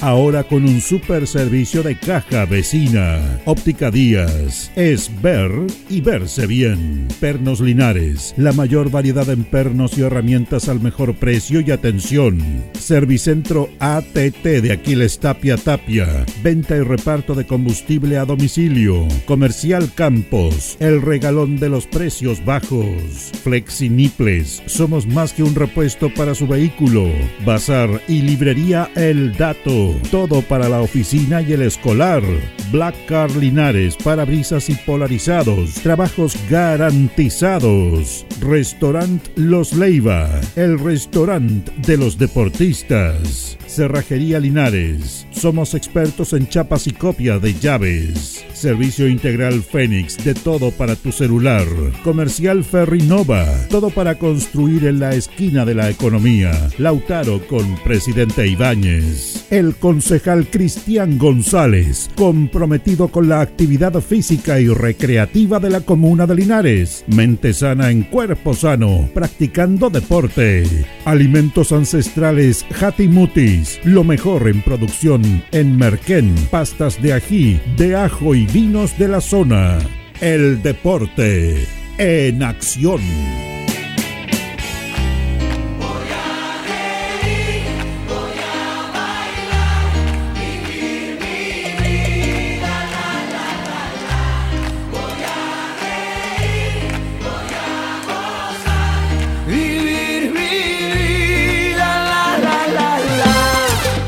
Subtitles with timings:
[0.00, 3.40] ahora con un super servicio de caja vecina.
[3.44, 5.50] Óptica Díaz, es ver
[5.90, 7.06] y verse bien.
[7.20, 12.40] Pernos Linares, la mayor variedad en pernos y herramientas al mejor precio y atención.
[12.78, 19.06] Servicentro ATT de Aquiles Tapia Tapia, venta y reparto de combustible a domicilio.
[19.26, 23.32] Comercial Campos, el regalón de los precios bajos.
[23.42, 27.10] Flexiniples, somos más que un repuesto para su vehículo.
[27.44, 29.96] Bazar y librería El Dato.
[30.12, 32.22] Todo para la oficina y el escolar.
[32.70, 35.74] Black Car Linares, parabrisas y polarizados.
[35.82, 38.24] Trabajos garantizados.
[38.40, 40.30] Restaurant Los Leiva.
[40.54, 43.58] El restaurante de los deportistas.
[43.66, 45.26] Cerrajería Linares.
[45.32, 48.44] Somos expertos en chapas y copia de llaves.
[48.52, 51.66] Servicio integral Fénix, de todo para tu celular.
[52.04, 56.52] Comercial Ferrinova, todo para construir en la esquina de la economía.
[56.78, 59.31] Lautaro con Presidente Ibáñez.
[59.50, 66.34] El concejal Cristian González, comprometido con la actividad física y recreativa de la comuna de
[66.34, 67.04] Linares.
[67.06, 70.64] Mente sana en cuerpo sano, practicando deporte.
[71.04, 78.46] Alimentos ancestrales Hatimutis, lo mejor en producción en Merquén, pastas de ají, de ajo y
[78.46, 79.78] vinos de la zona.
[80.20, 81.66] El deporte
[81.98, 83.00] en acción.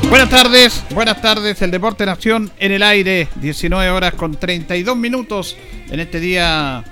[0.09, 5.57] Buenas tardes, buenas tardes, el Deporte Nación en el aire, 19 horas con 32 minutos
[5.89, 6.83] en este día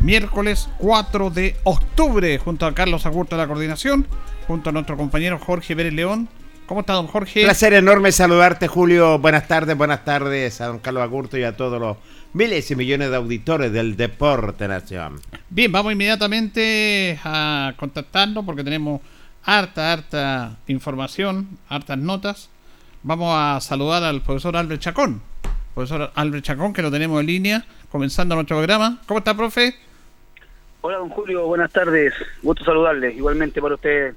[0.00, 4.06] miércoles 4 de octubre, junto a Carlos Agurto de la coordinación,
[4.46, 6.28] junto a nuestro compañero Jorge Pérez León.
[6.66, 7.42] ¿Cómo está, don Jorge?
[7.42, 9.18] Placer enorme saludarte, Julio.
[9.18, 11.98] Buenas tardes, buenas tardes a don Carlos Agurto y a todos los
[12.32, 15.20] miles y millones de auditores del Deporte Nación.
[15.50, 19.02] Bien, vamos inmediatamente a contactarnos porque tenemos
[19.44, 22.48] harta, harta información, hartas notas
[23.02, 25.20] vamos a saludar al profesor Albert Chacón.
[25.74, 29.00] Profesor Albert Chacón, que lo tenemos en línea, comenzando nuestro programa.
[29.06, 29.74] ¿Cómo está, profe?
[30.82, 32.12] Hola, don Julio, buenas tardes.
[32.42, 33.12] Gusto saludarle.
[33.14, 34.14] Igualmente para usted,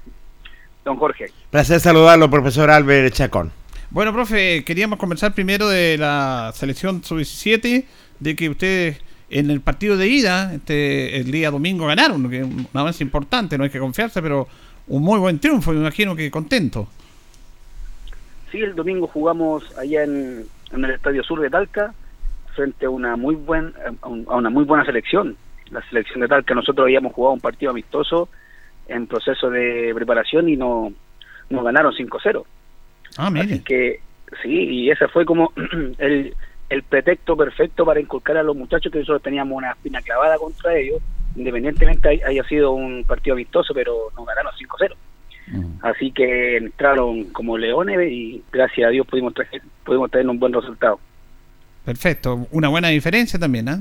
[0.84, 1.26] don Jorge.
[1.50, 3.52] Placer saludarlo, profesor Albert Chacón.
[3.90, 7.84] Bueno, profe, queríamos comenzar primero de la selección sub-17,
[8.18, 12.44] de que ustedes en el partido de ida, este, el día domingo ganaron, que es
[12.44, 14.46] un avance importante, no hay que confiarse, pero
[14.88, 16.88] un muy buen triunfo, me imagino que contento.
[18.50, 21.94] Sí, el domingo jugamos allá en, el Estadio Sur de Talca
[22.54, 25.36] frente a una muy buen a una muy buena selección.
[25.70, 28.28] La selección de Talca nosotros habíamos jugado un partido amistoso
[28.88, 30.92] en proceso de preparación y no
[31.50, 32.44] nos ganaron 5-0.
[33.18, 33.46] Ah, mire.
[33.46, 34.00] Así que
[34.42, 35.52] sí, y ese fue como
[35.98, 36.34] el,
[36.68, 40.76] el pretexto perfecto para inculcar a los muchachos que nosotros teníamos una espina clavada contra
[40.76, 41.00] ellos,
[41.36, 44.94] independientemente haya sido un partido amistoso, pero nos ganaron 5-0.
[45.48, 45.78] Mm.
[45.82, 50.52] Así que entraron como leones y gracias a Dios pudimos, traer, pudimos tener un buen
[50.52, 50.98] resultado.
[51.84, 53.80] Perfecto, una buena diferencia también, ¿ah?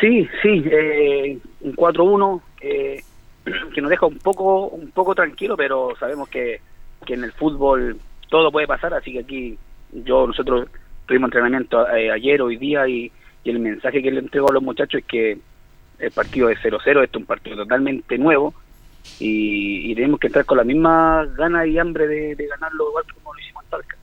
[0.00, 3.02] Sí, sí, eh, un 4-1 eh,
[3.74, 6.60] que nos deja un poco un poco tranquilo, pero sabemos que,
[7.06, 7.98] que en el fútbol
[8.28, 9.58] todo puede pasar, así que aquí
[9.92, 10.68] yo nosotros
[11.06, 13.10] tuvimos entrenamiento eh, ayer, hoy día y,
[13.44, 15.38] y, el mensaje que le entrego a los muchachos es que
[15.98, 18.54] el partido es 0-0, este es un partido totalmente nuevo,
[19.18, 23.40] y, tenemos que entrar con la misma gana y hambre de, ganarlo igual como lo
[23.40, 23.96] hicimos en Talca.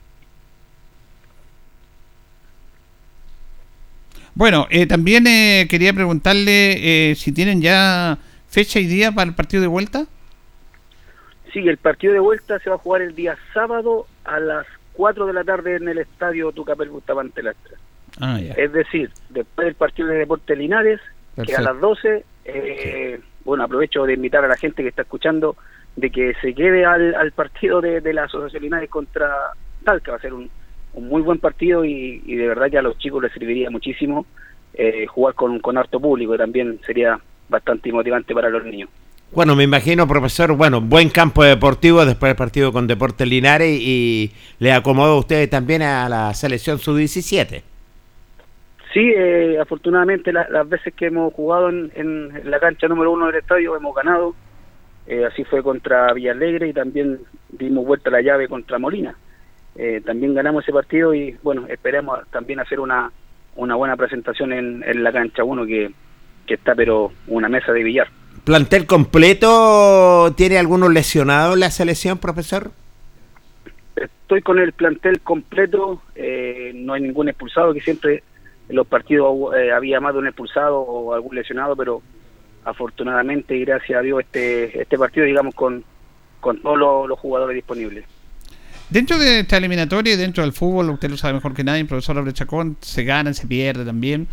[4.34, 8.18] Bueno, eh, también eh, quería preguntarle eh, si tienen ya
[8.50, 10.06] fecha y día para el partido de vuelta.
[11.54, 15.28] Sí, el partido de vuelta se va a jugar el día sábado a las 4
[15.28, 17.78] de la tarde en el estadio Tucapel Bustamante Lastra.
[18.19, 21.02] Ah, es decir, después del partido de Deportes Linares,
[21.46, 25.56] que a las 12 eh, bueno, aprovecho de invitar a la gente que está escuchando
[25.95, 29.30] de que se quede al, partido de, la Asociación Linares contra
[29.83, 30.12] Talca.
[30.12, 30.50] Va a ser un,
[30.94, 34.25] un muy buen partido y, de verdad que a los chicos les serviría muchísimo
[34.74, 38.89] eh, jugar con, con harto público también sería bastante motivante para los niños.
[39.31, 44.31] Bueno, me imagino, profesor, bueno, buen campo deportivo después del partido con Deportes Linares y
[44.59, 47.63] le acomodó a usted también a la selección sub-17.
[48.95, 53.25] Sí, eh, afortunadamente la, las veces que hemos jugado en, en, la cancha número uno
[53.25, 54.33] del estadio hemos ganado.
[55.06, 57.19] Eh, así fue contra Villalegre y también
[57.50, 59.13] dimos vuelta la llave contra Molina.
[59.75, 63.12] Eh, también ganamos ese partido y bueno, esperemos también hacer una,
[63.57, 65.92] una buena presentación en, en la cancha 1 que,
[66.47, 68.07] que está pero una mesa de billar.
[68.45, 70.33] ¿Plantel completo?
[70.38, 72.71] ¿Tiene algunos lesionados la selección, profesor?
[73.97, 78.24] Estoy con el plantel completo, eh, no hay ningún expulsado, que siempre
[78.70, 82.02] en los partidos eh, había más de un expulsado o algún lesionado, pero
[82.64, 85.84] afortunadamente y gracias a Dios este, este partido, digamos, con,
[86.40, 88.06] con todos los, jugadores disponibles.
[88.90, 92.18] Dentro de esta eliminatoria y dentro del fútbol, usted lo sabe mejor que nadie, profesor
[92.18, 94.28] Abrechacón, se gana, se pierde también.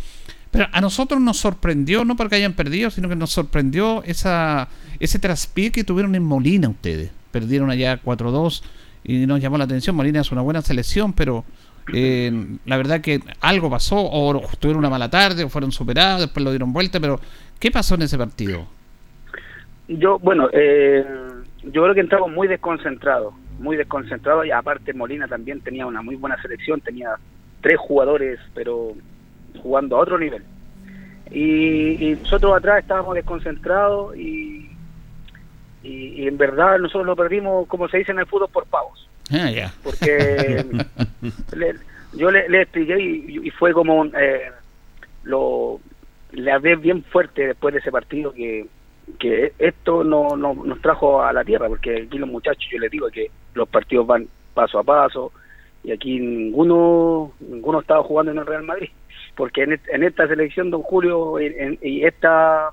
[0.51, 4.69] Pero a nosotros nos sorprendió, no porque hayan perdido, sino que nos sorprendió esa
[4.99, 7.11] ese traspié que tuvieron en Molina ustedes.
[7.31, 8.61] Perdieron allá 4-2
[9.03, 9.95] y nos llamó la atención.
[9.95, 11.43] Molina es una buena selección, pero
[11.91, 12.31] eh,
[12.65, 16.51] la verdad que algo pasó, o tuvieron una mala tarde, o fueron superados, después lo
[16.51, 17.19] dieron vuelta, pero
[17.59, 18.67] ¿qué pasó en ese partido?
[19.87, 21.05] Yo, bueno, eh,
[21.63, 26.15] yo creo que entramos muy desconcentrados, muy desconcentrados, y aparte Molina también tenía una muy
[26.15, 27.15] buena selección, tenía
[27.61, 28.93] tres jugadores, pero
[29.61, 30.43] jugando a otro nivel.
[31.31, 34.69] Y, y nosotros atrás estábamos desconcentrados y,
[35.81, 35.89] y,
[36.21, 39.09] y, en verdad nosotros lo perdimos, como se dice en el fútbol, por pavos.
[39.33, 39.73] Ah, yeah.
[39.83, 40.65] Porque
[41.55, 41.75] le,
[42.13, 44.51] yo le, le, expliqué y, y fue como eh,
[45.23, 45.79] lo
[46.31, 48.65] le hablé bien fuerte después de ese partido que,
[49.19, 52.89] que esto no, no nos trajo a la tierra, porque aquí los muchachos, yo les
[52.89, 55.31] digo que los partidos van paso a paso
[55.83, 58.89] y aquí ninguno ninguno estaba jugando en el Real Madrid
[59.35, 62.69] porque en, en esta selección, don Julio, en, y esta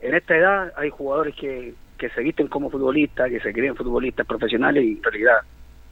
[0.00, 4.26] en esta edad hay jugadores que, que se visten como futbolistas, que se creen futbolistas
[4.26, 5.36] profesionales y en realidad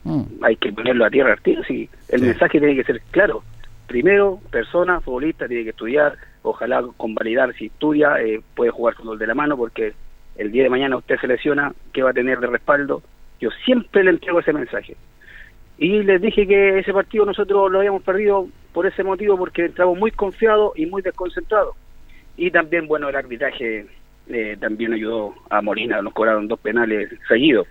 [0.08, 0.44] mm.
[0.44, 2.26] hay que ponerlo a tierra y el sí.
[2.26, 3.42] mensaje tiene que ser claro.
[3.86, 9.26] Primero, persona, futbolista, tiene que estudiar, ojalá convalidar si estudia, eh, puede jugar fútbol de
[9.26, 9.94] la mano porque
[10.36, 13.02] el día de mañana usted se lesiona, ¿qué va a tener de respaldo?
[13.40, 14.96] Yo siempre le entrego ese mensaje.
[15.78, 19.98] Y les dije que ese partido nosotros lo habíamos perdido por ese motivo, porque entramos
[19.98, 21.76] muy confiados y muy desconcentrados.
[22.36, 23.86] Y también, bueno, el arbitraje
[24.28, 27.66] eh, también ayudó a Molina, nos cobraron dos penales seguidos.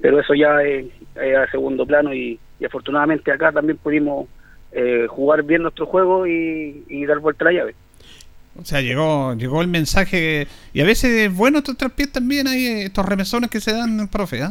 [0.00, 4.28] Pero eso ya es, es a segundo plano y, y, afortunadamente acá también pudimos
[4.72, 7.74] eh, jugar bien nuestro juego y, y, dar vuelta a la llave.
[8.58, 12.82] O sea, llegó llegó el mensaje y a veces es bueno estos traspiés también, hay
[12.82, 14.48] estos remesones que se dan, profe, ¿eh?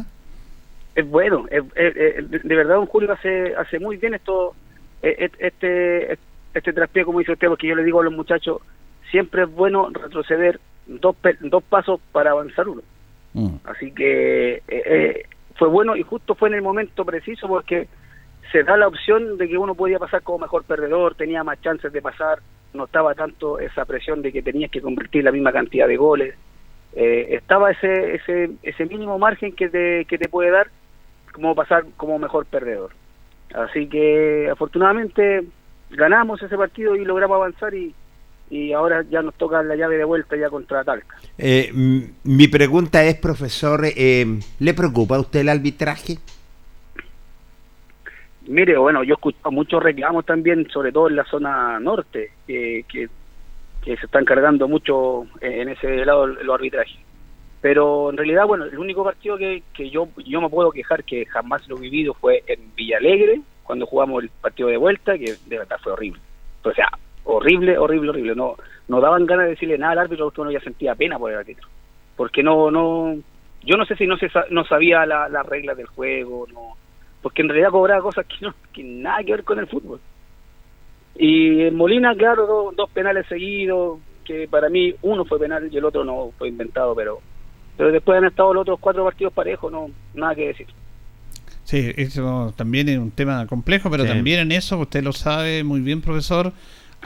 [0.94, 4.54] Es bueno, es, es, es, de verdad don Julio hace, hace muy bien esto
[5.02, 6.18] este
[6.56, 8.60] este traspié como dice usted porque yo le digo a los muchachos
[9.10, 12.82] siempre es bueno retroceder dos dos pasos para avanzar uno
[13.34, 13.56] mm.
[13.64, 15.22] así que eh, eh,
[15.58, 17.88] fue bueno y justo fue en el momento preciso porque
[18.52, 21.92] se da la opción de que uno podía pasar como mejor perdedor tenía más chances
[21.92, 22.40] de pasar
[22.76, 26.34] no estaba tanto esa presión de que tenías que convertir la misma cantidad de goles.
[26.94, 30.68] Eh, estaba ese ese ese mínimo margen que te que te puede dar
[31.32, 32.92] como pasar como mejor perdedor.
[33.54, 35.44] Así que afortunadamente
[35.90, 37.94] ganamos ese partido y logramos avanzar y,
[38.50, 41.16] y ahora ya nos toca la llave de vuelta ya contra Talca.
[41.38, 41.70] Eh,
[42.24, 46.18] mi pregunta es, profesor, eh, ¿le preocupa a usted el arbitraje?
[48.46, 52.84] Mire, bueno, yo he escuchado muchos reclamos también, sobre todo en la zona norte, eh,
[52.88, 53.08] que,
[53.82, 56.98] que se están cargando mucho en ese lado los arbitrajes.
[57.60, 61.26] Pero en realidad, bueno, el único partido que, que yo, yo me puedo quejar que
[61.26, 65.58] jamás lo he vivido fue en Villalegre, cuando jugamos el partido de vuelta, que de
[65.58, 66.20] verdad fue horrible.
[66.62, 66.88] O sea,
[67.26, 68.34] horrible, horrible, horrible.
[68.34, 68.56] No,
[68.88, 71.38] no daban ganas de decirle nada al árbitro porque uno ya sentía pena por el
[71.38, 71.68] árbitro.
[72.16, 73.16] Porque no, no,
[73.62, 76.76] yo no sé si no se no sabía las la reglas del juego, no,
[77.20, 80.00] porque en realidad cobraba cosas que no, que nada que ver con el fútbol.
[81.18, 85.76] Y en Molina, claro, do, dos penales seguidos, que para mí uno fue penal y
[85.76, 87.20] el otro no fue inventado, pero
[87.76, 90.66] pero después han estado los otros cuatro partidos parejos, no nada que decir.
[91.64, 94.10] Sí, eso también es un tema complejo, pero sí.
[94.10, 96.52] también en eso, usted lo sabe muy bien, profesor,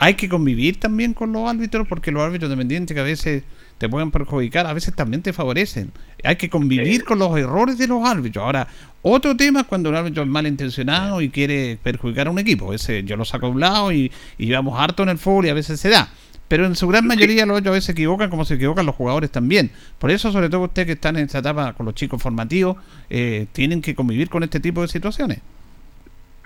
[0.01, 3.43] hay que convivir también con los árbitros, porque los árbitros dependientes que a veces
[3.77, 5.91] te pueden perjudicar, a veces también te favorecen.
[6.23, 7.05] Hay que convivir sí.
[7.05, 8.43] con los errores de los árbitros.
[8.43, 8.67] Ahora,
[9.03, 11.25] otro tema es cuando un árbitro es malintencionado sí.
[11.25, 12.73] y quiere perjudicar a un equipo.
[12.73, 15.49] Ese yo lo saco a un lado y, y llevamos harto en el fútbol y
[15.49, 16.09] a veces se da
[16.47, 18.95] pero en su gran mayoría los otros a veces se equivocan como se equivocan los
[18.95, 19.71] jugadores también.
[19.99, 22.75] Por eso, sobre todo ustedes que están en esta etapa con los chicos formativos,
[23.09, 25.39] eh, tienen que convivir con este tipo de situaciones.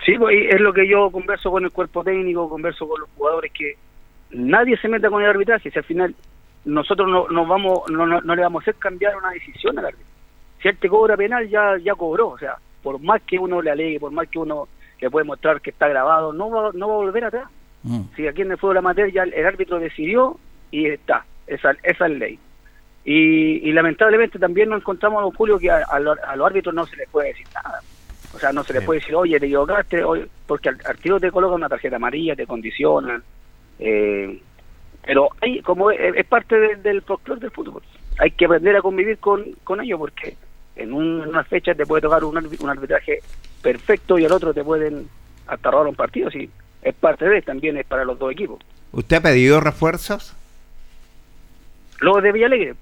[0.06, 3.50] Sí, pues es lo que yo converso con el cuerpo técnico, converso con los jugadores,
[3.52, 3.76] que
[4.30, 6.14] nadie se meta con el arbitraje, si al final
[6.64, 10.06] nosotros no, nos vamos, no, no, le vamos a hacer cambiar una decisión al árbitro.
[10.62, 13.72] Si él te cobra penal, ya, ya cobró, o sea, por más que uno le
[13.72, 14.68] alegue, por más que uno
[15.00, 17.50] le puede mostrar que está grabado, no va, no va a volver atrás.
[17.82, 18.02] Mm.
[18.14, 20.38] Si aquí en el fútbol amateur ya el, árbitro decidió
[20.70, 22.38] y está, esa, esa es ley.
[23.04, 27.28] Y, lamentablemente también nos encontramos, don Julio, que a, los árbitros no se les puede
[27.28, 27.80] decir nada.
[28.36, 30.02] O sea, no se les puede decir, oye, te equivocaste,
[30.46, 33.22] porque al, tiro te colocan una tarjeta amarilla, te condicionan.
[33.78, 34.38] Eh,
[35.02, 37.82] pero hay, como es, parte del folclore del fútbol,
[38.18, 40.36] hay que aprender a convivir con, con ellos porque
[40.76, 43.20] en, una fecha te puede tocar un, un arbitraje
[43.62, 45.08] perfecto y al otro te pueden
[45.46, 46.30] hasta robar un partido.
[46.30, 46.50] Sí,
[46.82, 48.58] es parte de, también es para los dos equipos.
[48.92, 50.34] ¿Usted ha pedido refuerzos?
[52.00, 52.74] Los de Villalegre.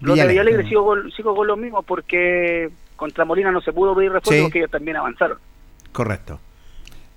[0.00, 2.70] Los de Villalegre sigo con, sigo con los mismos porque
[3.02, 5.36] contra Molina no se pudo pedir refuerzos porque ellos también avanzaron.
[5.90, 6.38] Correcto.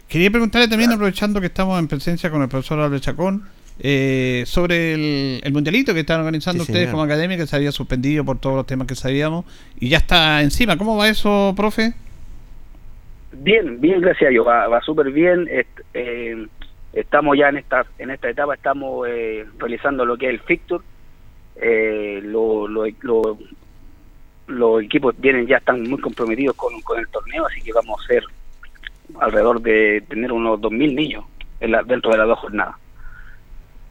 [0.08, 3.44] Quería preguntarle también, aprovechando que estamos en presencia con el profesor Albert Chacón,
[3.78, 8.40] eh, sobre el, mundialito que están organizando ustedes como academia, que se había suspendido por
[8.40, 9.46] todos los temas que sabíamos,
[9.80, 10.76] y ya está encima.
[10.76, 11.94] ¿Cómo va eso, profe?
[13.34, 15.48] Bien, bien, gracias a Dios, va, súper bien.
[15.94, 16.48] Eh,
[16.94, 20.84] estamos ya en esta en esta etapa, estamos eh, realizando lo que es el fixture.
[21.58, 22.68] Eh, lo,
[24.48, 28.08] los equipos vienen ya están muy comprometidos con, con el torneo, así que vamos a
[28.08, 28.24] ser
[29.20, 31.26] alrededor de tener unos 2.000 niños
[31.60, 32.76] en la, dentro de las dos jornadas.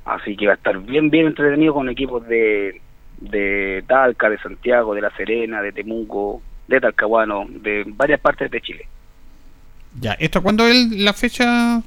[0.05, 2.81] Así que va a estar bien, bien entretenido con equipos de,
[3.19, 8.61] de Talca, de Santiago, de La Serena, de Temuco, de Talcahuano, de varias partes de
[8.61, 8.87] Chile.
[10.01, 11.83] Ya, ¿esto cuándo es la fecha?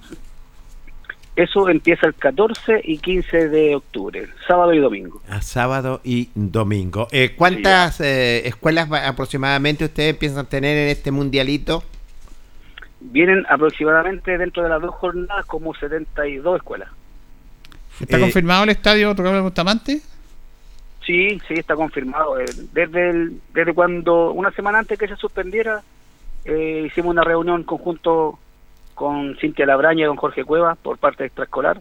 [1.37, 5.21] Eso empieza el 14 y 15 de octubre, sábado y domingo.
[5.29, 7.07] A ah, sábado y domingo.
[7.11, 11.83] Eh, ¿Cuántas eh, escuelas aproximadamente ustedes piensan tener en este mundialito?
[12.99, 16.89] Vienen aproximadamente dentro de las dos jornadas como 72 escuelas.
[17.99, 20.01] ¿Está eh, confirmado el estadio Tocable Bustamante?
[21.05, 22.39] Sí, sí, está confirmado.
[22.39, 25.83] Eh, desde, desde cuando, una semana antes que se suspendiera,
[26.45, 28.39] eh, hicimos una reunión conjunto
[28.97, 31.79] con Cintia Labraña y con Jorge Cuevas por parte de extraescolar,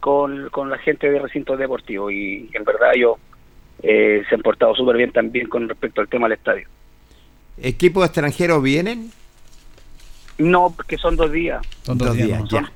[0.00, 3.16] con, con la gente de recinto deportivo y en verdad ellos
[3.80, 6.66] se han portado súper bien también con respecto al tema del estadio.
[7.58, 9.12] ¿Equipos extranjeros vienen?
[10.38, 11.64] No, porque son dos días.
[11.82, 12.70] Son dos, días, ya.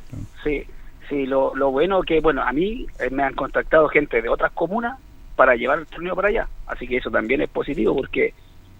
[0.44, 0.64] Sí,
[1.12, 4.50] Sí, lo, lo bueno que, bueno, a mí eh, me han contactado gente de otras
[4.52, 4.98] comunas
[5.36, 6.48] para llevar el torneo para allá.
[6.66, 8.32] Así que eso también es positivo porque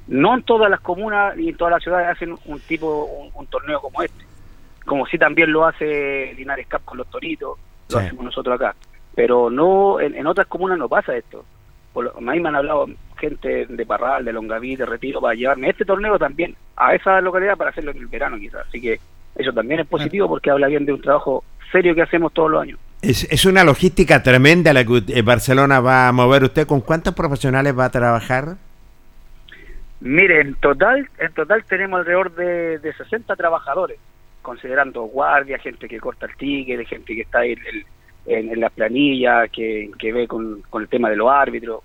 [0.07, 3.83] no en todas las comunas ni en todas las ciudades hacen un tipo, un, torneo
[3.83, 4.25] como este.
[4.85, 7.59] Como si también lo hace Linares Cap con los toritos,
[7.91, 8.75] lo hacemos nosotros acá.
[9.15, 11.45] Pero no, en, otras comunas no pasa esto.
[11.93, 15.69] Por a mí me han hablado gente de Parral, de Longaví, de Retiro, para llevarme
[15.69, 18.67] este torneo también a esa localidad para hacerlo en el verano quizás.
[18.67, 18.99] Así que
[19.37, 22.63] eso también es positivo porque habla bien de un trabajo serio que hacemos todos los
[22.63, 22.79] años.
[23.03, 26.45] Es, es una logística tremenda la que eh, Barcelona va a mover.
[26.45, 28.57] ¿Usted con cuántos profesionales va a trabajar?
[30.01, 33.99] Mire, en total, en total tenemos alrededor de, de 60 trabajadores,
[34.43, 37.57] considerando guardia, gente que corta el ticket, gente que está ahí
[38.27, 41.81] en, en, la planilla, que, que ve con, con, el tema de los árbitros.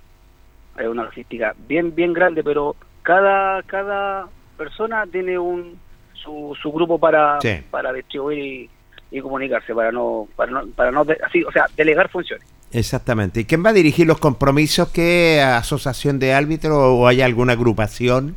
[0.78, 5.80] Es una logística bien, bien grande, pero cada, cada persona tiene un
[6.14, 7.40] su, su grupo para,
[7.72, 8.70] para distribuir
[9.10, 12.46] y comunicarse para no para no, para no así o sea delegar funciones.
[12.74, 13.40] Exactamente.
[13.42, 18.36] Y quién va a dirigir los compromisos qué asociación de árbitros o hay alguna agrupación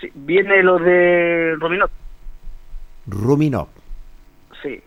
[0.00, 1.90] sí, viene lo de Ruminot
[3.08, 3.68] Ruminot
[4.62, 4.80] sí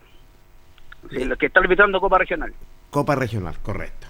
[1.10, 2.54] sí lo que está arbitrando Copa Regional
[2.90, 4.08] Copa Regional correcto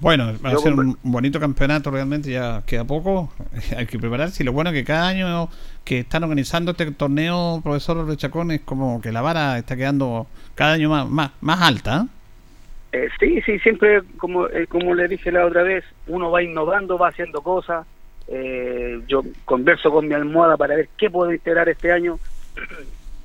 [0.00, 3.32] bueno, va a ser un bonito campeonato realmente, ya queda poco,
[3.76, 5.48] hay que prepararse y lo bueno es que cada año
[5.84, 10.74] que están organizando este torneo, profesor Rechacón, es como que la vara está quedando cada
[10.74, 12.06] año más, más, más alta.
[12.92, 13.08] ¿eh?
[13.18, 17.08] sí, sí, siempre, como, eh, como le dije la otra vez, uno va innovando, va
[17.08, 17.86] haciendo cosas.
[18.26, 22.18] Eh, yo converso con mi almohada para ver qué puedo integrar este año.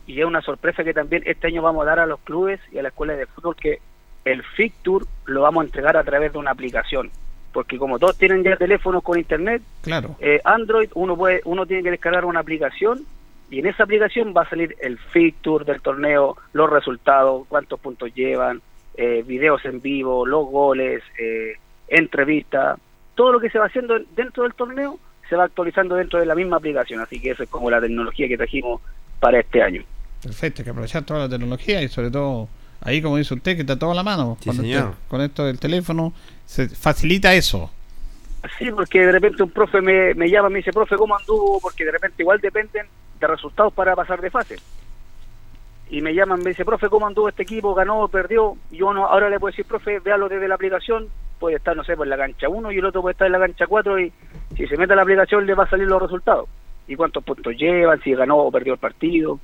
[0.07, 2.79] Y es una sorpresa que también este año vamos a dar a los clubes y
[2.79, 3.79] a la escuela de fútbol que
[4.25, 7.11] el Fixture lo vamos a entregar a través de una aplicación.
[7.53, 10.15] Porque como todos tienen ya teléfonos con internet, claro.
[10.19, 13.05] Eh, Android uno puede uno tiene que descargar una aplicación
[13.49, 18.13] y en esa aplicación va a salir el fixture del torneo, los resultados, cuántos puntos
[18.13, 18.61] llevan,
[18.95, 21.53] eh, videos en vivo, los goles, eh,
[21.87, 22.79] entrevistas,
[23.15, 26.35] todo lo que se va haciendo dentro del torneo se va actualizando dentro de la
[26.35, 28.81] misma aplicación, así que eso es como la tecnología que trajimos
[29.19, 29.83] para este año.
[30.21, 32.49] Perfecto, hay que aprovechar toda la tecnología y sobre todo
[32.81, 34.37] ahí como dice usted, que está todo a la mano.
[34.39, 34.89] Sí, con, señor.
[34.91, 36.13] Este, con esto del teléfono,
[36.45, 37.71] se facilita eso.
[38.57, 41.59] Sí, porque de repente un profe me, me llama y me dice, profe, ¿cómo anduvo?
[41.59, 42.87] Porque de repente igual dependen
[43.19, 44.55] de resultados para pasar de fase.
[45.89, 47.73] Y me llaman, me dice, profe, ¿cómo anduvo este equipo?
[47.73, 48.07] ¿Ganó?
[48.07, 48.55] ¿Perdió?
[48.71, 51.07] Y yo no, ahora le puedo decir, profe, véalo desde la aplicación.
[51.39, 53.39] Puede estar, no sé, por la cancha 1 y el otro puede estar en la
[53.39, 54.13] cancha 4 y
[54.55, 56.47] si se mete a la aplicación le va a salir los resultados.
[56.89, 59.39] Y cuántos puntos llevan, si ganó o perdió el partido.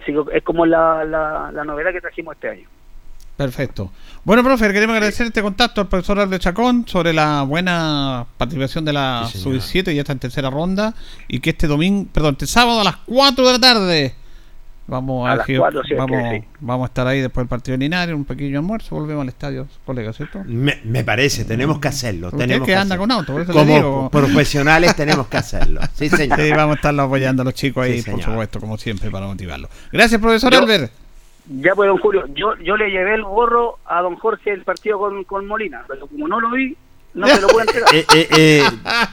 [0.00, 2.68] Así que es como la, la, la novedad que trajimos este año.
[3.36, 3.90] Perfecto.
[4.24, 8.92] Bueno, profe, queremos agradecer este contacto al profesor Albert Chacón sobre la buena participación de
[8.92, 9.60] la Sí, señor.
[9.60, 10.94] Sub-7, ya está en tercera ronda,
[11.28, 14.14] y que este domingo, perdón, este sábado a las 4 de la tarde
[14.88, 16.44] vamos A a, las que- 4, sí, es que vamos, sí.
[16.58, 19.68] vamos a estar ahí después del partido de Linares, un pequeño almuerzo, volvemos al estadio,
[19.86, 20.42] colega, ¿cierto?
[20.46, 22.26] Me, me parece, tenemos que hacerlo.
[22.28, 23.02] Usted Tenemos que anda hacerlo.
[23.02, 24.10] con auto, por eso le Como digo.
[24.12, 25.80] profesionales tenemos que hacerlo.
[25.94, 26.40] Sí, señor.
[26.40, 29.26] Sí, vamos a estarlo apoyando a los chicos ahí, Sí, por supuesto, como siempre, para
[29.26, 29.70] motivarlos.
[29.92, 30.90] Gracias, profesor Yo- Albert.
[31.50, 34.98] Ya pues, don Julio, yo, yo le llevé el gorro a don Jorge el partido
[34.98, 36.76] con, con Molina, pero como no lo vi,
[37.14, 37.88] no se lo puedo entregar.
[37.94, 38.62] Eh, eh, eh,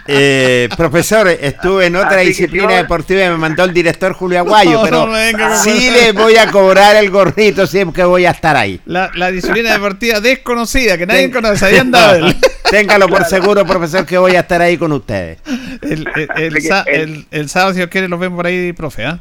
[0.08, 4.72] eh, profesor, estuve en otra Así disciplina deportiva y me mandó el director Julio Aguayo,
[4.78, 8.56] No, pero no sí le voy a cobrar el gorrito siempre que voy a estar
[8.56, 8.80] ahí.
[8.86, 12.36] La, la disciplina deportiva desconocida, que nadie Ten- conoce, ahí andaba él.
[12.70, 15.40] Téngalo por seguro, profesor, que voy a estar ahí con ustedes.
[15.82, 18.38] El, el, el Así que sa- el- el- el sábado, si os quiere, los vemos
[18.38, 19.06] por ahí, profe.
[19.06, 19.20] ¿ah?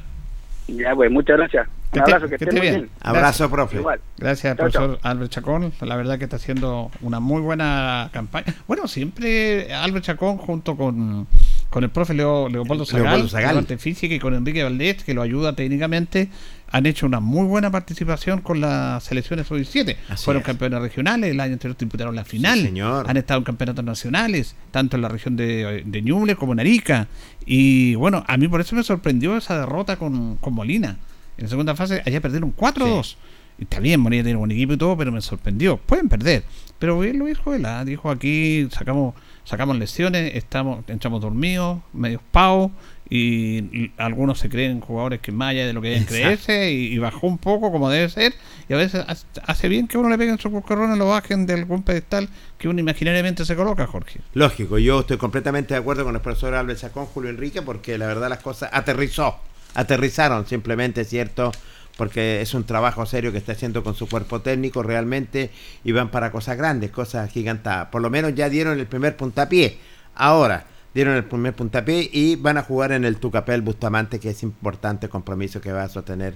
[0.66, 1.68] Ya pues, muchas gracias.
[1.94, 2.74] Que abrazo, que, que esté bien.
[2.74, 2.90] bien.
[3.00, 3.76] Abrazo, profe.
[3.78, 4.00] Igual.
[4.18, 5.72] Gracias, Chao, profesor Albert Chacón.
[5.80, 8.54] La verdad que está haciendo una muy buena campaña.
[8.66, 11.26] Bueno, siempre Albert Chacón junto con,
[11.70, 13.66] con el profe Leo, Leopoldo Zagal, Leopoldo Zagal.
[13.78, 16.28] física y con Enrique Valdés, que lo ayuda técnicamente,
[16.70, 19.96] han hecho una muy buena participación con las selecciones sub-17.
[20.08, 20.46] Así Fueron es.
[20.46, 22.60] campeones regionales, el año anterior disputaron la final.
[22.60, 23.08] señor.
[23.08, 27.06] Han estado en campeonatos nacionales, tanto en la región de, de Ñuble como en Arica.
[27.46, 30.96] Y bueno, a mí por eso me sorprendió esa derrota con, con Molina.
[31.36, 33.16] En la segunda fase, allá perdieron 4-2.
[33.58, 35.76] Y está bien, Molina tiene buen equipo y todo, pero me sorprendió.
[35.76, 36.44] Pueden perder.
[36.78, 37.84] Pero bien lo dijo él, ¿ah?
[37.84, 39.14] dijo aquí, sacamos
[39.44, 42.72] sacamos lesiones, estamos entramos dormidos, medios pavos,
[43.08, 46.98] y, algunos se creen jugadores que más allá de lo que deben creerse, y, y
[46.98, 48.32] bajó un poco como debe ser,
[48.68, 49.04] y a veces
[49.46, 52.80] hace- bien que uno le peguen su y lo bajen de algún pedestal que uno
[52.80, 54.20] imaginariamente se coloca, Jorge.
[54.32, 58.06] Lógico, yo estoy completamente de acuerdo con el profesor Albert Chacón, Julio Enrique, porque la
[58.06, 59.38] verdad las cosas aterrizó,
[59.74, 61.52] aterrizaron simplemente, ¿cierto?
[61.96, 65.50] Porque es un trabajo serio que está haciendo con su cuerpo técnico realmente
[65.84, 67.88] y van para cosas grandes, cosas gigantadas.
[67.88, 69.78] Por lo menos ya dieron el primer puntapié.
[70.14, 74.42] Ahora dieron el primer puntapié y van a jugar en el Tucapel Bustamante, que es
[74.42, 76.34] importante compromiso que va a sostener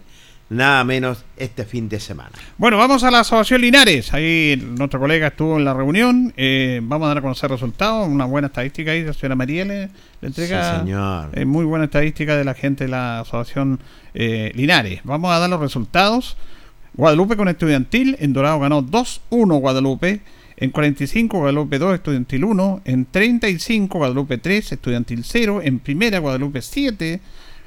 [0.50, 2.30] nada menos este fin de semana.
[2.56, 4.14] Bueno, vamos a la Asociación Linares.
[4.14, 6.32] Ahí nuestro colega estuvo en la reunión.
[6.36, 8.08] Eh, vamos a dar a conocer resultados.
[8.08, 9.04] Una buena estadística ahí.
[9.04, 9.88] La señora María le,
[10.20, 11.30] le entrega Sí, señor.
[11.34, 13.78] eh, muy buena estadística de la gente de la Asociación
[14.14, 15.00] eh, Linares.
[15.04, 16.36] Vamos a dar los resultados.
[16.94, 18.16] Guadalupe con Estudiantil.
[18.18, 20.20] En Dorado ganó 2-1 Guadalupe.
[20.60, 22.80] En 45 Guadalupe 2, Estudiantil 1.
[22.84, 25.60] En 35 Guadalupe 3, Estudiantil 0.
[25.62, 27.20] En primera Guadalupe 7,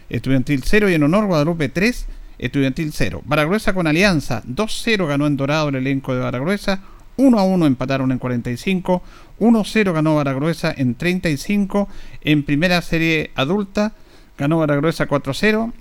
[0.10, 0.90] Estudiantil 0.
[0.90, 2.06] Y en honor Guadalupe 3,
[2.42, 3.22] Estudiantil 0.
[3.24, 6.82] Baragruesa con Alianza 2-0 ganó en Dorado el elenco de Baragruesa.
[7.18, 9.04] 1-1 empataron en 45.
[9.40, 11.88] 1-0 ganó Baragruesa en 35.
[12.22, 13.94] En primera serie adulta
[14.40, 15.72] ganó Baragruesa 4-0.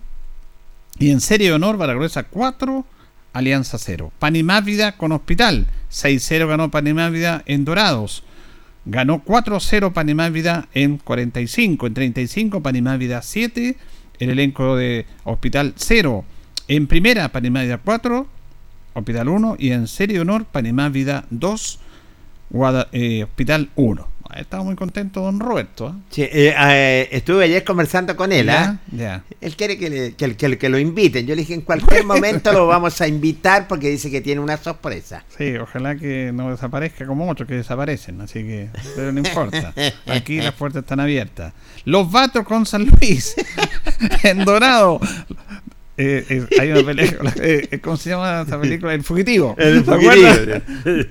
[0.99, 2.85] Y en serie de honor Baragruesa 4,
[3.33, 4.13] Alianza 0.
[4.19, 5.67] Panimávida con Hospital.
[5.91, 8.23] 6-0 ganó Panimávida en Dorados.
[8.85, 11.87] Ganó 4-0 Panimávida en 45.
[11.87, 13.79] En 35 Panimávida 7.
[14.19, 16.27] El elenco de Hospital 0.
[16.71, 18.27] En primera Panimávida 4.
[18.95, 19.57] Hospital 1.
[19.59, 21.81] Y en serie de honor Panimávida 2.
[22.51, 24.09] Guada- eh, Hospital 1.
[24.37, 25.89] Estaba muy contento don Roberto.
[25.89, 25.93] ¿eh?
[26.11, 28.79] Sí, eh, eh, estuve ayer conversando con él, ¿ah?
[28.93, 29.25] Ya.
[29.41, 31.27] Él quiere que, le- que, que- que lo inviten.
[31.27, 34.57] Yo le dije, en cualquier momento lo vamos a invitar porque dice que tiene una
[34.57, 35.25] sorpresa.
[35.37, 39.75] Sí, ojalá que no desaparezca como otros que desaparecen, así que, pero no importa.
[40.07, 41.53] Aquí las puertas están abiertas.
[41.85, 43.35] Los Vatos con San Luis,
[44.23, 45.01] en Dorado.
[45.97, 48.95] Eh, eh, hay una película, eh, ¿cómo se llama esa película?
[48.95, 49.55] El Fugitivo.
[49.59, 50.63] El ¿te acuerdas?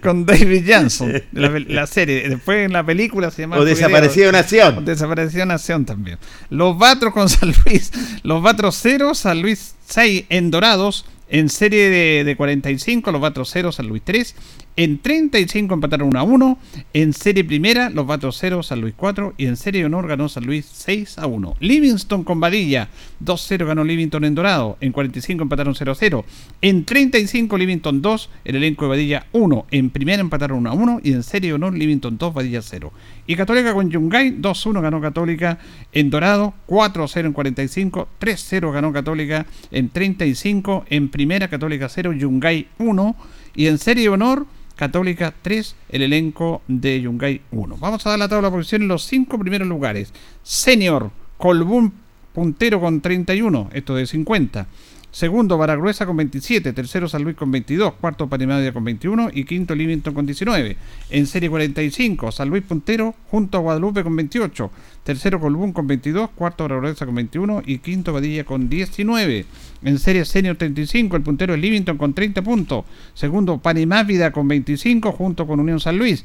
[0.02, 2.28] Con David Johnson, la, la serie.
[2.28, 3.88] Después en la película se llama O El Fugitivo.
[3.88, 4.86] desaparecido Nación.
[4.86, 6.18] Desapareció Nación también.
[6.50, 7.92] Los Batros con San Luis.
[8.24, 11.06] Los Batros 0, San Luis 6 en Dorados.
[11.32, 14.36] En serie de, de 45, los Batros 0, San Luis 3.
[14.80, 16.58] En 35 empataron 1 a 1.
[16.94, 19.34] En serie primera, los Batros 0, San Luis 4.
[19.36, 21.58] Y en serie de honor ganó San Luis 6 a 1.
[21.60, 22.88] Livingston con Vadilla.
[23.22, 24.78] 2-0 ganó Livingston en Dorado.
[24.80, 26.26] En 45 empataron 0 a 0.
[26.62, 28.30] En 35 Livingston 2.
[28.46, 29.66] El elenco de Vadilla 1.
[29.70, 31.02] En primera empataron 1 a 1.
[31.04, 32.94] Y en serie de honor Livingston 2, Vadilla 0.
[33.28, 34.38] Y Católica con Yungay.
[34.42, 35.60] 2-1 ganó Católica
[35.92, 36.54] en Dorado.
[36.68, 38.08] 4-0 en 45.
[38.18, 40.86] 3-0 ganó Católica en 35.
[40.90, 43.16] En Primera, Católica 0, Yungay 1.
[43.56, 44.46] Y en Serie de Honor,
[44.80, 47.76] Católica 3, el elenco de Yungay 1.
[47.82, 50.14] Vamos a dar la tabla de posición en los cinco primeros lugares.
[50.42, 51.92] Senior, Colbún
[52.34, 54.68] puntero con 31, esto de 50.
[55.12, 56.72] Segundo, Baragruesa con 27.
[56.72, 57.94] Tercero, San Luis con 22.
[57.96, 59.32] Cuarto, Panimadia con 21.
[59.34, 60.78] Y quinto, Livington con 19.
[61.10, 64.72] En serie 45, San Luis puntero junto a Guadalupe con 28.
[65.04, 66.30] Tercero, Colbún con 22.
[66.36, 67.64] Cuarto, Baragruesa con 21.
[67.66, 69.46] Y quinto, Badilla con 19.
[69.82, 72.86] En serie senior 35, el puntero es Livington con 30 puntos.
[73.16, 76.24] Segundo, Panimávida con 25 junto con Unión San Luis.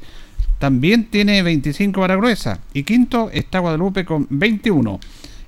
[0.59, 2.59] También tiene 25 Baragruesa.
[2.71, 4.99] Y quinto está Guadalupe con 21.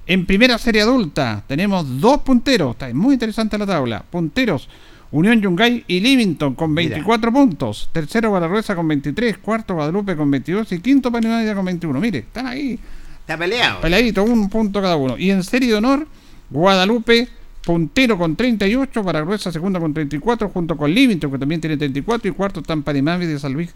[0.10, 2.72] En primera serie adulta tenemos dos punteros.
[2.72, 4.06] Está muy interesante la tabla.
[4.10, 4.70] Punteros.
[5.12, 7.90] Unión Yungay y Livington con 24 puntos.
[7.92, 9.38] Tercero Baragruesa con 23.
[9.40, 10.72] Cuarto Guadalupe con 22.
[10.72, 12.00] Y quinto Panamá con 21.
[12.00, 12.80] Mire, están ahí.
[13.20, 13.82] Está peleado.
[13.82, 15.18] Peleadito, un punto cada uno.
[15.18, 16.08] Y en serie de honor,
[16.50, 17.28] Guadalupe
[17.66, 19.04] puntero con 38.
[19.04, 20.48] Baragruesa segunda con 34.
[20.48, 22.30] Junto con Livington que también tiene 34.
[22.30, 23.76] Y cuarto están Panamá de San Luis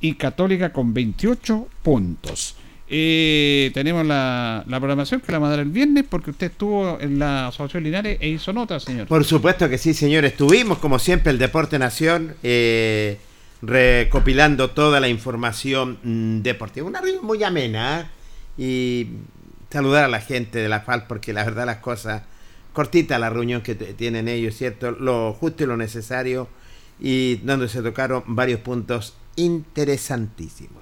[0.00, 2.56] y Católica con 28 puntos.
[2.92, 7.20] Eh, tenemos la, programación que la vamos a dar el viernes porque usted estuvo en
[7.20, 9.06] la Asociación Linares e hizo nota, señor.
[9.06, 10.24] Por supuesto que sí, señor.
[10.24, 13.18] Estuvimos, como siempre, el Deporte Nación, eh,
[13.62, 16.84] recopilando toda la información mm, deportiva.
[16.84, 18.06] Una reunión muy amena ¿eh?
[18.58, 19.06] y
[19.70, 22.22] saludar a la gente de la FAL porque la verdad las cosas,
[22.72, 24.90] cortita la reunión que tienen ellos, ¿cierto?
[24.90, 26.48] Lo justo y lo necesario
[26.98, 30.79] y donde se tocaron varios puntos interesantísimos.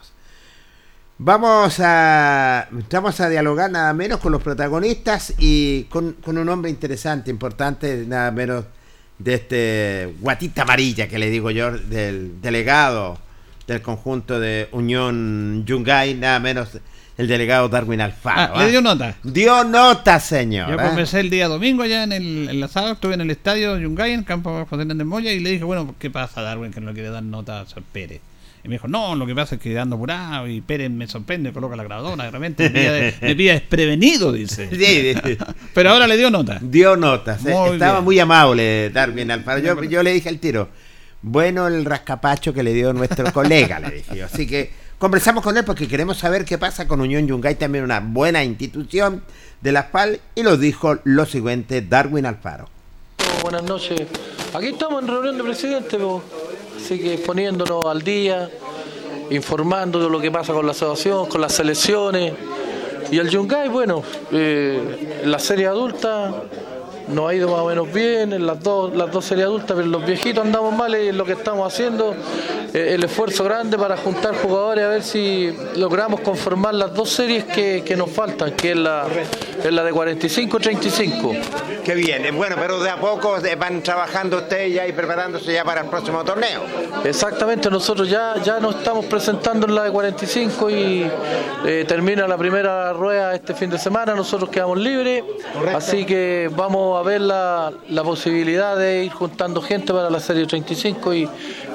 [1.21, 7.29] Vamos a, vamos a dialogar nada menos con los protagonistas y con, un hombre interesante,
[7.29, 8.67] importante, nada menos
[9.19, 13.19] de este guatita amarilla que le digo yo, del delegado
[13.67, 16.79] del conjunto de Unión Yungay, nada menos
[17.17, 18.55] el delegado Darwin Alfaro.
[18.55, 19.17] Ah, ¿Le dio nota?
[19.25, 20.69] Dio nota, señor.
[20.69, 20.89] Yo ¿eh?
[20.89, 24.13] comencé el día domingo allá en el, en la sala, estuve en el estadio Yungay,
[24.13, 26.93] en el campo José de Moya, y le dije, bueno, ¿qué pasa Darwin que no
[26.93, 28.21] quiere dar nota a Sor Pérez?
[28.65, 31.53] Y me dijo, no, lo que pasa es que ando apurado y Pérez me sorprende,
[31.53, 32.71] coloca la grabadora, de repente
[33.21, 34.69] me pilla, desprevenido, dice.
[35.75, 36.59] Pero ahora le dio nota.
[36.61, 39.61] Dio nota, estaba muy amable Darwin Alfaro.
[39.61, 40.69] Yo, yo le dije al tiro,
[41.23, 44.23] bueno el rascapacho que le dio nuestro colega, le dije.
[44.23, 48.01] Así que conversamos con él porque queremos saber qué pasa con Unión Yungay, también una
[48.01, 49.23] buena institución
[49.61, 52.69] de la FAL, y lo dijo lo siguiente Darwin Alfaro.
[53.43, 54.09] Buenas noches.
[54.55, 55.99] Aquí estamos en reunión de presidente,
[56.79, 58.49] así que poniéndonos al día,
[59.31, 62.33] informando de lo que pasa con la asociación, con las selecciones.
[63.11, 66.45] Y el Yungay, bueno, eh, la serie adulta
[67.11, 69.87] nos ha ido más o menos bien en las dos, las dos series adultas, pero
[69.87, 72.15] los viejitos andamos mal y lo que estamos haciendo,
[72.75, 77.45] eh, el esfuerzo grande para juntar jugadores a ver si logramos conformar las dos series
[77.45, 79.07] que, nos faltan, que es la,
[79.65, 81.39] es la de 45-35.
[81.85, 85.65] Qué bien, eh, bueno, pero de a poco van trabajando ustedes ya y preparándose ya
[85.65, 86.61] para el próximo torneo.
[87.05, 91.11] Exactamente, nosotros ya, ya nos estamos presentando en la de 45 y
[91.65, 95.25] eh, termina la primera rueda este fin de semana, nosotros quedamos libres,
[95.75, 101.15] así que vamos a ver la, posibilidad de ir juntando gente para la serie 35
[101.15, 101.29] y,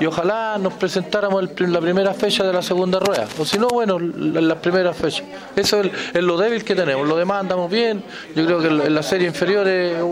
[0.03, 3.69] y ojalá nos presentáramos en la primera fecha de la segunda rueda, o si no,
[3.69, 5.23] bueno, en la primera fecha.
[5.55, 8.03] Eso es, lo débil que tenemos, lo demás andamos bien,
[8.35, 9.65] yo creo que en la serie inferior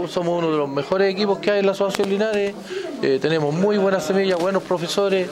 [0.08, 2.54] somos uno de los mejores equipos que hay en la Asociación Linares,
[3.02, 5.28] eh, tenemos muy buenas semillas, buenos profesores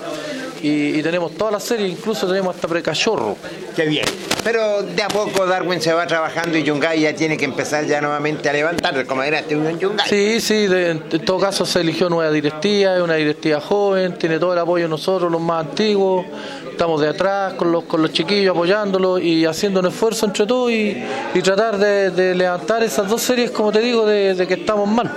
[0.61, 3.37] y, tenemos toda la serie, incluso tenemos hasta precachorro.
[3.75, 4.05] Qué bien.
[4.43, 8.01] Pero de a poco Darwin se va trabajando y Yungay ya tiene que empezar ya
[8.01, 10.07] nuevamente a levantar, como era este un Yungay.
[10.09, 14.59] Sí, sí, en todo caso se eligió nueva directiva, es una directiva joven, tiene el
[14.59, 16.25] apoyo de nosotros, los más antiguos,
[16.69, 20.71] estamos de atrás con los, con los chiquillos apoyándolos y haciendo un esfuerzo entre todos
[20.71, 21.03] y,
[21.43, 25.11] tratar de, levantar esas dos series, como te digo, de que estamos mal.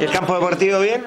[0.00, 1.04] ¿El campo deportivo bien?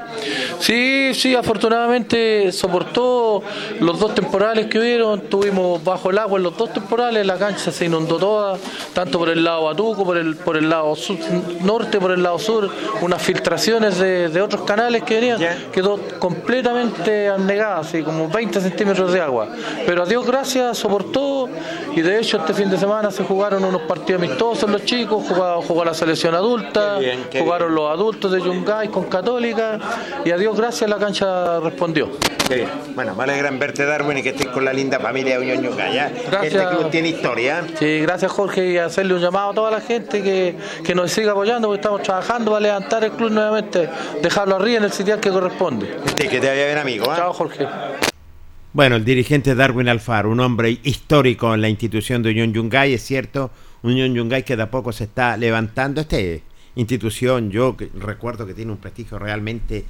[0.59, 3.43] Sí, sí, afortunadamente soportó
[3.79, 7.71] los dos temporales que hubieron, tuvimos bajo el agua en los dos temporales, la cancha
[7.71, 8.57] se inundó toda,
[8.93, 11.17] tanto por el lado Batuco, por el, por el lado sur,
[11.63, 12.69] norte, por el lado sur,
[13.01, 15.39] unas filtraciones de, otros canales que venían,
[15.71, 19.49] quedó completamente anegada, así como 20 centímetros de agua.
[19.85, 21.49] Pero a Dios gracias soportó
[21.95, 25.61] y de hecho este fin de semana se jugaron unos partidos amistosos los chicos, jugó,
[25.61, 26.99] jugó la selección adulta,
[27.37, 29.79] jugaron los adultos de Yungay con Católica
[30.25, 32.09] y a Dios gracias la cancha respondió.
[32.95, 36.11] Bueno, me alegra verte Darwin y que estés con la linda familia de Unión ¿ya?
[36.29, 36.53] Gracias.
[36.53, 37.63] Este club tiene historia.
[37.79, 41.31] Sí, gracias Jorge y hacerle un llamado a toda la gente que, que nos siga
[41.31, 43.89] apoyando porque estamos trabajando para levantar el club nuevamente,
[44.21, 45.97] dejarlo arriba en el sitial que corresponde.
[46.17, 47.05] Sí, que te vaya bien amigo.
[47.05, 47.15] ¿eh?
[47.15, 47.67] Chao Jorge.
[48.73, 53.03] Bueno, el dirigente Darwin Alfaro, un hombre histórico en la institución de Unión Yungay, es
[53.03, 53.51] cierto,
[53.83, 56.01] Unión Yungay que de a poco se está levantando.
[56.01, 56.43] Este
[56.75, 59.85] institución, yo recuerdo que tiene un prestigio realmente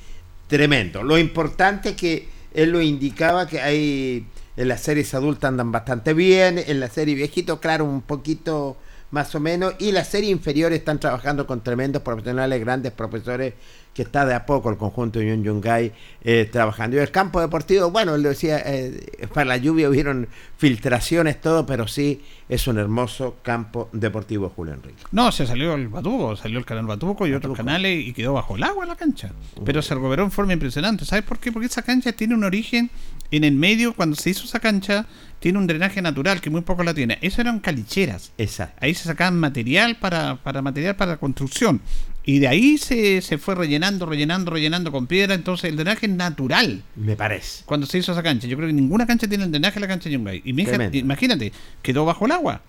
[0.48, 1.04] tremendo.
[1.04, 4.26] Lo importante que él lo indicaba que hay
[4.58, 8.78] en las series adultas andan bastante bien, en la serie viejito, claro, un poquito
[9.12, 13.54] más o menos, y las series inferiores están trabajando con tremendos profesionales, grandes profesores
[13.94, 15.92] que está de a poco el conjunto de Yun Yungay
[16.24, 16.96] eh, trabajando.
[16.96, 20.28] Y el campo deportivo, bueno, le decía, eh, para la lluvia hubieron
[20.58, 25.04] filtraciones, todo, pero sí es un hermoso campo deportivo, Julio Enrique.
[25.12, 28.56] No, se salió el Batuco, salió el canal Batuco y otros canales y quedó bajo
[28.56, 29.32] el agua la cancha.
[29.66, 31.06] Pero se recuperó en forma impresionante.
[31.06, 31.52] ¿Sabes por qué?
[31.52, 32.90] Porque esa cancha tiene un origen
[33.32, 35.06] en el medio, cuando se hizo esa cancha,
[35.40, 37.18] tiene un drenaje natural que muy poco la tiene.
[37.22, 38.32] Eso eran calicheras.
[38.38, 38.78] Exacto.
[38.82, 41.82] Ahí se sacaban material para, para material para construcción.
[42.24, 45.34] Y de ahí se, se fue rellenando, rellenando, rellenando con piedra.
[45.34, 46.84] Entonces el drenaje es natural.
[46.96, 47.64] Me parece.
[47.66, 48.48] Cuando se hizo esa cancha.
[48.48, 50.42] Yo creo que ninguna cancha tiene el drenaje de la cancha de Yungay.
[50.46, 52.62] Y mi hija, imagínate, quedó bajo el agua.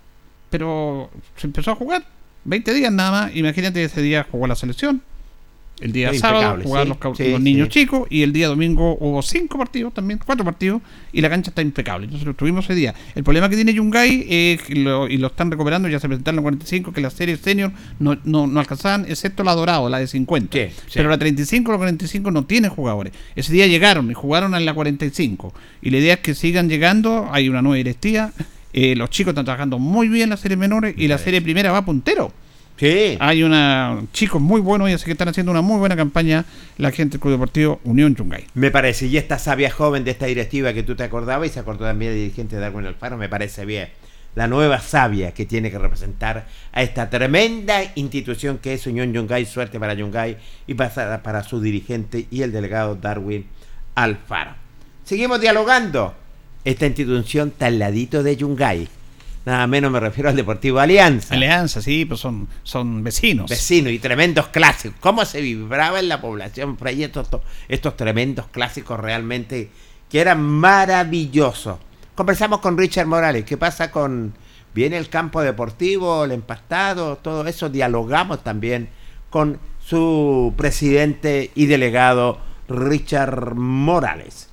[0.50, 2.04] Pero se empezó a jugar.
[2.44, 3.36] 20 días nada más.
[3.36, 5.02] Imagínate, ese día jugó la selección.
[5.80, 7.80] El día sábado sí, los, sí, los niños sí.
[7.80, 8.06] chicos.
[8.08, 10.80] Y el día domingo hubo cinco partidos también, cuatro partidos.
[11.12, 12.04] Y la cancha está impecable.
[12.04, 12.94] Entonces lo tuvimos ese día.
[13.16, 14.26] El problema que tiene Yungay,
[14.64, 17.72] que lo- y lo están recuperando, ya se presentaron en 45, que las series senior
[17.98, 20.56] no, no, no alcanzaban, excepto la dorado, la de 50.
[20.56, 20.90] Sí, sí.
[20.94, 23.12] Pero la 35 la 45 no tiene jugadores.
[23.34, 25.52] Ese día llegaron y jugaron en la 45.
[25.82, 27.28] Y la idea es que sigan llegando.
[27.32, 28.30] Hay una nueva directiva.
[28.74, 31.84] eh, los chicos están trabajando muy bien las series menores y la serie primera va
[31.84, 32.32] puntero.
[32.76, 33.16] Sí.
[33.20, 36.44] Hay una chicos muy buenos y así que están haciendo una muy buena campaña
[36.78, 38.46] la gente del Club Deportivo Unión Yungay.
[38.54, 41.60] Me parece, y esta sabia joven de esta directiva que tú te acordabas y se
[41.60, 43.88] acordó también el dirigente de Darwin Alfaro, me parece bien.
[44.34, 49.44] La nueva sabia que tiene que representar a esta tremenda institución que es Unión Yungay,
[49.44, 53.46] suerte para Yungay y para, para su dirigente y el delegado Darwin
[53.94, 54.54] Alfaro.
[55.04, 56.14] Seguimos dialogando.
[56.64, 58.88] Esta institución al ladito de Yungay.
[59.44, 61.34] Nada menos me refiero al Deportivo Alianza.
[61.34, 63.50] Alianza, sí, pues son, son vecinos.
[63.50, 64.98] Vecinos y tremendos clásicos.
[65.00, 69.70] ¿Cómo se vibraba en la población, estos, estos, estos tremendos clásicos realmente
[70.08, 71.78] que eran maravillosos?
[72.14, 73.44] Conversamos con Richard Morales.
[73.44, 74.34] ¿Qué pasa con...
[74.74, 77.68] Viene el campo deportivo, el empastado, todo eso?
[77.68, 78.88] Dialogamos también
[79.28, 84.51] con su presidente y delegado, Richard Morales.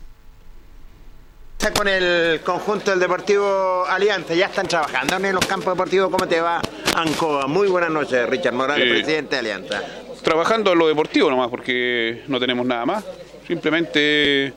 [1.59, 6.09] Está con el conjunto del Deportivo Alianza, ya están trabajando en los campos deportivos.
[6.09, 6.61] ¿Cómo te va,
[6.95, 7.47] Ancoa?
[7.47, 9.81] Muy buenas noches, Richard Morales, Eh, presidente de Alianza.
[10.23, 13.03] trabajando en lo deportivo nomás, porque no tenemos nada más.
[13.45, 14.53] Simplemente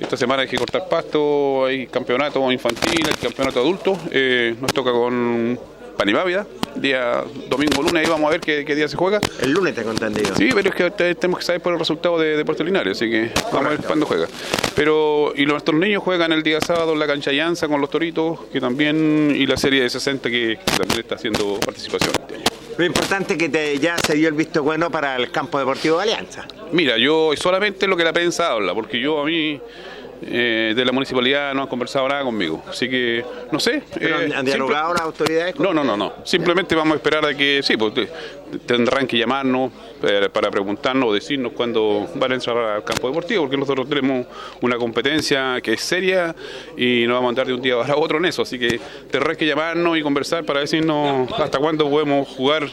[0.00, 3.96] esta semana hay que cortar pasto, hay campeonato infantil, hay campeonato adulto.
[4.10, 5.56] Eh, nos toca con
[5.96, 9.20] Panimávida, día domingo, lunes, ahí vamos a ver qué, qué día se juega.
[9.40, 10.34] El lunes tengo entendido.
[10.36, 13.10] Sí, pero es que te- tenemos que saber por el resultado de Deportes Linares, así
[13.10, 14.26] que vamos a ver cuándo juega.
[14.74, 18.40] Pero, y nuestros niños juegan el día sábado en la cancha Llanza con los Toritos,
[18.52, 22.44] que también, y la serie de 60 que, que también está haciendo participación este año.
[22.78, 25.98] Lo importante es que te- ya se dio el visto bueno para el campo deportivo
[25.98, 26.46] de Alianza.
[26.72, 29.60] Mira, yo solamente lo que la prensa habla, porque yo a mí
[30.24, 32.62] eh, de la municipalidad no han conversado nada conmigo.
[32.68, 33.82] Así que, no sé.
[33.98, 35.54] ¿Pero eh, han, simple- dialogado las autoridades?
[35.54, 36.12] con- No, no, no, no.
[36.24, 38.08] Simplemente vamos a esperar a que, sí, pues te-
[38.66, 43.42] tendrán que llamarnos eh, para preguntarnos o decirnos cuándo van a entrar al campo deportivo,
[43.44, 44.26] porque nosotros tenemos
[44.60, 46.34] una competencia que es seria
[46.76, 48.42] y no vamos a andar de un día para otro en eso.
[48.42, 48.78] Así que
[49.10, 52.68] tendrán que llamarnos y conversar para decirnos hasta cuándo podemos jugar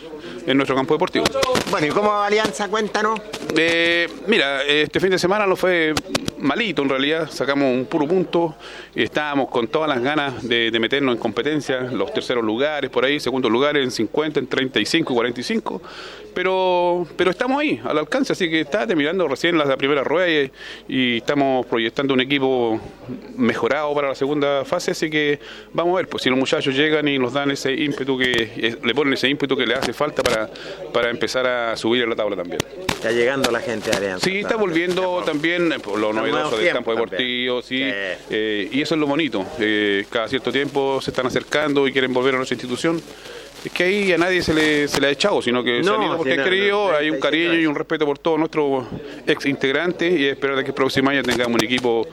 [0.45, 1.25] en nuestro campo deportivo.
[1.71, 2.67] Bueno, ¿y cómo va Alianza?
[2.67, 3.19] Cuéntanos.
[3.55, 5.93] Eh, mira, este fin de semana no fue
[6.39, 8.53] malito en realidad, sacamos un puro punto
[8.93, 13.05] y estábamos con todas las ganas de, de meternos en competencia, los terceros lugares por
[13.05, 15.81] ahí, segundos lugares en 50, en 35, 45,
[16.33, 20.29] pero, pero estamos ahí, al alcance, así que está terminando recién la, la primera rueda
[20.29, 20.51] y,
[20.87, 22.79] y estamos proyectando un equipo
[23.35, 25.39] mejorado para la segunda fase, así que
[25.73, 28.77] vamos a ver, pues si los muchachos llegan y nos dan ese ímpetu que, eh,
[28.83, 30.49] le ponen ese ímpetu que le hace falta para,
[30.93, 32.61] para empezar a subir en la tabla también.
[32.87, 34.25] Está llegando la gente Alianza.
[34.25, 38.95] Sí, está volviendo también eh, por lo novedoso del campo deportivo, sí, eh, y eso
[38.95, 39.45] es lo bonito.
[39.59, 43.01] eh, cada cierto tiempo se están acercando y quieren volver a nuestra institución.
[43.63, 45.95] Es que ahí a nadie se le, se le ha echado, sino que se No,
[45.95, 48.39] han ido porque no, querido, no, hay un 35 cariño y un respeto por todos
[48.39, 48.85] nuestros
[49.27, 52.07] ex integrantes y esperar que el próximo año tengamos un equipo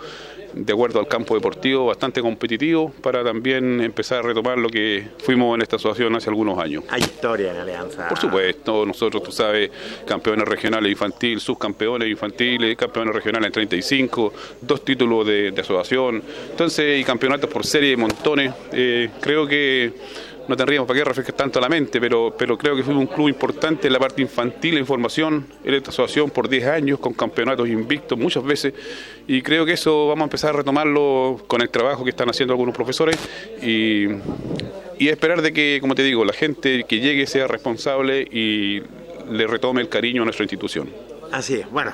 [0.57, 5.55] de acuerdo al campo deportivo bastante competitivo para también empezar a retomar lo que fuimos
[5.55, 6.83] en esta asociación hace algunos años.
[6.89, 8.09] Hay historia en Alianza.
[8.09, 9.71] Por supuesto, nosotros, tú sabes,
[10.07, 14.33] campeones regionales infantil, subcampeones infantiles, campeones regionales en 35,
[14.63, 18.53] dos títulos de, de asociación, entonces, y campeonatos por serie de montones.
[18.73, 19.93] Eh, creo que
[20.49, 23.29] no tendríamos para qué refrescar tanto la mente, pero, pero creo que fuimos un club
[23.29, 27.69] importante en la parte infantil en formación en esta asociación por 10 años, con campeonatos
[27.69, 28.75] invictos muchas veces,
[29.27, 32.53] y creo que eso vamos a empezar a retomarlo con el trabajo que están haciendo
[32.55, 33.17] algunos profesores
[33.63, 34.07] y,
[34.99, 38.83] y esperar de que, como te digo, la gente que llegue sea responsable y
[39.31, 40.89] le retome el cariño a nuestra institución.
[41.33, 41.93] Así es, bueno.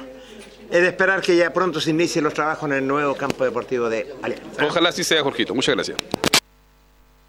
[0.70, 3.90] Es de esperar que ya pronto se inicien los trabajos en el nuevo campo deportivo
[3.90, 4.64] de Alianza.
[4.64, 5.54] Ojalá así sea, Jorgito.
[5.54, 5.98] Muchas gracias.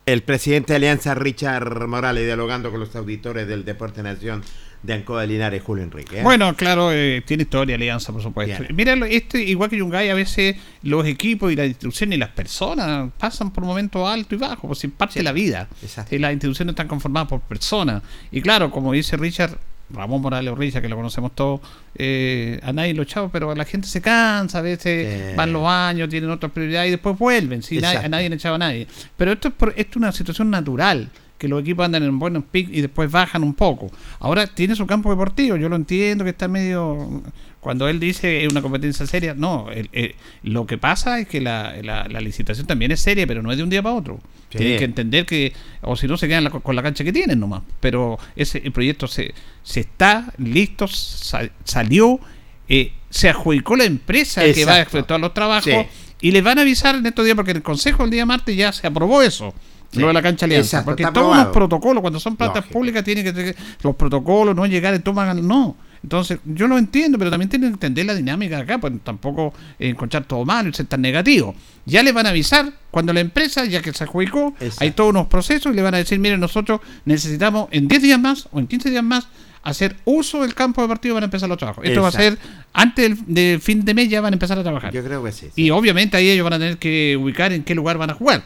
[0.05, 4.43] El presidente de Alianza, Richard Morales, dialogando con los auditores del Deporte Nación
[4.83, 6.19] de Ancoa de Linares, Julio Enrique.
[6.19, 6.23] ¿eh?
[6.23, 8.63] Bueno, claro, eh, tiene historia Alianza, por supuesto.
[8.63, 8.75] Bien.
[8.75, 13.11] Mira, este, igual que Yungay, a veces los equipos y la institución y las personas
[13.17, 15.69] pasan por momentos altos y bajos, pues sin parte de la vida.
[15.81, 16.09] Exacto.
[16.09, 18.03] Sí, las instituciones están conformadas por personas.
[18.29, 19.57] Y claro, como dice Richard,
[19.93, 21.61] Ramón Morales Orrilla, que lo conocemos todos,
[21.95, 25.35] eh, a nadie lo echaba, pero la gente se cansa, a veces Sí.
[25.37, 27.61] van los años, tienen otras prioridades y después vuelven.
[27.63, 27.79] ¿sí?
[27.79, 28.87] Nadie- a nadie le echaba a nadie.
[29.17, 32.43] Pero esto es, por- esto es una situación natural que los equipos andan en buenos
[32.49, 33.91] picos y después bajan un poco.
[34.19, 37.21] Ahora tiene su campo deportivo, yo lo entiendo que está medio...
[37.63, 41.39] Cuando él dice es una competencia seria, no, el- el- lo que pasa es que
[41.39, 44.19] la, la- la licitación también es seria, pero no es de un día para otro.
[44.51, 44.57] Sí.
[44.57, 47.39] Tienen que entender que, o si no, se quedan la- con la cancha que tienen
[47.39, 47.61] nomás.
[47.79, 52.19] Pero ese el proyecto se, se está listo, sa- salió,
[52.67, 56.17] eh, se adjudicó la empresa que va a efectuar los trabajos Sí.
[56.21, 58.55] y les van a avisar en estos días, porque en el Consejo el día martes
[58.57, 59.53] ya se aprobó eso.
[59.91, 59.99] Sí.
[59.99, 60.79] Lo de la cancha alianza.
[60.79, 62.73] Exacto, porque todos los protocolos, cuando son plantas Lógico.
[62.79, 65.47] públicas, tienen que los protocolos, no llegar y toman.
[65.47, 65.77] No.
[66.03, 69.53] Entonces, yo lo entiendo, pero también tienen que entender la dinámica de acá, pues tampoco
[69.79, 71.55] eh, encontrar todo malo y ser tan negativo.
[71.85, 74.83] Ya les van a avisar cuando la empresa, ya que se adjudicó, Exacto.
[74.83, 78.19] hay todos unos procesos y le van a decir, miren, nosotros necesitamos en 10 días
[78.19, 79.27] más o en 15 días más
[79.63, 81.85] hacer uso del campo de partido para empezar los trabajos.
[81.85, 82.37] Esto va a ser
[82.73, 84.91] antes del, del fin de mes ya van a empezar a trabajar.
[84.91, 85.47] Yo creo que sí.
[85.55, 85.63] sí.
[85.63, 88.43] Y obviamente ahí ellos van a tener que ubicar en qué lugar van a jugar.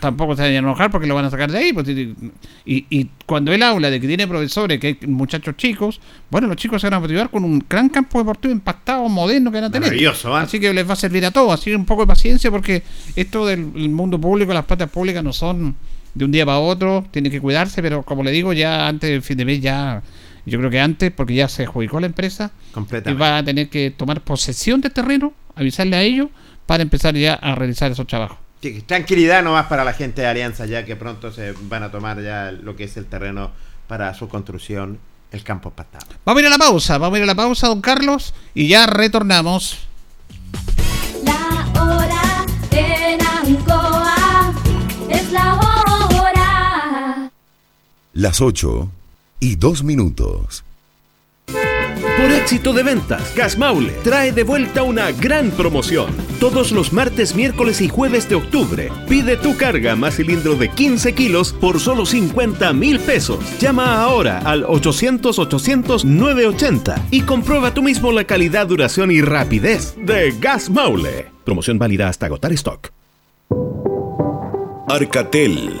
[0.00, 1.72] Tampoco se vayan a enojar porque lo van a sacar de ahí.
[1.72, 2.14] pues, y,
[2.64, 6.80] y- cuando él habla de que tiene profesores, que hay muchachos chicos, bueno, los chicos
[6.82, 9.88] se van a motivar con un gran campo deportivo impactado, moderno que van a tener.
[9.88, 10.42] Maravilloso, ¿ah?
[10.42, 11.52] Así que les va a servir a todos.
[11.54, 12.82] Así que un poco de paciencia porque
[13.16, 15.74] esto del el mundo público, las platas públicas no son
[16.14, 19.22] de un día para otro, tienen que cuidarse, pero como le digo, ya antes del
[19.22, 20.02] fin de mes, ya,
[20.44, 22.50] yo creo que antes, porque ya se adjudicó la empresa,
[23.12, 26.28] y va a tener que tomar posesión del terreno, avisarle a ellos
[26.66, 28.36] para empezar ya a realizar esos trabajos.
[28.86, 32.52] Tranquilidad nomás para la gente de Alianza, ya que pronto se van a tomar ya
[32.52, 33.50] lo que es el terreno
[33.88, 35.00] para su construcción,
[35.32, 36.06] el campo pastado.
[36.24, 38.68] Vamos a ir a la pausa, vamos a ir a la pausa, don Carlos, y
[38.68, 39.88] ya retornamos.
[41.24, 44.54] La hora en Ancoa
[45.10, 47.30] es la hora.
[48.12, 48.90] Las 8
[49.40, 50.62] y 2 minutos.
[51.46, 56.31] Por éxito de ventas, Gas Maule trae de vuelta una gran promoción.
[56.42, 61.14] Todos los martes, miércoles y jueves de octubre, pide tu carga más cilindro de 15
[61.14, 63.38] kilos por solo 50 mil pesos.
[63.60, 70.68] Llama ahora al 800-800-980 y comprueba tú mismo la calidad, duración y rapidez de Gas
[70.68, 71.26] Maule.
[71.44, 72.90] Promoción válida hasta agotar stock.
[74.88, 75.80] Arcatel,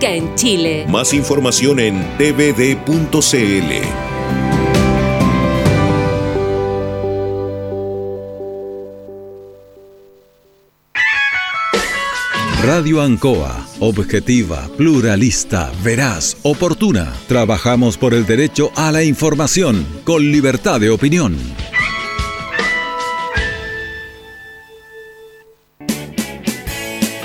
[0.00, 0.86] en Chile.
[0.88, 4.10] Más información en tvd.cl.
[12.62, 17.12] Radio Ancoa, objetiva, pluralista, veraz, oportuna.
[17.26, 21.36] Trabajamos por el derecho a la información, con libertad de opinión.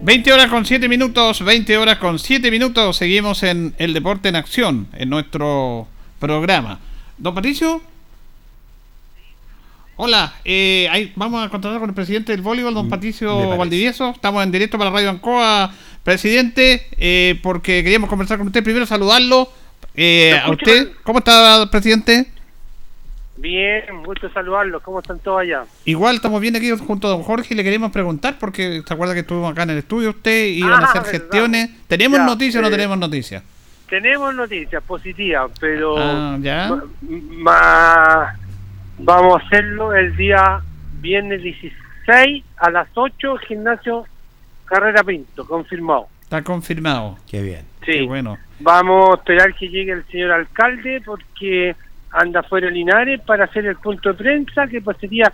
[0.00, 2.96] 20 horas con 7 minutos, 20 horas con 7 minutos.
[2.96, 5.88] Seguimos en el deporte en acción, en nuestro
[6.18, 6.78] programa.
[7.18, 7.82] Don Patricio.
[9.96, 14.10] Hola, eh, ahí vamos a contratar con el presidente del voleibol, don Patricio Valdivieso.
[14.10, 15.72] Estamos en directo para Radio Ancoa,
[16.04, 18.62] presidente, eh, porque queríamos conversar con usted.
[18.62, 19.50] Primero saludarlo.
[19.96, 22.28] Eh, a usted, ¿cómo está, presidente?
[23.40, 24.82] Bien, gusto saludarlos.
[24.82, 25.64] ¿Cómo están todos allá?
[25.84, 29.14] Igual estamos bien aquí junto a don Jorge y le queríamos preguntar, porque se acuerda
[29.14, 31.10] que estuvimos acá en el estudio usted y iban a Ah, hacer verdad.
[31.20, 31.70] gestiones.
[31.86, 33.42] ¿Tenemos Ya, noticias o no eh, tenemos noticias?
[33.88, 36.68] Tenemos noticias positivas, pero Ah, ya.
[36.68, 36.84] ma-
[37.30, 38.36] ma-
[38.98, 40.60] vamos a hacerlo el día
[41.00, 44.04] viernes 16 a las 8, gimnasio
[44.64, 46.08] Carrera Pinto, confirmado.
[46.22, 47.16] Está confirmado.
[47.30, 47.62] Qué bien.
[47.86, 47.92] Sí.
[47.92, 48.36] Qué bueno.
[48.60, 51.74] Vamos a esperar que llegue el señor alcalde porque
[52.10, 55.32] anda fuera de Linares para hacer el punto de prensa, que pues sería,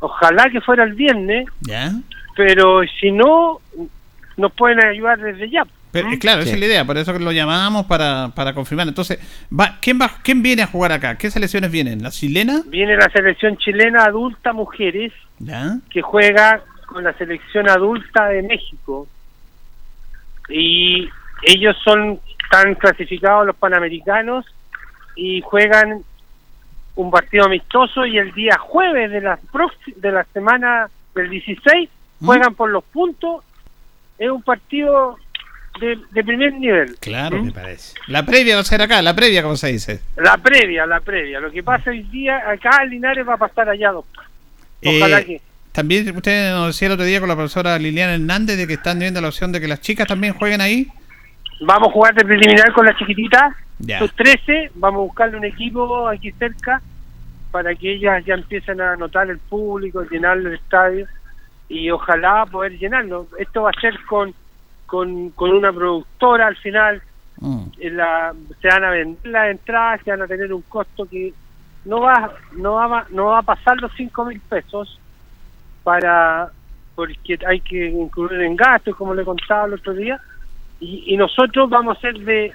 [0.00, 1.92] ojalá que fuera el viernes, ¿Ya?
[2.36, 3.60] pero si no,
[4.36, 5.64] nos pueden ayudar desde ya.
[5.92, 8.88] Pero, eh, claro, esa es la idea, por eso que lo llamamos para, para confirmar.
[8.88, 11.16] Entonces, va, ¿quién, va, ¿quién viene a jugar acá?
[11.16, 12.02] ¿Qué selecciones vienen?
[12.02, 12.62] ¿La chilena?
[12.66, 15.78] Viene la selección chilena adulta mujeres ¿Ya?
[15.90, 19.06] que juega con la selección adulta de México
[20.48, 21.08] y
[21.42, 24.44] ellos son están clasificados los panamericanos
[25.16, 26.02] y juegan
[26.96, 29.38] un partido amistoso y el día jueves de la
[29.96, 31.88] de la semana del 16
[32.20, 32.26] ¿Mm?
[32.26, 33.44] juegan por los puntos.
[34.18, 35.16] Es un partido
[35.80, 36.96] de, de primer nivel.
[37.00, 37.42] Claro.
[37.42, 37.94] Me parece.
[38.06, 40.00] La previa va a ser acá, la previa, como se dice.
[40.16, 41.40] La previa, la previa.
[41.40, 44.04] Lo que pasa hoy día acá Linares va a pasar allá dos.
[44.84, 45.40] Ojalá Eh, que
[45.72, 49.00] También usted nos decía el otro día con la profesora Liliana Hernández de que están
[49.00, 50.86] viendo la opción de que las chicas también jueguen ahí.
[51.60, 53.54] vamos a jugar de preliminar con las chiquititas.
[53.78, 53.98] Ya.
[53.98, 56.80] Sus 13, vamos a buscarle un equipo aquí cerca
[57.50, 61.06] para que ellas ya empiecen a anotar el público, llenar el estadio
[61.68, 63.28] y ojalá poder llenarlo.
[63.38, 64.34] Esto va a ser con,
[64.86, 67.02] con, con una productora al final.
[67.40, 67.64] Mm.
[67.80, 71.34] en la, se van a vender las entradas que van a tener un costo que
[71.84, 75.00] no va no va no va a pasar los cinco mil pesos
[75.82, 76.48] para
[76.94, 80.20] porque hay que incluir en gastos como le contaba el otro día
[80.78, 82.52] y, y nosotros vamos a ser de,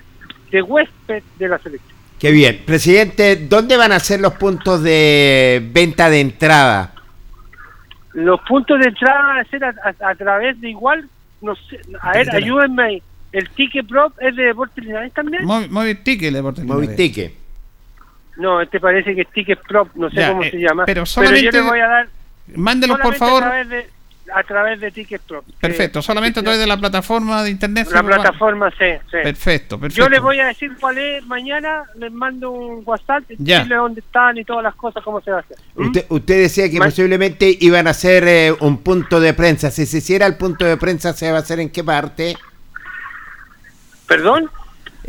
[0.51, 2.63] de huésped de la selección Qué bien.
[2.65, 6.93] Presidente, ¿dónde van a ser los puntos de venta de entrada?
[8.13, 11.07] los puntos de entrada van a ser a, a- a través de igual
[11.41, 13.03] no sé a ver ayúdenme ahí.
[13.31, 16.61] el ticket prop es de Deportes Linares también Movi- Movitique, el deporte.
[16.61, 16.85] Linares.
[16.87, 17.35] Movitique.
[18.37, 21.01] no este parece que es ticket prop no sé Ya, cómo eh, se llama pero
[21.03, 22.09] yo solamente- le voy a dar
[22.55, 23.43] Mándelos, por favor.
[23.43, 23.89] A través de,
[24.33, 25.43] a través de Ticket Pro.
[25.59, 27.87] Perfecto, solamente a través de la plataforma de internet.
[27.91, 29.17] La plataforma, sí, sí.
[29.23, 30.03] Perfecto, perfecto.
[30.03, 33.57] Yo les voy a decir cuál es mañana, les mando un WhatsApp, Ya.
[33.57, 35.57] decirle dónde están y todas las cosas, cómo se va a hacer.
[35.75, 39.71] Usted, usted decía que Ma- posiblemente iban a hacer eh, un punto de prensa.
[39.71, 42.35] Si se hiciera el punto de prensa, ¿se va a hacer en qué parte?
[44.07, 44.49] ¿Perdón?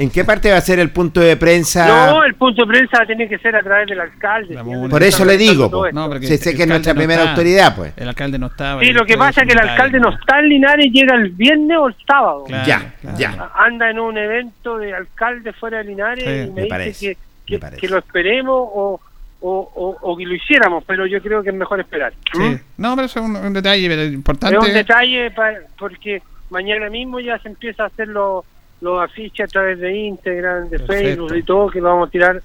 [0.00, 1.86] ¿En qué parte va a ser el punto de prensa?
[1.86, 4.56] No, el punto de prensa tiene que ser a través del alcalde.
[4.88, 5.70] Por eso le digo.
[5.92, 7.30] No, porque Sí, sé el que es nuestra alcalde no primera está.
[7.32, 7.92] autoridad, pues.
[7.96, 8.80] El alcalde no estaba.
[8.82, 11.76] Sí, lo que pasa es que el alcalde no está en Linares, llega el viernes
[11.78, 12.44] o el sábado.
[12.46, 13.18] Claro, Ya, claro.
[13.18, 13.50] ya.
[13.54, 17.16] Anda en un evento de alcalde fuera de Linares Sí, y me me, dice parece,
[17.78, 19.00] que, lo esperemos o,
[19.42, 22.12] o, o, o que lo hiciéramos, pero yo creo que es mejor esperar.
[22.34, 22.40] ¿Mm?
[22.54, 22.58] Sí.
[22.78, 24.56] No, pero eso es un, un detalle pero importante.
[24.56, 28.44] Es un detalle pa- porque mañana mismo ya se empieza a hacer los
[28.80, 30.92] los afiches a través de Instagram, de Perfecto.
[31.26, 32.42] Facebook y todo, que vamos a tirar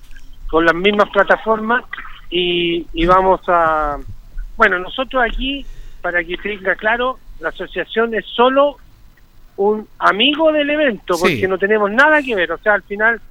[0.49, 1.83] con las mismas plataformas
[2.29, 3.97] y, y vamos a...
[4.57, 5.65] Bueno, nosotros aquí,
[6.01, 8.77] para que tenga claro, la asociación es solo
[9.57, 11.21] un amigo del evento, Sí.
[11.21, 13.21] porque no tenemos nada que ver, o sea, al final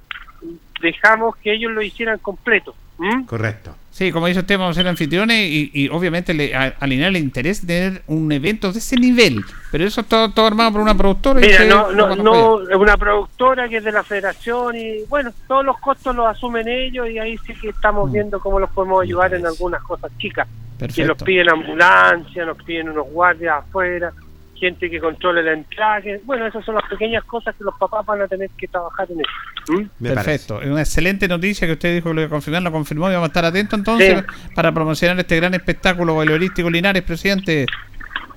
[0.81, 2.75] dejamos que ellos lo hicieran completo.
[2.97, 3.23] ¿Mm?
[3.25, 3.75] Correcto.
[3.95, 7.13] Sí, como dice usted, vamos a ser anfitriones y, y obviamente le, a, a Linares
[7.13, 9.41] le interesa tener un evento de ese nivel.
[9.71, 11.39] Pero eso todo, todo armado por una productora.
[11.39, 15.63] Mira, no, no, no, es una productora que es de la federación y bueno, todos
[15.63, 19.33] los costos los asumen ellos y ahí sí que estamos viendo cómo los podemos ayudar
[19.33, 20.45] en algunas cosas chicas.
[20.73, 21.13] Que Perfecto.
[21.13, 24.11] nos piden ambulancia, nos piden unos guardias afuera,
[24.55, 26.01] gente que controle la entrada.
[26.01, 29.07] que- bueno, esas son las pequeñas cosas que los papás van a tener que trabajar
[29.11, 29.29] en eso.
[29.73, 29.89] ¿Mm?
[29.99, 32.71] Me Perfecto, es una excelente noticia que usted dijo que lo iba a confirmar, lo
[32.71, 34.23] confirmó y vamos a estar atentos entonces
[34.55, 37.65] para promocionar este gran espectáculo bailarístico Linares, presidente.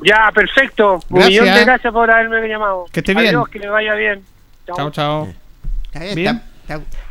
[0.05, 1.01] Ya, perfecto.
[1.09, 2.87] Un millón de gracias por haberme llamado.
[2.93, 3.29] Que esté bien.
[3.29, 4.23] Adiós, que le vaya bien.
[4.67, 5.29] Chao, chao.
[5.87, 6.43] Está bien, Bien.
[6.63, 7.08] está- está-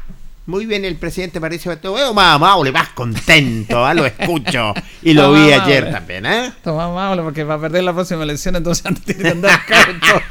[0.47, 4.73] muy bien el presidente parece todo veo más amable, más contento, ah, lo escucho
[5.03, 5.91] y lo vi ayer amable.
[5.91, 6.51] también, ¿eh?
[6.63, 10.21] Toma, Pablo, porque va a perder la próxima elección, entonces antes tiene que andar cauto.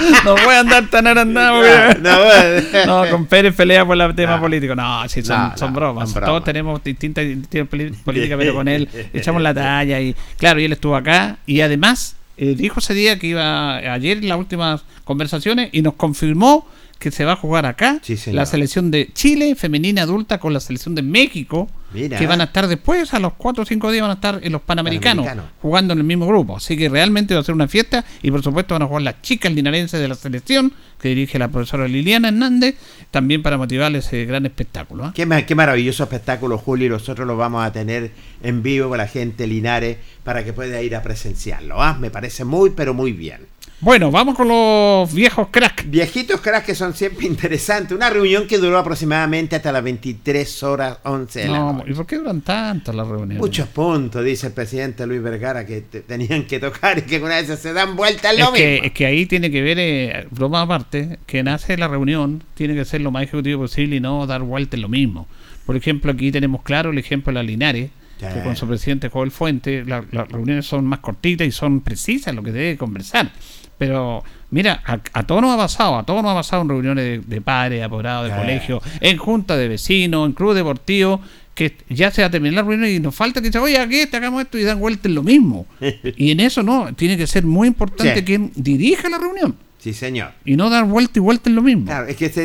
[0.24, 1.62] no voy a andar tan arandado.
[2.00, 4.42] No, no, con Pérez pelea por el tema No.
[4.42, 4.74] político.
[4.74, 6.12] No, sí, son, son bromas.
[6.12, 7.24] Todos tenemos distintas
[7.70, 10.00] poli- políticas, pero con él echamos la talla.
[10.00, 11.38] Y claro, y él estuvo acá.
[11.46, 15.94] Y además, eh, dijo ese día que iba ayer en las últimas conversaciones y nos
[15.94, 16.66] confirmó
[16.98, 20.60] que se va a jugar acá Sí, la selección de Chile femenina adulta con la
[20.60, 22.18] selección de México Mira.
[22.18, 24.52] que van a estar después a los 4 o 5 días van a estar en
[24.52, 25.26] los Panamericanos
[25.62, 28.42] jugando en el mismo grupo así que realmente va a ser una fiesta y por
[28.42, 32.28] supuesto van a jugar las chicas linarenses de la selección que dirige la profesora Liliana
[32.28, 32.74] Hernández
[33.12, 35.12] también para motivar ese gran espectáculo ¿ah?
[35.14, 38.10] Qué, ma- qué maravilloso espectáculo, Julio, y nosotros lo vamos a tener
[38.42, 41.80] en vivo con la gente Linares para que pueda ir a presenciarlo.
[41.82, 41.96] ¿ah?
[41.98, 43.42] Me parece muy, pero muy bien.
[43.80, 47.96] Bueno vamos con los viejos cracks Viejitos cracks que son siempre interesantes.
[47.96, 51.90] Una reunión que duró aproximadamente hasta las 23 horas 11 de la no, noche.
[51.90, 53.38] ¿y por qué duran tanto las reuniones?
[53.38, 57.36] Muchos puntos, dice el presidente Luis Vergara, que te- tenían que tocar y que una
[57.40, 58.86] vez se dan vuelta es es lo que, mismo.
[58.86, 62.84] es que ahí tiene que ver, eh, broma aparte, que nace la reunión, tiene que
[62.84, 65.26] ser lo más ejecutivo posible y no dar vuelta en lo mismo.
[65.64, 69.30] Por ejemplo, aquí tenemos claro el ejemplo de la Linares, que con su presidente Joel
[69.30, 73.30] Fuente, la- las reuniones son más cortitas y son precisas lo que debe conversar.
[73.78, 77.04] Pero mira, a, a todos nos ha pasado, a todos nos ha pasado en reuniones
[77.04, 78.40] de, de padres, apoderados, de Sí.
[78.40, 81.20] colegio, en junta de vecinos, en club deportivo,
[81.54, 84.06] que ya se va a terminar la reunión y nos falta que se oye aquí,
[84.06, 85.66] te hagamos esto y dan vuelta en lo mismo.
[86.16, 88.24] Y en eso no, tiene que ser muy importante Sí.
[88.24, 89.56] quien dirija la reunión.
[89.78, 90.32] Sí, señor.
[90.44, 91.84] Y no dar vuelta y vuelta en lo mismo.
[91.86, 92.42] Claro, es que se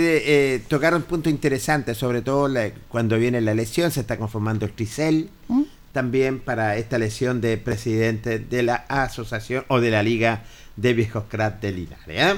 [0.55, 4.71] eh, tocaron puntos interesantes, sobre todo la- cuando viene la elección, se está conformando el
[4.71, 5.61] TRICEL, ¿Mm?
[5.93, 10.43] también para esta elección de presidente de la asociación o de la Liga
[10.75, 12.05] de Viejos Crack de Linares.
[12.07, 12.35] ¿eh?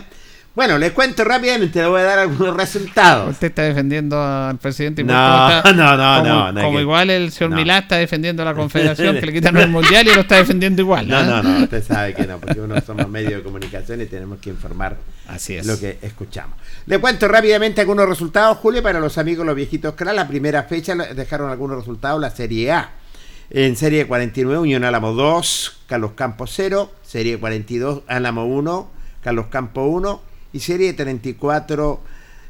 [0.56, 3.30] Bueno, les cuento rápidamente, le voy a dar algunos resultados.
[3.32, 5.04] Usted está defendiendo al presidente.
[5.04, 5.12] No,
[5.50, 7.56] está- no, no, como, no, no, Como que- igual el señor no.
[7.58, 10.82] Milá está defendiendo a la confederación que le quitan el mundial y lo está defendiendo
[10.82, 11.10] igual.
[11.10, 11.24] No, ¿ah?
[11.24, 14.50] no, no, usted sabe que no, porque uno somos medio de comunicación y tenemos que
[14.50, 14.96] informar
[15.28, 15.66] Así es.
[15.66, 16.58] lo que escuchamos.
[16.86, 20.16] Le cuento rápidamente algunos resultados, Julio, para los amigos, los viejitos crack.
[20.16, 22.92] La primera fecha dejaron algunos resultados, la Serie A.
[23.50, 26.92] En Serie 49, Unión Álamo 2, Carlos Campos 0.
[27.16, 28.90] Serie 42, Álamo 1,
[29.24, 30.22] Carlos Campos 1.
[30.52, 32.02] Y Serie 34,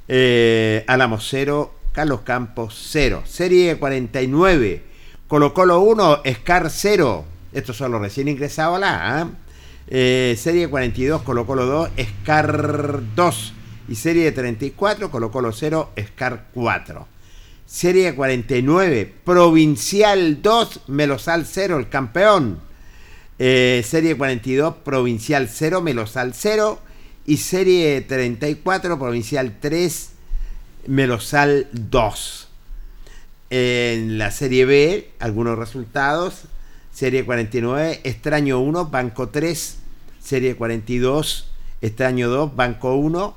[0.08, 3.22] eh, Álamo 0, Carlos Campos 0.
[3.26, 4.82] Serie 49,
[5.28, 7.26] Colo Colo 1, Scar 0.
[7.54, 9.30] Estos son los recién ingresados la A.
[9.88, 11.90] Eh, serie 42, Colo Colo 2,
[12.24, 13.54] Scar 2.
[13.90, 17.08] Y serie 34, Colo Colo 0, Scar 4.
[17.68, 22.66] Serie 49, Provincial 2, Melosal 0, el campeón.
[23.38, 26.80] Eh, serie 42, Provincial 0, Melosal 0.
[27.28, 30.10] Y Serie 34, Provincial 3,
[30.88, 32.48] Melosal 2.
[33.50, 36.44] En la Serie B, algunos resultados.
[36.94, 39.78] Serie 49, Extraño 1, Banco 3.
[40.24, 41.50] Serie 42,
[41.82, 43.36] Extraño 2, Banco 1.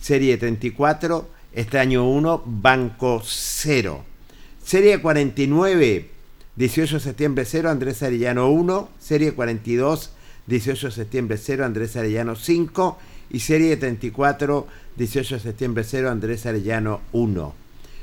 [0.00, 4.04] Serie 34, Extraño 1, Banco 0.
[4.62, 6.10] Serie 49,
[6.56, 8.88] 18 de septiembre 0, Andrés Arellano 1.
[8.98, 10.10] Serie 42,
[10.46, 12.98] 18 de septiembre 0, Andrés Arellano 5.
[13.30, 17.54] Y serie 34, 18 de septiembre 0, Andrés Arellano 1.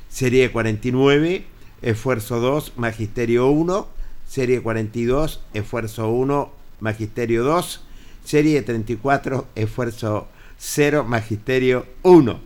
[0.09, 1.43] Serie 49,
[1.81, 3.87] Esfuerzo 2, Magisterio 1.
[4.25, 7.81] Serie 42, Esfuerzo 1, Magisterio 2.
[8.23, 10.27] Serie 34, Esfuerzo
[10.57, 12.39] 0, Magisterio 1.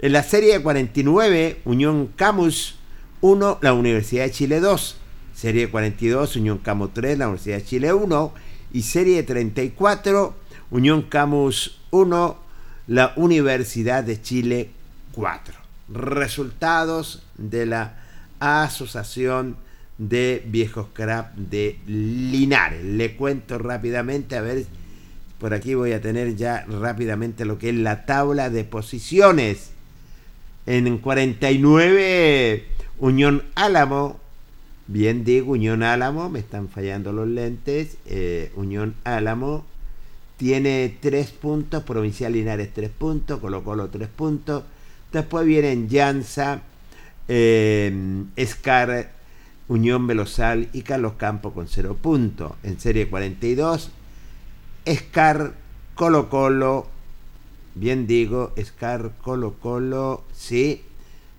[0.00, 2.76] En la serie 49, Unión Camus
[3.20, 4.96] 1, la Universidad de Chile 2.
[5.34, 8.34] Serie 42, Unión Camus 3, la Universidad de Chile 1.
[8.72, 10.34] Y serie 34,
[10.70, 12.36] Unión Camus 1,
[12.88, 14.70] la Universidad de Chile
[15.12, 15.54] 4.
[15.90, 17.96] Resultados de la
[18.40, 19.56] Asociación
[19.98, 22.84] de Viejos Crap de Linares.
[22.84, 24.66] Le cuento rápidamente, a ver,
[25.38, 29.70] por aquí voy a tener ya rápidamente lo que es la tabla de posiciones.
[30.66, 32.66] En 49,
[32.98, 34.18] Unión Álamo,
[34.86, 39.64] bien digo, Unión Álamo, me están fallando los lentes, eh, Unión Álamo
[40.36, 44.64] tiene 3 puntos, Provincial Linares 3 puntos, Colo Colo 3 puntos,
[45.12, 46.62] después vienen Llanza,
[47.28, 49.12] eh, Escar,
[49.68, 52.52] Unión Velosal y Carlos Campo con 0 puntos.
[52.62, 53.90] En serie 42,
[54.84, 55.54] Escar,
[55.94, 56.86] Colo Colo,
[57.74, 60.82] bien digo, Escar, Colo Colo, sí,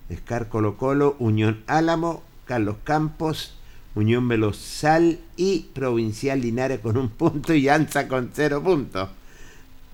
[0.09, 3.55] Escar, Colo Colo, Unión Álamo, Carlos Campos,
[3.95, 9.09] Unión Velosal y Provincial Linares con un punto y Anza con cero puntos.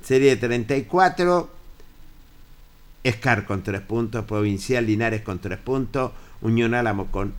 [0.04, 1.50] Serie 34,
[3.04, 7.34] Escar con tres puntos, Provincial Linares con tres puntos, Unión Álamo con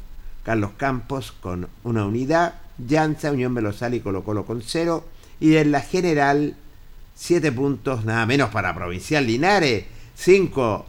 [0.44, 5.04] Carlos Campos con una unidad, Llanza, Unión Velosal y Colo Colo con cero.
[5.40, 6.56] Y en la general,
[7.14, 9.84] siete puntos, nada menos para Provincial Linares,
[10.14, 10.86] cinco.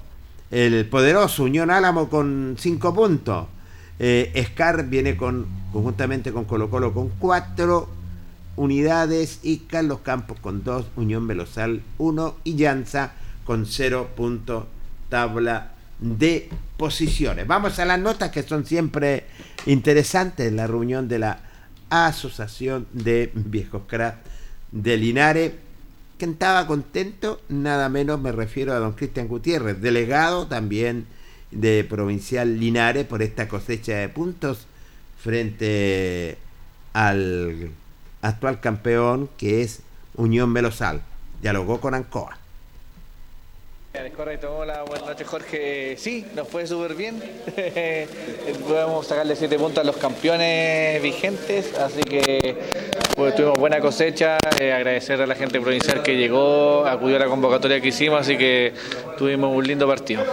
[0.52, 3.48] El poderoso Unión Álamo con cinco puntos.
[4.06, 7.88] Eh, Escar viene con conjuntamente con Colo Colo con cuatro
[8.58, 13.14] unidades y Carlos Campos con dos, Unión Velosal uno y Llanza
[13.46, 14.66] con cero puntos
[15.08, 17.48] tabla de posiciones.
[17.48, 19.24] Vamos a las notas que son siempre
[19.68, 21.40] interesantes en la reunión de la
[21.90, 24.18] Asociación de Viejos Crack
[24.74, 25.54] de Linares.
[26.18, 31.06] Quien estaba contento, nada menos me refiero a don Cristian Gutiérrez, delegado también
[31.56, 34.68] de Provincial Linares por esta cosecha de puntos
[35.20, 36.38] frente
[36.94, 37.72] al
[38.22, 39.82] actual campeón que es
[40.16, 41.02] Unión Velosal.
[41.42, 42.38] Dialogó con Ancoa.
[43.94, 45.96] Es correcto, buenas noches Jorge.
[45.98, 47.22] Sí, nos fue súper bien.
[48.68, 52.58] Podemos sacarle 7 puntos a los campeones vigentes, así que
[53.16, 54.40] pues, tuvimos buena cosecha.
[54.60, 58.36] Eh, agradecer a la gente provincial que llegó, acudió a la convocatoria que hicimos, así
[58.36, 58.74] que
[59.16, 60.24] tuvimos un lindo partido.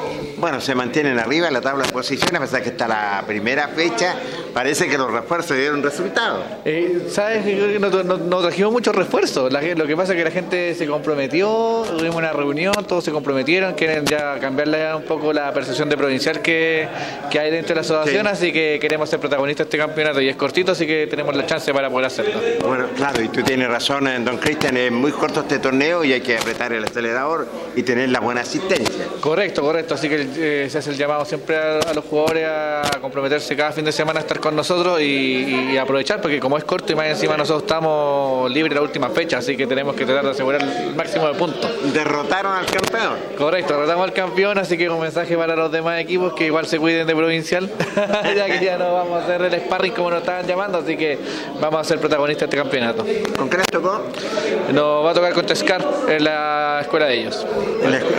[0.41, 3.69] Bueno, se mantienen arriba en la tabla de posiciones, a pesar que está la primera
[3.69, 4.15] fecha.
[4.53, 6.45] Parece que los refuerzos dieron resultados.
[6.65, 7.45] Eh, ¿Sabes?
[7.47, 9.53] Yo creo que no, no- no trajimos muchos refuerzos.
[9.53, 13.13] La lo que pasa es que la gente se comprometió, tuvimos una reunión, todos se
[13.13, 16.89] comprometieron, quieren ya cambiarle un poco la percepción de provincial que,
[17.31, 18.33] que hay dentro de la asociación, Sí.
[18.33, 21.47] así que queremos ser protagonistas de este campeonato y es cortito, así que tenemos la
[21.47, 22.41] chance para poder hacerlo.
[22.67, 26.13] Bueno, claro, y tú tienes razón, eh, don Cristian, es muy corto este torneo y
[26.13, 27.47] hay que apretar el acelerador
[27.77, 29.05] y tener la buena asistencia.
[29.21, 29.95] Correcto, correcto.
[29.95, 33.73] Así que eh, se hace el llamado siempre a, a los jugadores a comprometerse cada
[33.73, 36.97] fin de semana a estar con nosotros y, y aprovechar, porque como es corto y
[36.97, 40.63] más encima nosotros estamos libres la última fecha, así que tenemos que tratar de asegurar
[40.63, 41.71] el máximo de puntos.
[41.93, 43.19] Derrotaron al campeón.
[43.37, 46.79] Correcto, derrotamos al campeón, así que un mensaje para los demás equipos que igual se
[46.79, 47.71] cuiden de provincial,
[48.37, 51.19] ya que ya no vamos a hacer el sparring como nos estaban llamando, así que
[51.61, 53.05] vamos a ser protagonistas de este campeonato.
[53.37, 54.03] ¿Con qué les tocó?
[54.73, 57.47] Nos va a tocar contra Scar en la escuela de ellos.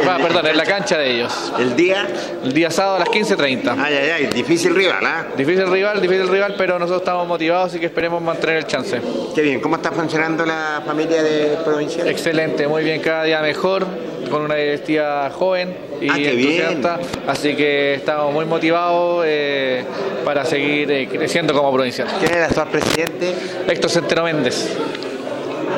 [0.07, 1.53] Ah, perdón, en la cancha de ellos.
[1.59, 2.07] ¿El día?
[2.43, 3.75] El día sábado a las 15.30.
[3.77, 5.25] Ay, ay, ay, difícil rival, ¿ah?
[5.35, 8.99] Difícil rival, difícil rival, pero nosotros estamos motivados, así que esperemos mantener el chance.
[9.35, 12.07] Qué bien, ¿cómo está funcionando la familia de Provincial?
[12.07, 13.85] Excelente, muy bien, cada día mejor,
[14.29, 16.29] con una directiva joven y Ah, bien.
[16.39, 19.83] entusiasta, así que estamos muy motivados eh,
[20.25, 22.07] para seguir eh, creciendo como provincial.
[22.19, 23.33] ¿Quién el actual presidente?
[23.67, 24.75] Héctor Centeno Méndez.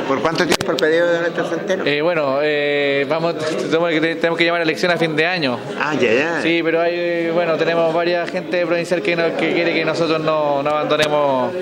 [0.07, 1.85] ¿Por cuánto tiempo el periodo de nuestro Centeno?
[1.85, 5.59] Eh, bueno, eh, vamos, tenemos que, llamar a elección a fin de año.
[5.79, 6.41] Ah, ya, ya.
[6.41, 10.61] Sí, pero hay, bueno, tenemos varias gente provincial que, no- que quiere que nosotros no,
[10.63, 11.53] no abandonemos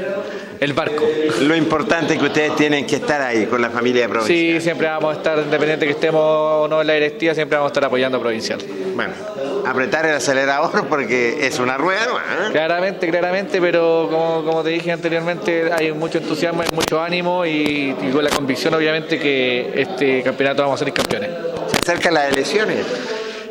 [0.59, 1.03] el barco.
[1.41, 4.37] Lo importante es que ustedes tienen que estar ahí con la familia de Provincial.
[4.57, 7.69] Sí, siempre vamos a estar, independiente que estemos o no en la directiva, siempre vamos
[7.69, 8.59] a estar apoyando a Provincial.
[8.95, 9.13] Bueno,
[9.65, 12.51] apretar el acelerador porque es una rueda ¿eh?
[12.51, 17.95] Claramente, claramente, pero como, como te dije anteriormente, hay mucho entusiasmo, hay mucho ánimo y,
[18.01, 21.29] y con la convicción, obviamente, que este campeonato vamos a ser campeones.
[21.71, 22.85] Se acercan las elecciones.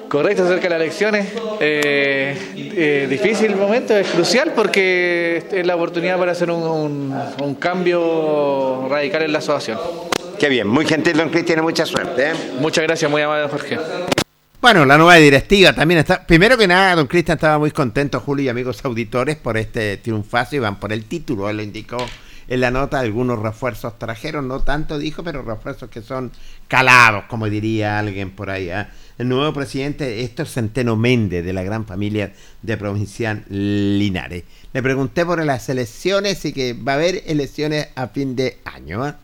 [0.08, 1.28] Correcto, acerca de las elecciones.
[1.61, 7.54] Eh, eh, difícil momento, es crucial porque es la oportunidad para hacer un, un- un
[7.54, 9.78] cambio radical en la asociación.
[10.38, 12.30] Qué bien, muy gentil, don Cristian, mucha suerte.
[12.30, 12.32] ¿eh?
[12.58, 13.78] Muchas gracias, muy amable, Jorge.
[14.61, 16.26] Bueno, la nueva directiva también está.
[16.26, 20.56] Primero que nada, don Cristian estaba muy contento, Julio y amigos auditores, por este triunfazo
[20.56, 21.48] y van por el título.
[21.48, 21.96] Él lo indicó
[22.46, 26.30] en la nota, algunos refuerzos trajeron, no tanto dijo, pero refuerzos que son
[26.68, 28.68] calados, como diría alguien por ahí.
[28.68, 28.90] ¿ah?
[29.16, 34.44] El nuevo presidente, Héctor Centeno Méndez, de la gran familia de Provincial Linares.
[34.74, 39.04] Le pregunté por las elecciones y que va a haber elecciones a fin de año.
[39.04, 39.16] ¿ah?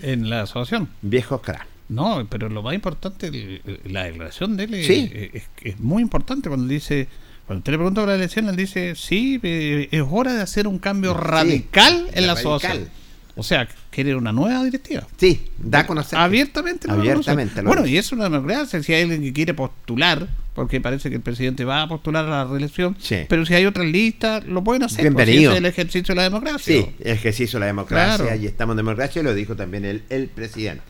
[0.00, 0.88] En la asociación.
[1.02, 1.69] Viejos crack.
[1.90, 5.10] No, pero lo más importante, la declaración de él es, Sí.
[5.34, 7.08] es- es muy importante cuando dice,
[7.46, 10.66] cuando usted le pregunta por la elección, él dice, sí, eh, es hora de hacer
[10.68, 12.88] un cambio radical en la asociación.
[13.36, 15.06] O sea, quiere una nueva directiva.
[15.16, 16.18] Sí, da a conocer.
[16.18, 16.90] Abiertamente.
[16.90, 17.62] Abiertamente.
[17.62, 18.82] lo Bueno, y es una democracia.
[18.82, 22.28] Si hay alguien que quiere postular, porque parece que el presidente va a postular a
[22.28, 23.16] la reelección, Sí.
[23.28, 24.96] pero si hay otras listas, lo pueden hacer.
[24.98, 25.52] si Bienvenido.
[25.52, 26.82] es el ejercicio de la democracia.
[26.82, 28.40] Sí, ejercicio de la democracia Claro.
[28.42, 30.82] y estamos en democracia y lo dijo también el, el presidente.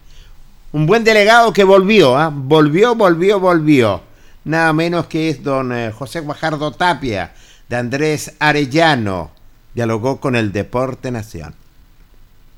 [0.73, 2.31] Un buen delegado que volvió, ¿ah?
[2.33, 4.03] volvió, volvió, volvió.
[4.45, 7.33] Nada menos que es don eh, José Guajardo Tapia,
[7.69, 9.33] de Andrés Arellano.
[9.75, 11.57] Dialogó con el Deporte Nación.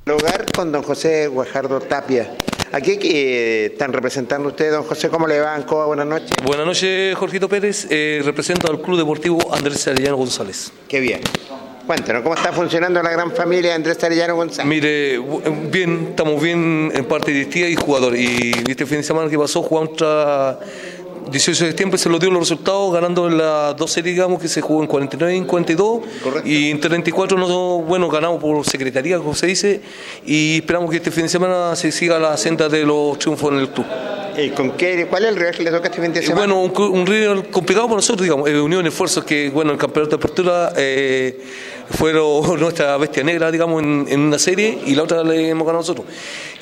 [0.04, 2.36] Dialogar con don José Guajardo Tapia.
[2.72, 5.54] Aquí que están representando ustedes, don José, ¿cómo le va?
[5.54, 5.86] Ancoa?
[5.86, 6.32] Buenas noches.
[6.44, 7.86] Buenas noches, Jorgito Pérez.
[7.88, 10.70] Eh, represento al Club Deportivo Andrés Arellano González.
[10.86, 11.22] Qué bien.
[11.86, 14.66] Cuéntanos, ¿cómo está funcionando la gran familia Andrés Arellano González?
[14.68, 18.16] Mire, bu- bien, estamos bien en parte directiva y jugador.
[18.16, 20.60] Y este fin de semana que pasó jugamos contra
[21.30, 24.48] 18 de septiembre, se lo dio los resultados, ganando en las dos series, digamos, que
[24.48, 26.00] se jugó en 49 y en 42.
[26.44, 29.80] Y en 34, no, bueno, ganamos por secretaría, como se dice.
[30.26, 33.58] Y esperamos que este fin de semana se siga la senda de los triunfos en
[33.58, 33.86] el club.
[34.36, 36.54] ¿Y con qué, ¿Cuál es el rival que le toca este fin de Eh, semana?
[36.54, 40.16] Bueno, un, un rival complicado para nosotros, digamos, eh, unión esfuerzos que, bueno, el campeonato
[40.16, 41.38] de apertura eh,
[41.90, 45.80] fueron nuestra bestia negra, digamos, en, en una serie y la otra le hemos ganado
[45.80, 46.06] nosotros.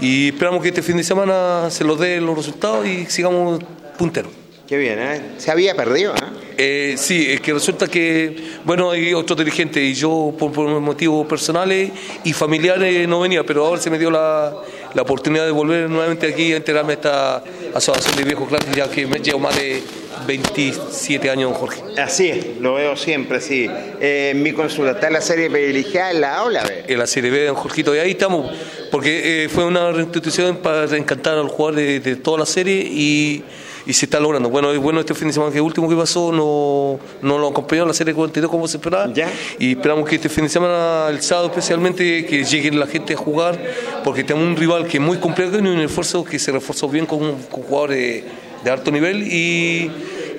[0.01, 3.61] Y esperamos que este fin de semana se los dé los resultados y sigamos
[3.97, 4.40] punteros.
[4.71, 5.21] Qué bien, ¿eh?
[5.39, 6.21] Se había perdido, ¿eh?
[6.57, 11.27] Eh, sí, es que resulta que, bueno, hay otro dirigente y yo por, por motivos
[11.27, 11.91] personales
[12.23, 14.55] y familiares no venía, pero ahora se me dio la,
[14.95, 17.45] la oportunidad de volver nuevamente aquí a integrarme a esta
[17.75, 19.83] asociación de viejos clases, ya que me llevo más de
[20.29, 21.83] 27 años, Jorge.
[21.99, 23.69] Así es, lo veo siempre así.
[24.01, 26.63] Eh, mi consulta, ¿está la serie privilegiada en la aula?
[26.63, 26.85] ve?
[26.87, 28.57] En la Serie B, don Jorgito, y ahí estamos,
[28.93, 33.43] porque eh, fue una reinstitución para reencantar al jugador de, de toda la serie y,
[33.91, 34.49] y se está logrando.
[34.49, 37.89] Bueno, bueno, este fin de semana que último que pasó no, no lo acompañó en
[37.89, 39.13] la Serie 42 como se esperaba.
[39.59, 43.17] Y esperamos que este fin de semana, el sábado especialmente, que llegue la gente a
[43.17, 43.61] jugar,
[44.05, 47.05] porque tenemos un rival que es muy complejo y un esfuerzo que se reforzó bien
[47.05, 47.19] con,
[47.51, 48.25] con jugadores de,
[48.63, 49.91] de alto nivel y,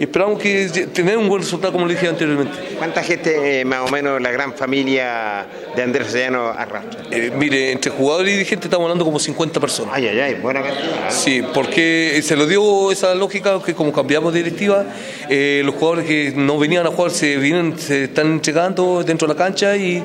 [0.01, 2.57] y esperamos que tener un buen resultado como le dije anteriormente.
[2.75, 5.45] ¿Cuánta gente, eh, más o menos, la gran familia
[5.75, 7.03] de Andrés Arellano arrastra?
[7.11, 9.93] Eh, mire, entre jugadores y dirigentes estamos hablando como 50 personas.
[9.93, 11.11] Ay, ay, ay, buena cantidad.
[11.11, 14.85] Sí, porque se lo dio esa lógica que como cambiamos de directiva,
[15.29, 19.35] eh, los jugadores que no venían a jugar se vienen, se están entregando dentro de
[19.35, 20.03] la cancha y,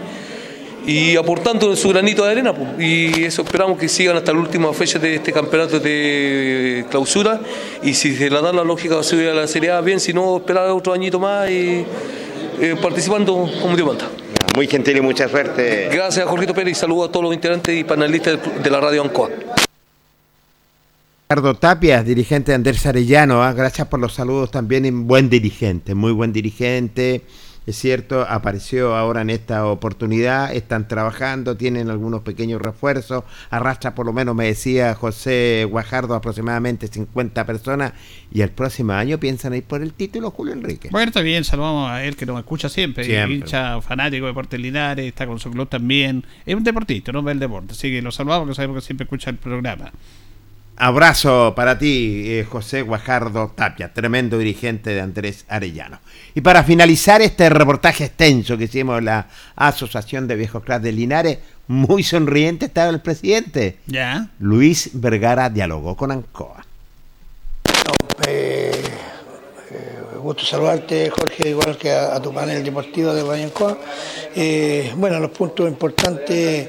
[0.87, 2.55] y aportando su granito de arena.
[2.55, 2.69] pues.
[2.79, 7.41] Y eso esperamos que sigan hasta la última fecha de este campeonato de clausura.
[7.83, 9.99] Y si se la da la lógica va a subir a la Serie A, bien,
[9.99, 11.85] si no, esperar otro añito más y
[12.61, 14.09] eh, participando como Dios manda.
[14.55, 15.89] Muy gentil y mucha suerte.
[15.93, 19.29] Gracias, Jorgito Pérez, y saludos a todos los integrantes y panelistas de la radio Ancoa.
[21.29, 23.53] Ricardo Tapia, dirigente de Andrés Arellano, ¿ah?
[23.53, 27.23] gracias por los saludos también, buen dirigente, muy buen dirigente,
[27.67, 34.07] es cierto, apareció ahora en esta oportunidad, están trabajando, tienen algunos pequeños refuerzos, arrastra por
[34.07, 37.93] lo menos, me decía José Guajardo, aproximadamente 50 personas,
[38.33, 40.91] y el próximo año piensan ir por el título, Julio Enrique.
[40.93, 43.37] Bueno, está bien, saludamos a él que nos escucha siempre, Siempre.
[43.37, 47.33] hincha fanático de Deportes Linares, está con su club también, es un deportista, no ve
[47.33, 49.91] el deporte, así que lo saludamos que sabemos que siempre escucha el programa.
[50.79, 56.01] Abrazo para ti, eh, José Guajardo Tapia, tremendo dirigente de Andrés Arellano.
[56.35, 60.93] Y para finalizar este reportaje extenso que hicimos en la Asociación de Viejos Clubs de
[60.93, 63.79] Linares, muy sonriente estaba el presidente.
[63.87, 64.29] Ya.
[64.39, 66.65] Luis Vergara dialogó con Ancoa.
[68.27, 68.71] Eh,
[69.71, 73.79] eh, gusto saludarte, Jorge, igual que a, a tu panel deportivo de Bayancoa.
[74.35, 76.69] Eh, bueno, los puntos importantes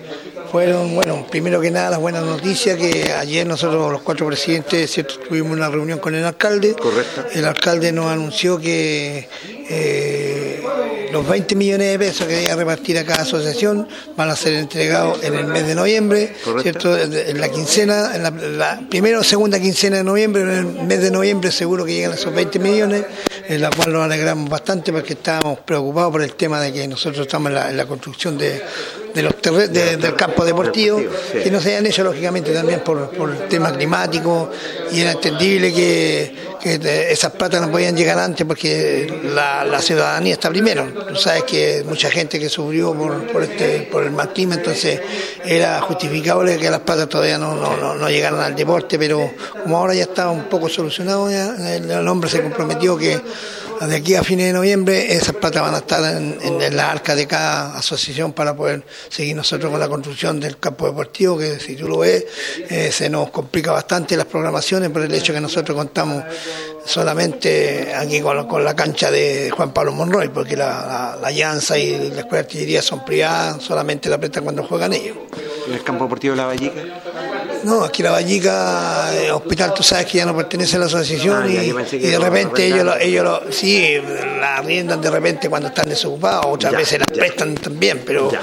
[0.52, 5.20] fueron, bueno, primero que nada, las buenas noticias, que ayer nosotros, los cuatro presidentes, ¿cierto?
[5.20, 6.74] tuvimos una reunión con el alcalde.
[6.74, 7.26] Correcto.
[7.34, 9.28] El alcalde nos anunció que
[9.70, 10.64] eh,
[11.12, 15.24] los 20 millones de pesos que debía repartir a cada asociación van a ser entregados
[15.24, 16.98] en el mes de noviembre, ¿cierto?
[16.98, 20.66] En en la quincena, en la, la primera o segunda quincena de noviembre, en el
[20.66, 23.06] mes de noviembre seguro que llegan esos 20 millones,
[23.48, 27.26] en la cual nos alegramos bastante porque estábamos preocupados por el tema de que nosotros
[27.26, 28.62] estamos en la, en la construcción de,
[29.18, 31.40] de los terre- de- del campo deportivo, sí.
[31.44, 34.50] que no se hayan hecho lógicamente también por, por el tema climático
[34.92, 39.82] y era entendible que, que de- esas platas no podían llegar antes porque la, la
[39.82, 40.86] ciudadanía está primero.
[41.10, 45.00] Tú sabes que mucha gente que sufrió por, por, este, por el mal clima, entonces
[45.44, 49.32] era justificable que las platas todavía no, no, no, no llegaran al deporte, pero
[49.64, 53.20] como ahora ya está un poco solucionado, ya, el, el hombre se comprometió que
[53.82, 57.28] de aquí a fines de noviembre esas platas van a estar en, la arca de
[57.28, 61.88] cada asociación para poder seguir nosotros con la construcción del campo deportivo, que si tú
[61.88, 62.26] lo ves,
[62.70, 66.24] eh, se nos complica bastante las programaciones por el hecho que nosotros contamos
[66.86, 71.92] solamente aquí con, la- cancha de Juan Pablo Monroy, porque la, la, la Llanza y
[72.10, 75.18] la Escuela de Artillería son privadas, solamente la prestan cuando juegan ellos.
[75.68, 76.82] ¿En el campo deportivo de La Vallica?
[77.68, 81.44] No, aquí la Vallica, eh, hospital, tú sabes que ya no pertenece a la asociación
[81.44, 83.98] Ah, y, de repente ellos, lo, ellos lo, sí,
[84.40, 87.06] la arriendan de repente cuando están desocupados, otras Ya, veces ya.
[87.20, 88.40] prestan también, pero Ya.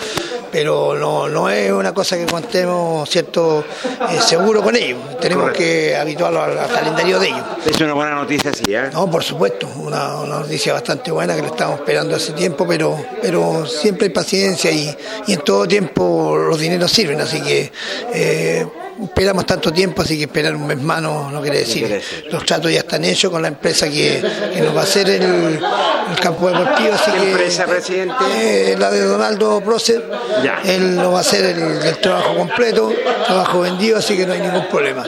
[0.52, 3.64] pero no, no es una cosa que contemos cierto
[4.10, 4.98] eh, seguro con ellos.
[5.18, 5.58] Tenemos Correcto.
[5.64, 7.42] que habituarlo al, al calendario de ellos.
[7.64, 8.90] Es una buena noticia, sí, ¿eh?
[8.92, 13.02] No, por supuesto, una, una noticia bastante buena que la estamos esperando hace tiempo, pero,
[13.22, 14.94] pero siempre hay paciencia y,
[15.28, 17.72] y en todo tiempo los dineros sirven, así que
[18.12, 18.66] eh,
[19.14, 22.02] esperamos tanto tiempo, así que esperar un mes más no, no quiere decir.
[22.32, 24.20] Los tratos ya están hechos con la empresa que,
[24.52, 28.14] que nos va a hacer el, el campo deportivo, así ¿Qué que empresa, presidente?
[28.36, 30.02] eh, la de Donaldo Procer,
[30.42, 30.60] Ya.
[30.64, 32.92] él nos va a hacer el, el trabajo completo,
[33.24, 35.04] trabajo vendido, así que no hay ningún problema.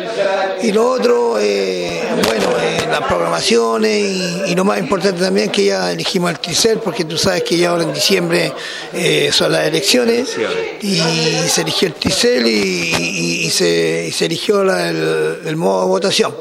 [0.63, 2.47] Y lo otro, eh, bueno,
[2.87, 4.03] eh, las programaciones
[4.47, 7.57] y, y lo más importante también que ya elegimos el Tricel, porque tú sabes que
[7.57, 8.53] ya ahora en diciembre
[8.93, 10.37] eh, son las elecciones
[10.83, 10.99] y
[11.49, 16.35] se eligió el Tricel y, y- y se, eligió la- el, modo de votación.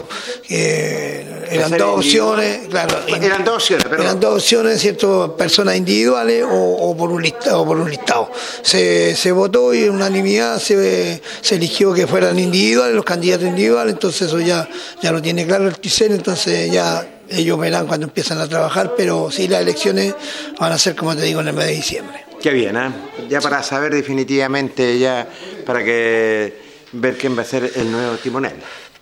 [0.48, 1.26] que
[1.56, 2.98] eran dos opciones, claro.
[3.08, 4.06] Eran dos opciones, perdón.
[4.06, 5.36] Eran dos opciones, ¿cierto?
[5.38, 8.32] Personas individuales o, o por un listado, o por un listado.
[8.62, 13.94] Se, se votó y en unanimidad se, se eligió que fueran individuales, los candidatos individuales,
[13.94, 14.68] entonces eso ya,
[15.02, 19.32] ya lo tiene claro el TICEN, entonces ya ellos verán cuando empiezan a trabajar, pero
[19.32, 20.14] sí las elecciones
[20.60, 22.26] van a ser, como te digo, en el mes de diciembre.
[22.42, 22.92] Qué bien, ¿eh?
[23.30, 25.28] Ya para saber definitivamente, ya
[25.66, 26.54] para que
[26.92, 28.54] ver quién va a ser el nuevo timonel.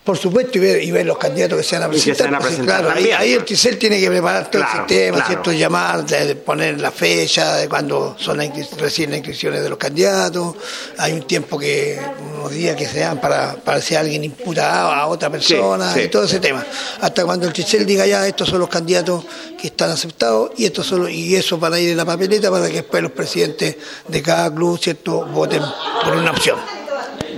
[0.04, 2.26] Por supuesto, y ver, y ver los candidatos que se van a se presentar.
[2.26, 3.16] van a presentar claro, ahí, también.
[3.20, 5.28] ahí el TICEL tiene que preparar todo Claro, el sistema, claro.
[5.30, 5.52] ¿cierto?
[5.52, 9.78] Llamar, de- poner la fecha, de cuando son las inscri- recién las inscripciones de los
[9.78, 10.56] candidatos.
[10.98, 11.98] Hay un tiempo que,
[12.38, 16.00] unos días que se dan para, para si alguien imputa a, otra persona sí.
[16.00, 16.62] y todo ese tema.
[17.00, 19.24] Hasta cuando el TICEL diga ya, estos son los candidatos
[19.58, 22.66] que están aceptados y estos son los- y eso para ir en la papeleta para
[22.66, 23.76] que después los presidentes
[24.06, 25.62] de cada club, ¿cierto?, voten
[26.04, 26.58] por una opción.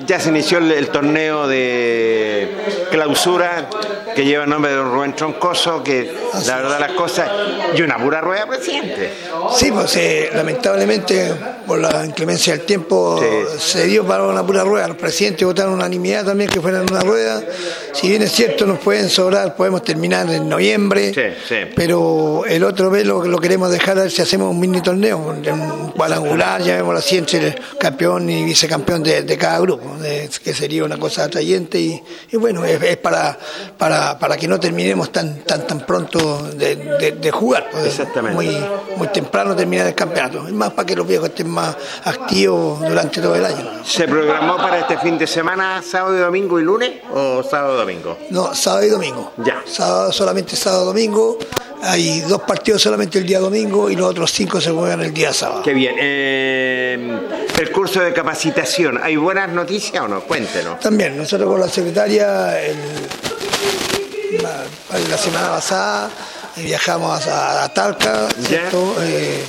[0.07, 3.69] Ya se inició el, torneo de clausura.
[4.17, 6.11] Que lleva el nombre de don Rubén Troncoso, que
[6.47, 7.31] la verdad las cosas,
[7.77, 9.12] y una pura rueda, presidente.
[9.55, 11.33] Sí, pues eh, lamentablemente
[11.67, 13.21] por la inclemencia del tiempo
[13.59, 14.89] se dio para una pura rueda.
[14.89, 17.43] Los presidentes votaron unanimidad también que fuera una rueda.
[17.93, 21.12] Si bien es cierto, nos pueden sobrar, podemos terminar en noviembre,
[21.75, 25.93] pero el otro velo lo queremos dejar a ver si hacemos un mini torneo, un
[25.93, 30.85] cuadrangular, vemos así entre el campeón y vicecampeón de, de cada grupo, de- que sería
[30.85, 32.03] una cosa atrayente y,
[32.33, 33.39] y bueno, es, es para,
[33.77, 38.01] para, para que no terminemos tan tan tan pronto de, de- de jugar, pues,
[38.33, 38.57] muy,
[38.97, 43.21] muy temprano terminar el campeonato, es más para que los viejos estén más activos durante
[43.21, 43.85] todo el año.
[43.85, 47.79] ¿Se programó para este fin de semana, sábado y domingo y lunes o sábado y
[47.79, 48.19] domingo?
[48.31, 49.33] No, sábado y domingo.
[49.45, 49.63] Ya.
[49.67, 51.39] Sábado, solamente sábado y domingo.
[51.83, 55.33] Hay dos partidos solamente el día domingo y los otros cinco se juegan el día
[55.33, 55.63] sábado.
[55.63, 55.95] Qué bien.
[55.99, 57.19] Eh,
[57.61, 60.21] el curso de capacitación, ¿hay buenas noticias o no?
[60.23, 60.81] Cuéntenos.
[60.81, 62.77] También, nosotros con la secretaria el-
[64.43, 64.64] la,
[65.09, 66.11] la semana pasada
[66.57, 68.95] eh, viajamos a, a Talca, ¿cierto?
[69.03, 69.43] Eh,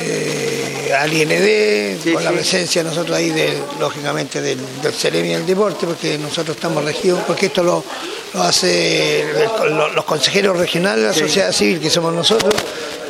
[0.00, 5.86] eh, al IND, con la presencia nosotros ahí, de, lógicamente, del, del Ceremi del Deporte,
[5.86, 7.84] porque nosotros estamos regidos, porque esto lo,
[8.34, 11.20] lo hace el- lo- los consejeros regionales de la Sí.
[11.20, 12.54] sociedad civil, que somos nosotros,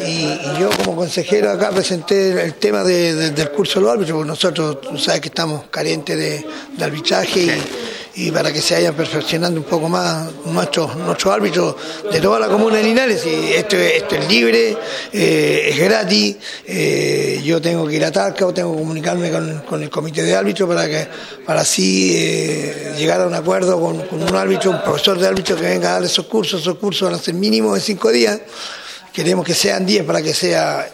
[0.05, 3.93] y, y yo como consejero acá presenté el, tema de- de- del curso de los
[3.95, 6.45] árbitros, porque nosotros, tú sabes que estamos carentes de,
[6.76, 7.62] de arbitraje y,
[8.14, 11.74] y para que se vayan perfeccionando un poco más nuestros, nuestros árbitros
[12.12, 13.24] de toda la comuna de Linares.
[13.24, 14.76] Y esto, es- esto es libre,
[15.12, 16.36] eh, es gratis,
[16.66, 20.34] eh, yo tengo que ir a Talca o tengo que comunicarme con, el comité de
[20.34, 21.08] árbitros para que
[21.46, 25.62] para así eh, llegar a un acuerdo con, un árbitro, un profesor de árbitro que
[25.62, 28.40] venga a dar esos cursos, esos cursos van a ser mínimo de cinco días,
[29.12, 30.86] queremos que sean 10 para que sea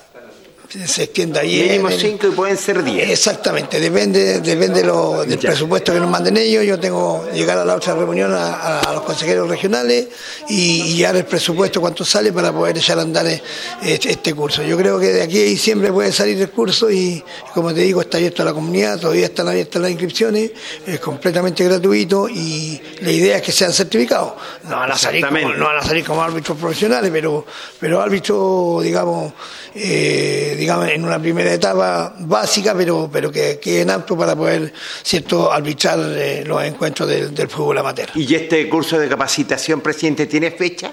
[0.86, 1.66] se extienda bien.
[1.68, 3.08] Mínimo el- cinco y pueden ser diez.
[3.10, 6.64] Exactamente, depende, depende lo- del presupuesto que nos manden ellos.
[6.64, 10.08] Yo tengo que llegar a la otra reunión a, a- a los consejeros regionales
[10.48, 13.40] y, y llevar el presupuesto cuánto sale para poder echar a andar eh,
[13.82, 14.62] este, este curso.
[14.62, 17.22] Yo creo que de aquí a diciembre puede salir el curso y,
[17.54, 20.50] como te digo, está abierto a la comunidad, todavía están abiertas las inscripciones,
[20.86, 24.34] es completamente gratuito y la idea es que sean certificados.
[24.64, 27.46] No van a salir como, no van a salir como árbitros profesionales, pero,
[27.80, 29.32] pero árbitros, digamos,
[29.74, 35.50] eh, digamos, en una primera etapa básica, pero, pero que queden aptos para poder, cierto,
[35.52, 38.08] arbitrar eh, los encuentros del, del fútbol amateur.
[38.14, 40.92] ¿Y este curso de capacitación, presidente, tiene fecha?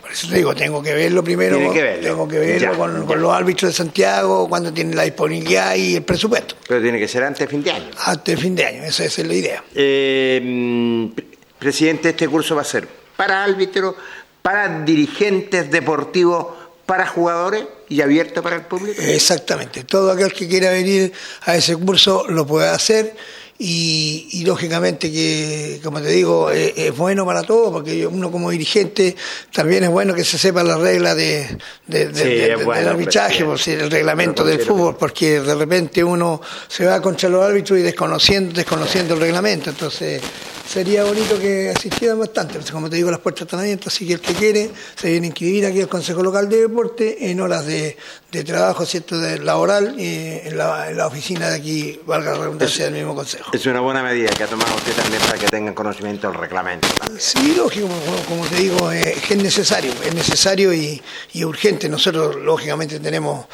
[0.00, 2.02] Por eso te digo, tengo que verlo primero, Tiene que verlo.
[2.08, 3.06] tengo que verlo Ya, con, ya.
[3.06, 6.54] con los árbitros de Santiago, cuando tienen la disponibilidad y el presupuesto.
[6.68, 7.90] Pero tiene que ser antes de fin de año.
[8.04, 9.64] Antes de fin de año, esa, esa es la idea.
[9.74, 11.26] Eh, pre-
[11.58, 13.96] presidente, este curso va a ser para árbitros,
[14.42, 16.46] para dirigentes deportivos,
[16.86, 19.00] para jugadores y abierto para el público.
[19.02, 21.12] Exactamente, todo aquel que quiera venir
[21.42, 23.14] a ese curso lo puede hacer
[23.58, 28.50] y, y lógicamente que, como te digo, es, es bueno para todos porque uno como
[28.50, 29.16] dirigente
[29.52, 31.46] también es bueno que se sepa las reglas de,
[31.86, 34.96] de- de- Sí, de- es de- bueno, del arbitraje, por si el reglamento del fútbol,
[34.96, 40.20] porque de repente uno se va contra los árbitros y desconociendo, desconociendo el reglamento, entonces
[40.68, 42.58] sería bonito que asistieran bastante.
[42.72, 45.28] Como te digo, las puertas están abiertas, así que el que quiere se viene a
[45.28, 47.96] inscribir aquí al Consejo Local de Deporte en horas de,
[48.32, 52.38] de trabajo, ¿cierto?, de laboral, eh, en, la, en la oficina de aquí, valga la
[52.38, 53.45] redundancia, del mismo Consejo.
[53.52, 56.88] Es una buena medida que ha tomado usted también para que tengan conocimiento del reglamento.
[57.18, 61.00] Sí, lógico, como, como te digo, eh, es necesario, es necesario y,
[61.32, 61.88] y urgente.
[61.88, 63.46] Nosotros, lógicamente, tenemos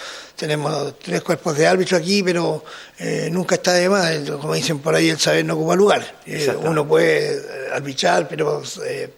[0.42, 2.64] tenemos tres cuerpos de árbitros aquí, pero
[2.98, 4.12] eh, nunca está de más.
[4.40, 6.16] Como dicen por ahí, el saber no ocupa lugar.
[6.26, 7.40] Eh, uno puede eh,
[7.72, 8.60] arbitrar, pero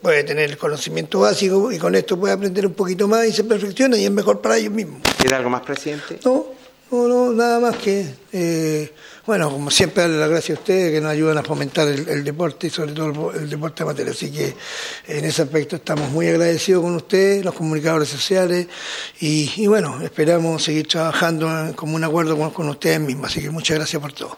[0.03, 3.45] puede tener el conocimiento básico y con esto puede aprender un poquito más y se
[3.45, 5.01] perfecciona y es mejor para ellos mismos.
[5.17, 6.19] ¿Quiere algo más, presidente?
[6.25, 6.47] No,
[6.91, 8.93] no, no, nada más que,
[9.27, 12.67] bueno, como siempre, darle las gracias a ustedes que nos ayudan a fomentar el, deporte
[12.67, 14.11] y sobre todo el, el deporte amateur.
[14.11, 14.55] Así que
[15.09, 18.67] en ese aspecto estamos muy agradecidos con ustedes, los comunicadores sociales,
[19.21, 23.31] y, bueno, esperamos seguir trabajando en común acuerdo con, ustedes mismos.
[23.31, 24.37] Así que muchas gracias por todo.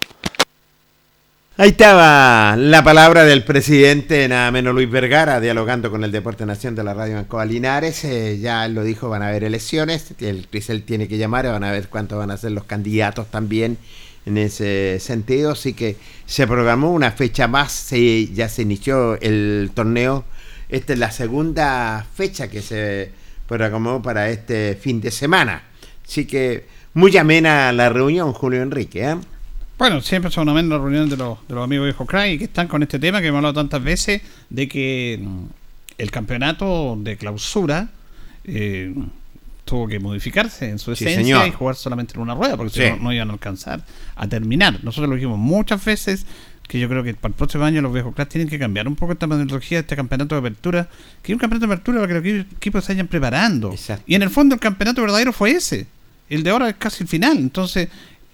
[1.59, 6.75] Ahí estaba la palabra del presidente, nada menos Luis Vergara, dialogando con el Deporte Nación
[6.75, 8.05] de la Radio Ancoa Linares.
[8.05, 11.73] Eh, ya lo dijo, van a haber elecciones, el Crisel tiene que llamar, van a
[11.73, 13.79] ver cuántos van a ser los candidatos también
[14.27, 15.53] en ese sentido.
[15.53, 15.97] Así que
[16.27, 20.25] se programó una fecha más, se- ya se inició el torneo.
[20.69, 23.11] Esta es la segunda fecha que se
[23.49, 25.63] programó para este fin de semana.
[26.07, 29.03] Así que muy amena la reunión, Julio Enrique.
[29.09, 29.17] ¿eh?
[29.79, 32.67] Bueno, siempre son una las reuniones de los, de los amigos de Jocray que están
[32.67, 35.45] con este tema que hemos hablado tantas veces de que mm,
[35.99, 37.89] el campeonato de clausura
[38.45, 38.93] eh,
[39.67, 42.83] tuvo que modificarse en su esencia y jugar solamente en una rueda porque Sí.
[42.85, 43.83] si no, no iban a alcanzar
[44.15, 44.79] a terminar.
[44.83, 46.25] Nosotros lo dijimos muchas veces
[46.69, 48.97] que yo creo que para el próximo año los viejos class tienen que cambiar un
[48.97, 50.89] poco esta metodología de este campeonato de apertura,
[51.23, 53.75] que es un campeonato de apertura para que los equipos se vayan preparando.
[54.07, 55.87] Y en el fondo el campeonato verdadero fue ese.
[56.29, 57.37] El de ahora es casi el final.
[57.37, 57.89] Entonces,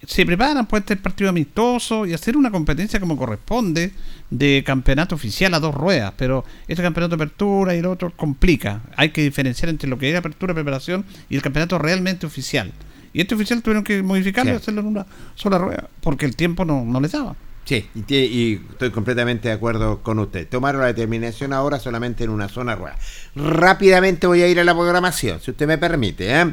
[0.07, 3.93] se preparan, puede ser partido amistoso y hacer una competencia como corresponde
[4.31, 8.83] de campeonato oficial a dos ruedas, pero este campeonato de apertura y el otro complica.
[8.97, 12.73] Hay que diferenciar entre lo que es apertura, preparación y el campeonato realmente oficial.
[13.13, 16.65] Y este oficial tuvieron que modificarlo y hacerlo en una sola rueda, porque el tiempo
[16.65, 17.37] no, no les daba.
[17.65, 20.49] Sí, y, y estoy completamente de acuerdo con usted.
[20.49, 22.99] Tomaron la determinación ahora solamente en una zona rueda.
[23.37, 26.29] Rápidamente voy a ir a la programación, si usted me permite.
[26.29, 26.53] ¿eh?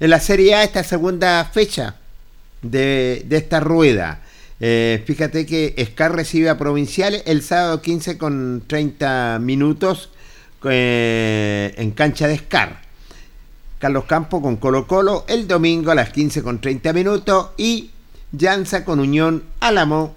[0.00, 1.99] En la Serie A, esta segunda fecha
[2.62, 4.22] de, esta rueda.
[4.60, 10.10] eh, fíjate que Scar recibe a Provinciales el sábado 15 con 30 minutos
[10.64, 12.82] eh, en cancha de Scar.
[13.78, 17.90] Carlos Campo con Colo Colo el domingo a las 15 con 30 minutos y
[18.32, 20.14] Llanza con Unión Álamo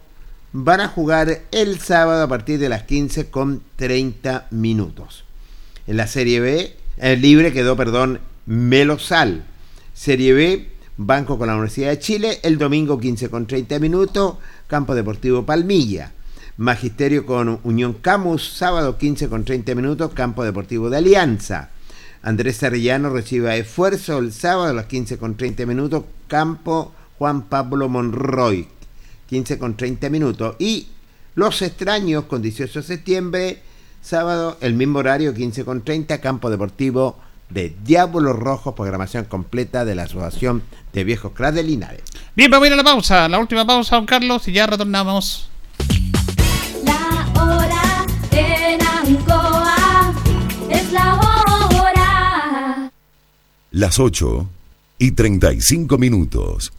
[0.52, 5.24] van a jugar el sábado a partir de las 15 con 30 minutos.
[5.88, 9.46] En la Serie B, el libre quedó, perdón, Melosal.
[9.94, 14.36] Serie B, Banco con la Universidad de Chile, el domingo 15 con 30 minutos,
[14.68, 16.12] Campo Deportivo Palmilla.
[16.58, 21.72] Magisterio con Unión Camus, sábado 15 con 30 minutos, Campo Deportivo de Alianza.
[22.22, 27.90] Andrés Arellano recibe esfuerzo el sábado a las 15 con 30 minutos, Campo Juan Pablo
[27.90, 28.68] Monroy,
[29.30, 30.56] 15 con 30 minutos.
[30.60, 30.90] Y
[31.34, 33.62] Los Extraños con 18 de septiembre,
[34.00, 37.18] sábado, el mismo horario, 15 con 30, Campo Deportivo
[37.50, 42.04] de Diablos Rojos, programación completa de la Asociación de Viejos Cras de Linares.
[42.36, 45.50] Bien, vamos a ir a la pausa, la última pausa, don Carlos, y ya retornamos.
[46.84, 50.14] La hora en Ancoa
[50.70, 52.92] es la hora.
[53.72, 54.50] Las 8
[55.00, 56.74] y 35 minutos.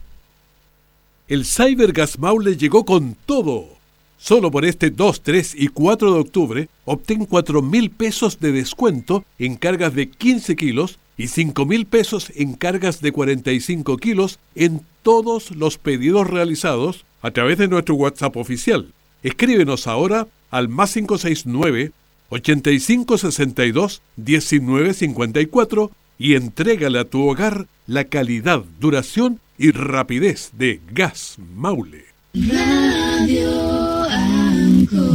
[1.27, 3.74] El Cybergas Maule llegó con todo.
[4.17, 9.25] Solo por este 2, 3 y 4 de octubre obtén 4 mil pesos de descuento
[9.39, 14.81] en cargas de 15 kilos y 5 mil pesos en cargas de 45 kilos en
[15.03, 18.93] todos los pedidos realizados a través de nuestro WhatsApp oficial.
[19.23, 21.91] Escríbenos ahora al más 569
[22.29, 32.05] 8562 1954 y entrégale a tu hogar la calidad, duración y rapidez de Gas Maule.
[32.33, 33.74] Radio
[34.85, 35.14] Ancoa.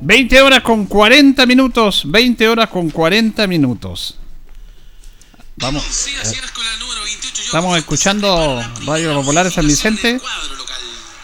[0.00, 2.02] 20 horas con 40 minutos.
[2.06, 4.16] 20 horas con 40 minutos.
[5.56, 5.84] Vamos.
[7.44, 10.20] Estamos escuchando Radio Popular de San Vicente.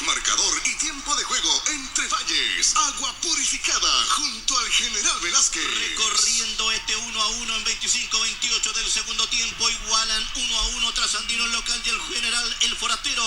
[0.05, 2.75] Marcador y tiempo de juego entre Valles.
[2.77, 5.63] Agua purificada junto al General Velázquez.
[5.63, 9.71] Recorriendo este 1 a 1 en 25-28 del segundo tiempo.
[9.71, 13.23] Igualan 1 a 1 Trasandino el local y el general el forastero.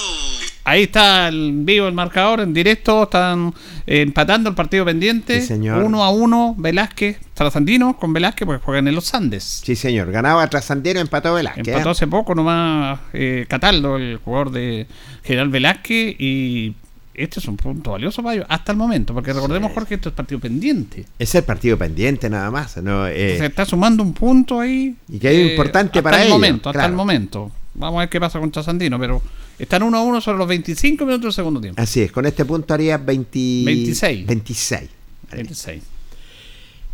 [0.65, 3.03] Ahí está en vivo el marcador, en directo.
[3.03, 3.55] Están
[3.91, 5.41] empatando el partido pendiente.
[5.41, 5.81] Sí, señor.
[5.83, 6.55] 1 a 1.
[6.59, 9.61] Velázquez, Trasandino con Velázquez, porque juegan en los Andes.
[9.65, 10.11] Sí, señor.
[10.11, 11.67] Ganaba Trasandino, empató Velázquez.
[11.67, 14.85] Empató hace poco nomás eh, Cataldo, el jugador de
[15.23, 16.15] General Velázquez.
[16.19, 16.75] Y
[17.15, 19.13] este es un punto valioso para ellos hasta el momento.
[19.15, 21.05] Porque recordemos, Jorge, esto es partido pendiente.
[21.17, 22.77] Es el partido pendiente nada más.
[22.77, 23.07] ¿no?
[23.07, 24.95] Eh, Se está sumando un punto ahí.
[25.07, 26.35] y que es importante hasta para el ellos.
[26.37, 27.51] momento, hasta el momento.
[27.73, 29.21] Vamos a ver qué pasa con Trasandino, pero
[29.59, 31.81] están 1 a 1 sobre los 25 minutos del segundo tiempo.
[31.81, 33.63] Así es, con este punto haría 20...
[33.65, 34.25] 26.
[34.25, 34.89] 26.
[35.31, 35.83] 26.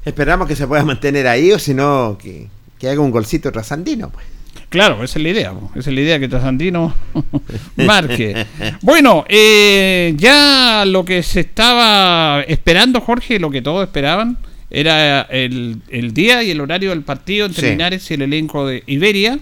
[0.04, 2.48] Esperamos que se pueda mantener ahí o si no, que,
[2.80, 4.10] que haga un golcito trasandino.
[4.10, 4.26] Pues.
[4.70, 5.52] Claro, esa es la idea.
[5.54, 5.72] po.
[5.76, 6.94] Esa es la idea que Trasandino
[7.78, 8.46] marque.
[8.82, 14.38] Bueno, eh, ya lo que se estaba esperando, Jorge, lo que todos esperaban,
[14.70, 17.70] era el, el día y el horario del partido entre Sí.
[17.72, 19.40] Linares y el elenco de Iberia.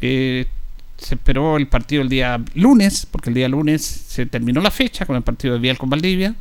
[0.00, 0.46] Eh,
[1.04, 5.04] se esperó el partido el día lunes, porque el día lunes se terminó la fecha
[5.04, 6.34] con el partido de Vial con Valdivia.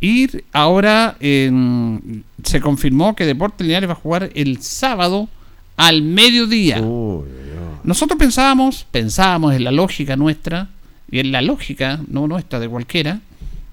[0.00, 5.28] Y ahora se confirmó que Deportes Linares va a jugar el sábado
[5.76, 6.80] al mediodía.
[7.82, 10.68] Nosotros pensábamos, pensábamos en la lógica nuestra,
[11.10, 13.20] y en la lógica, no nuestra, de cualquiera,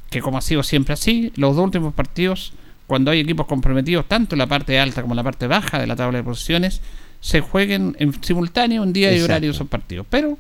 [0.10, 2.54] que como ha sido siempre así, los dos últimos partidos,
[2.88, 5.88] cuando hay equipos comprometidos, tanto en la parte alta como en la parte baja de
[5.88, 6.82] la tabla de posiciones,
[7.24, 10.06] se jueguen en simultáneo en día y horario esos partidos.
[10.10, 10.38] Pero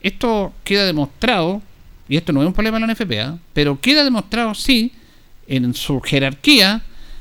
[0.00, 1.60] esto queda demostrado,
[2.08, 3.36] y esto no es un problema de la NFP, ¿ah?
[3.52, 4.92] pero queda demostrado, sí,
[5.46, 6.80] en su jerarquía,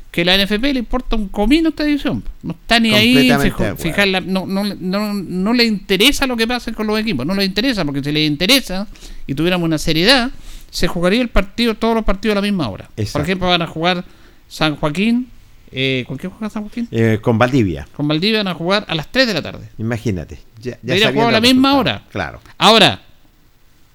[0.09, 2.23] que la NFP le importa un comino esta división.
[2.43, 3.83] No está ni ahí, Completamente fijo- de acuerdo.
[3.83, 7.33] fijar la- no, no, no, no le interesa lo que pase con los equipos, no
[7.35, 8.87] le interesa, porque si le interesa
[9.27, 10.31] y tuviéramos una seriedad,
[10.71, 12.89] se jugaría el partido, todos los partidos a la misma hora.
[13.11, 14.05] Por ejemplo, van a jugar
[14.47, 15.27] San Joaquín,
[15.73, 16.69] eh, ¿con quién juega San?
[16.91, 19.69] Eh, con Valdivia, Con Valdivia van a jugar a las 3 de la tarde.
[19.77, 20.39] imagínate.
[20.61, 21.77] Ya, ya jugar a la misma resultado.
[21.79, 22.03] hora.
[22.11, 22.41] Claro.
[22.57, 23.01] Ahora,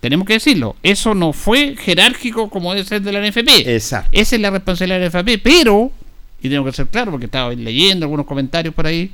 [0.00, 3.48] tenemos que decirlo, eso no fue jerárquico como debe ser de la NFP.
[3.74, 4.10] Exacto.
[4.12, 5.90] Esa es la responsabilidad de la NFP, pero,
[6.42, 9.10] y tengo que ser claro porque estaba leyendo algunos comentarios por ahí,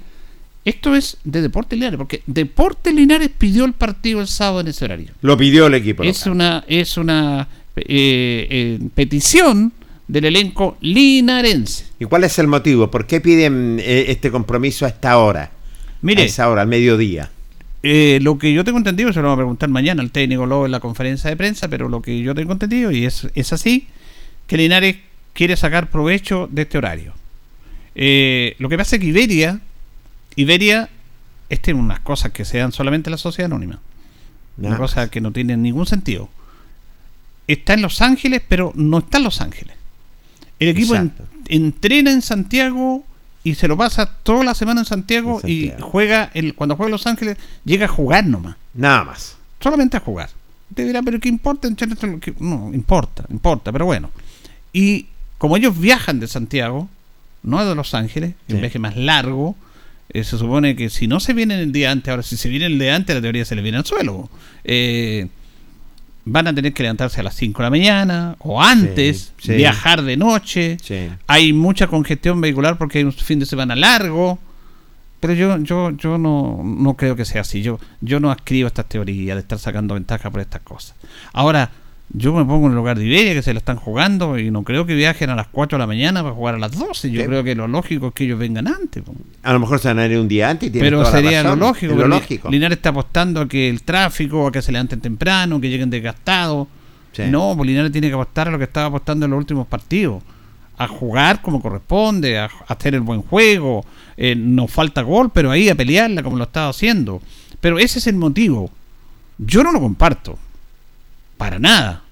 [0.65, 4.85] esto es de Deportes Linares, porque Deportes Linares pidió el partido el sábado en ese
[4.85, 5.13] horario.
[5.21, 6.03] Lo pidió el equipo.
[6.03, 9.73] Es una, es una eh, eh, petición
[10.09, 11.87] del elenco linarense.
[11.99, 12.91] ¿Y cuál es el motivo?
[12.91, 15.51] ¿Por qué piden eh, este compromiso a esta hora?
[16.03, 16.23] Mire.
[16.23, 17.31] A esa hora, al mediodía.
[17.83, 20.67] Eh, lo que yo tengo entendido, se lo vamos a preguntar mañana al técnico luego
[20.67, 23.89] en la conferencia de prensa, pero lo que yo tengo entendido, y es, es así,
[24.47, 24.97] que Linares
[25.35, 27.13] quiere sacar provecho de este horario.
[27.95, 29.61] Eh, lo que pasa es que Iberia,
[30.37, 30.89] Iberia,
[31.49, 33.81] este es unas cosas que se dan solamente en la sociedad anónima.
[34.57, 36.29] Una cosa que no tiene ningún sentido.
[37.49, 39.77] Está en Los Ángeles, pero no está en Los Ángeles.
[40.59, 41.13] El equipo en-
[41.49, 43.05] entrena en Santiago
[43.43, 46.89] y se lo pasa toda la semana en Santiago, En y juega, el, cuando juega
[46.89, 48.57] en Los Ángeles, llega a jugar nomás.
[48.73, 49.37] Nada más.
[49.61, 50.31] Solamente a jugar.
[50.71, 51.69] Usted dirá, pero ¿qué importa?
[52.41, 54.11] No, importa, importa, pero bueno.
[54.73, 55.07] Y
[55.39, 56.89] como ellos viajan de Santiago,
[57.43, 58.55] no de Los Ángeles, es Sí.
[58.55, 59.57] un viaje más largo,
[60.09, 62.67] eh, se supone que si no se vienen el día antes, ahora si se viene
[62.67, 64.31] el día antes, la teoría se les viene al suelo.
[64.65, 65.29] Eh,
[66.27, 69.55] van a tener que levantarse a las 5 de la mañana o antes, Sí, sí.
[69.57, 70.77] viajar de noche.
[70.83, 71.09] Sí.
[71.27, 74.39] Hay mucha congestión vehicular porque hay un fin de semana largo.
[75.21, 77.63] Pero yo, yo, yo no, no creo que sea así.
[77.63, 80.95] Yo, yo no escribo estas teorías de estar sacando ventaja por estas cosas.
[81.33, 81.71] Ahora,
[82.11, 84.63] yo me pongo en el lugar de Iberia, que se la están jugando, y no
[84.63, 87.11] creo que viajen a las 4 de la mañana para jugar a las 12.
[87.11, 89.03] Yo creo que lo lógico es que ellos vengan antes.
[89.03, 89.15] po.
[89.43, 91.17] A lo mejor se van a ir un día antes y tienen Pero toda la
[91.17, 91.95] sería lo lógico.
[91.95, 92.51] Lo lógico.
[92.51, 96.69] Linares está apostando a que el tráfico, a que se levanten temprano, que lleguen desgastados.
[97.13, 97.23] Sí.
[97.29, 100.23] No, pues Linares tiene que apostar a lo que estaba apostando en los últimos partidos.
[100.77, 103.85] A jugar como corresponde, a, a hacer el buen juego.
[104.17, 107.21] Eh, nos falta gol, pero ahí a pelearla como lo estaba haciendo.
[107.61, 108.71] Pero ese es el motivo.
[109.39, 110.39] Yo no lo comparto.
[111.45, 112.03] Para nada.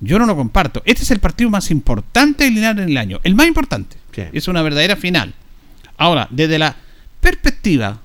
[0.00, 0.82] Yo no lo comparto.
[0.84, 3.20] Este es el partido más importante de Linares en el año.
[3.22, 3.96] El más importante.
[4.12, 4.22] Sí.
[4.32, 5.32] Es una verdadera final.
[5.96, 6.74] Ahora, desde la
[7.20, 8.00] perspectiva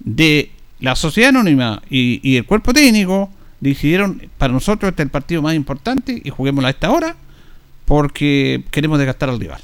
[0.00, 0.50] de
[0.80, 3.30] la sociedad anónima y, y el cuerpo técnico,
[3.60, 7.14] decidieron, para nosotros este es el partido más importante y juguémoslo a esta hora
[7.84, 9.60] porque queremos desgastar al rival.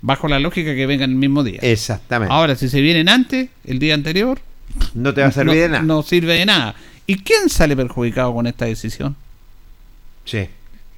[0.00, 1.58] Bajo la lógica que vengan el mismo día.
[1.60, 2.32] Exactamente.
[2.32, 4.40] Ahora, si se vienen antes, el día anterior,
[4.94, 5.82] no te va a servir no, de nada.
[5.82, 6.74] no sirve de nada.
[7.06, 9.16] ¿Y quién sale perjudicado con esta decisión?
[10.26, 10.46] Sí.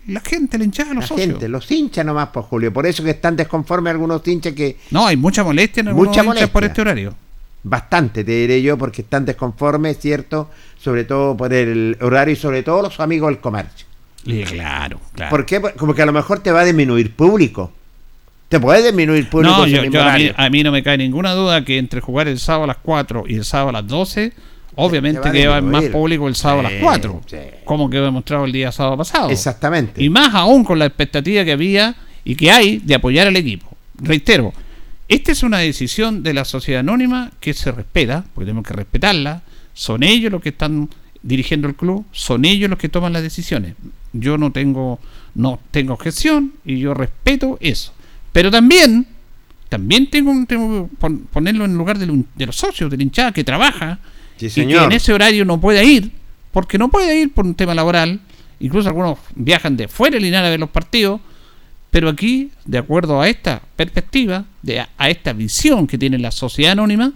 [0.08, 1.28] La gente, la hinchada, los La socios.
[1.28, 2.72] gente, los hinchas nomás, por Julio.
[2.72, 4.76] Por eso que están desconformes algunos hinchas que.
[4.90, 6.66] No, hay mucha molestia en algunos Mucha hinchas por molestia.
[6.68, 7.14] este horario.
[7.62, 10.50] Bastante, te diré yo, porque están desconformes, ¿cierto?
[10.80, 13.86] Sobre todo por el horario y sobre todo los amigos del comercio.
[14.24, 15.30] Y claro, claro.
[15.30, 15.60] ¿Por qué?
[15.76, 17.72] Como que a lo mejor te va a disminuir público.
[18.48, 20.34] Te puede disminuir público No, yo, a, mí, horario.
[20.36, 23.24] a mí no me cae ninguna duda que entre jugar el sábado a las 4
[23.26, 24.32] y el sábado a las 12,
[24.78, 27.36] obviamente que va a haber más público el sábado a las 4, sí.
[27.64, 29.30] como quedó demostrado el día sábado pasado.
[29.30, 30.02] Exactamente.
[30.02, 31.94] Y más aún con la expectativa que había
[32.24, 33.66] y que hay de apoyar al equipo.
[34.00, 34.52] Reitero,
[35.08, 39.42] esta es una decisión de la sociedad anónima que se respeta, porque tenemos que respetarla.
[39.74, 40.88] Son ellos los que están
[41.22, 43.74] dirigiendo el club, son ellos los que toman las decisiones.
[44.12, 44.98] Yo no tengo,
[45.34, 47.92] no tengo objeción y yo respeto eso.
[48.32, 49.06] Pero también,
[49.68, 53.44] también tengo, tengo que pon- ponerlo en lugar del- de, los socios, del hinchada que
[53.44, 53.98] trabaja
[54.38, 56.10] Sí, y que en ese horario no pueda ir,
[56.52, 58.20] porque no puede ir por un tema laboral.
[58.60, 61.20] Incluso algunos viajan de fuera de Linares a ver los partidos,
[61.90, 66.72] pero aquí, de acuerdo a esta perspectiva, de, a, esta visión que tiene la sociedad
[66.72, 67.12] anónima,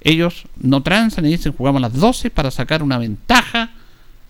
[0.00, 3.70] ellos no transan y dicen jugamos a las 12 para sacar una ventaja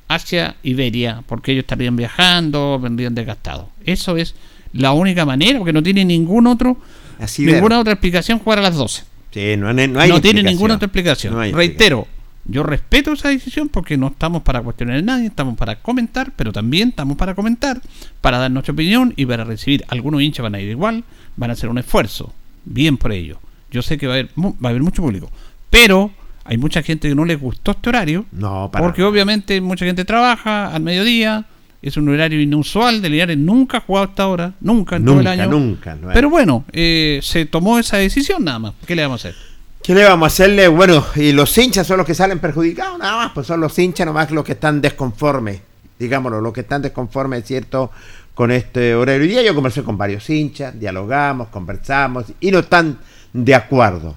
[0.09, 3.67] hacia Iberia, porque ellos estarían viajando, vendrían desgastados.
[3.85, 4.35] Eso es
[4.73, 6.77] la única manera, porque no tiene ningún otro,
[7.19, 10.43] Así ninguna otra explicación jugar a las 12 Sí, no, hay- no hay no tiene
[10.43, 11.35] ninguna otra explicación.
[11.35, 12.07] No Reitero,
[12.45, 16.53] yo respeto esa decisión porque no estamos para cuestionar a nadie, estamos para comentar, pero
[16.53, 17.81] también estamos para comentar,
[18.21, 19.85] para dar nuestra opinión y para recibir.
[19.89, 21.05] Algunos hinchas van a ir igual,
[21.37, 22.33] van a hacer un esfuerzo.
[22.65, 23.39] Bien por ello.
[23.71, 25.31] Yo sé que va a haber, va a haber mucho público,
[25.71, 26.11] pero
[26.45, 28.27] hay mucha gente que no les gustó este horario.
[28.33, 31.47] No, para Porque obviamente mucha gente trabaja al mediodía,
[31.81, 35.25] es un horario inusual, de Linares nunca ha jugado hasta ahora, nunca en todo el
[35.25, 35.51] Nunca, año.
[35.51, 35.99] nunca, es.
[36.13, 38.75] Pero bueno, eh, se tomó esa decisión nada más.
[38.87, 39.52] ¿Qué le vamos a hacer?
[39.83, 40.69] ¿Qué le vamos a hacerle?
[40.69, 44.07] Bueno, y los hinchas son los que salen perjudicados, nada más, pues son los hinchas
[44.07, 45.61] nomás los que están desconformes,
[45.99, 47.91] digámoslo, los que están desconformes, ¿cierto?
[48.33, 49.23] Con este horario.
[49.23, 53.01] Hoy día yo conversé con varios hinchas, dialogamos, conversamos, y no están
[53.33, 54.17] de acuerdo.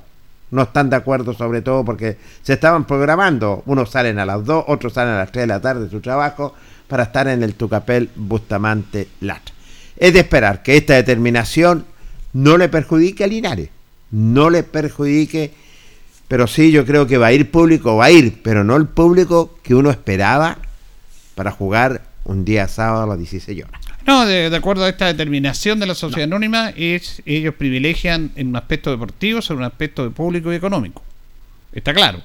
[0.51, 3.63] No están de acuerdo sobre todo porque se estaban programando.
[3.65, 5.99] Unos salen a las 2, otros salen a las 3 de la tarde de su
[5.99, 6.53] trabajo
[6.87, 9.55] para estar en el Tucapel Bustamante Latra.
[9.97, 11.85] Es de esperar que esta determinación
[12.33, 13.69] no le perjudique a Linares,
[14.11, 15.51] no le perjudique,
[16.27, 18.87] pero sí yo creo que va a ir público, va a ir, pero no el
[18.87, 20.57] público que uno esperaba
[21.35, 23.81] para jugar un día sábado a las 16 horas.
[24.07, 28.47] No, de, de acuerdo a esta determinación de la sociedad anónima, es, ellos privilegian en
[28.49, 31.03] un aspecto deportivo sobre un aspecto de público y económico.
[31.73, 32.21] Está claro.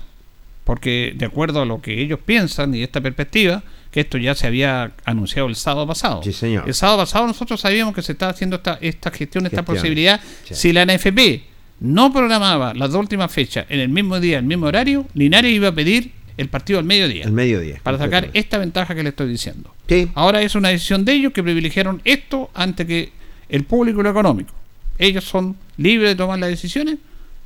[0.64, 4.46] Porque de acuerdo a lo que ellos piensan y esta perspectiva, que esto ya se
[4.46, 6.22] había anunciado el sábado pasado.
[6.22, 6.64] Sí, señor.
[6.66, 10.20] El sábado pasado nosotros sabíamos que se estaba haciendo esta, esta gestión, esta Gestiones, posibilidad.
[10.44, 10.54] sí.
[10.54, 11.49] Si la NFP
[11.80, 15.52] no programaba las dos últimas fechas en el mismo día, en el mismo horario, Linares
[15.52, 17.24] iba a pedir el partido al mediodía.
[17.24, 17.80] El mediodía.
[17.82, 19.74] Para sacar esta ventaja que le estoy diciendo.
[19.88, 20.08] Sí.
[20.14, 23.12] Ahora es una decisión de ellos que privilegiaron esto ante que
[23.48, 24.54] el público y lo económico.
[24.98, 26.98] Ellos son libres de tomar las decisiones,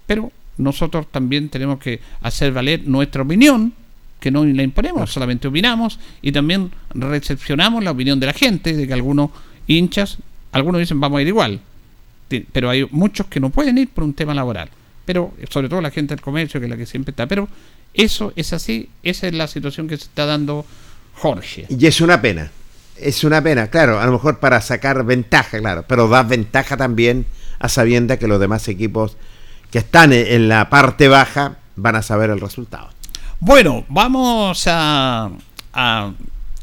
[0.06, 3.72] pero nosotros también tenemos que hacer valer nuestra opinión,
[4.20, 8.86] que no la imponemos, solamente opinamos y también recepcionamos la opinión de la gente, de
[8.86, 9.30] que algunos
[9.66, 10.18] hinchas,
[10.52, 11.60] algunos dicen vamos a ir igual,
[12.52, 14.70] pero hay muchos que no pueden ir por un tema laboral,
[15.04, 17.48] pero sobre todo la gente del comercio, que es la que siempre está, pero
[17.92, 20.64] eso es así, esa es la situación que se está dando
[21.14, 21.66] Jorge.
[21.68, 22.50] Y es una pena.
[22.96, 27.26] Es una pena, claro, a lo mejor para sacar ventaja, claro, pero da ventaja también
[27.58, 29.16] a sabienda que los demás equipos
[29.72, 32.90] que están en en la parte baja van a saber el resultado.
[33.40, 35.30] Bueno, vamos a,
[35.72, 36.12] a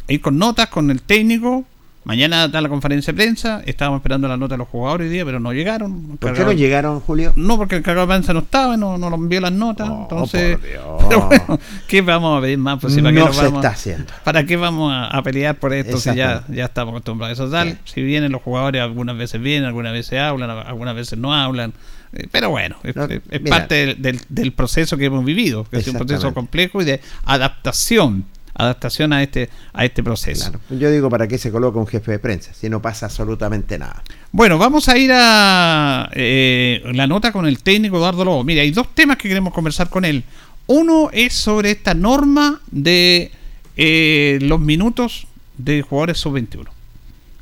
[0.08, 1.66] ir con notas con el técnico.
[2.03, 3.61] Mañana da la conferencia de prensa.
[3.65, 6.18] Estábamos esperando la nota de los jugadores hoy día, pero no llegaron.
[6.18, 7.32] ¿Por qué no llegaron, Julio?
[7.36, 9.88] No, porque el cargado de prensa no estaba, no, no nos envió las notas.
[9.88, 10.84] entonces, por Dios.
[11.07, 12.80] pero bueno, ¿qué vamos a pedir más?
[12.80, 14.11] Pues, si ¿para qué No se vamos está haciendo.
[14.23, 17.52] ¿Para qué vamos a, a pelear por esto si ya, ya estamos acostumbrados a eso?
[17.52, 21.72] Tal, Si vienen los jugadores, algunas veces vienen, algunas veces hablan, algunas veces no hablan.
[22.14, 23.57] Eh, Pero bueno, es, No, es- es mira.
[23.57, 26.99] parte del, del- del proceso que hemos vivido, que es un proceso complejo y de
[27.26, 28.26] adaptación,
[28.64, 30.52] adaptación a este, a este proceso.
[30.70, 32.54] Yo digo, ¿para qué se coloca un jefe de prensa?
[32.54, 34.04] Si no pasa absolutamente nada.
[34.32, 38.44] Bueno, vamos a ir a eh, la nota con el técnico Eduardo Lobo.
[38.44, 40.24] Mira, hay dos temas que queremos conversar con él.
[40.68, 43.32] Uno es sobre esta norma de
[43.78, 45.28] eh, los minutos
[45.58, 46.68] de jugadores sub-21,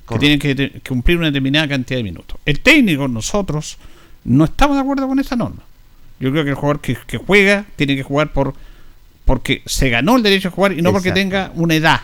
[0.08, 2.40] que tienen que cumplir una determinada cantidad de minutos.
[2.46, 3.78] El técnico, nosotros,
[4.24, 5.64] no estamos de acuerdo con esa norma.
[6.20, 8.54] Yo creo que el jugador que, que juega tiene que jugar por
[9.30, 12.01] porque se ganó el derecho a jugar y no porque tenga una edad.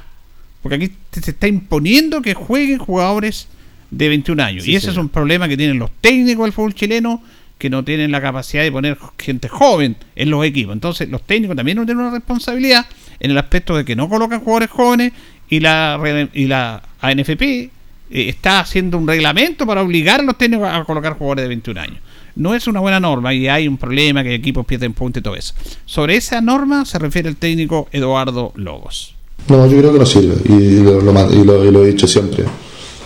[0.61, 3.47] Porque aquí se está imponiendo que jueguen jugadores
[3.89, 4.63] de 21 años.
[4.63, 4.93] Sí, y ese señor.
[4.93, 7.23] es un problema que tienen los técnicos del fútbol chileno
[7.57, 10.73] que no tienen la capacidad de poner gente joven en los equipos.
[10.73, 12.85] Entonces, los técnicos también no tienen una responsabilidad
[13.19, 15.11] en el aspecto de que no colocan jugadores jóvenes
[15.49, 17.69] y la, y la ANFP eh,
[18.11, 21.97] está haciendo un reglamento para obligar a los técnicos a colocar jugadores de 21 años.
[22.35, 25.35] No es una buena norma y hay un problema que equipos pierden puntos y todo
[25.35, 25.53] eso.
[25.85, 29.15] Sobre esa norma se refiere el técnico Eduardo Lobos.
[29.47, 32.43] No, yo creo que no sirve y lo, lo y lo- he dicho siempre.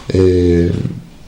[0.07, 0.72] Eh,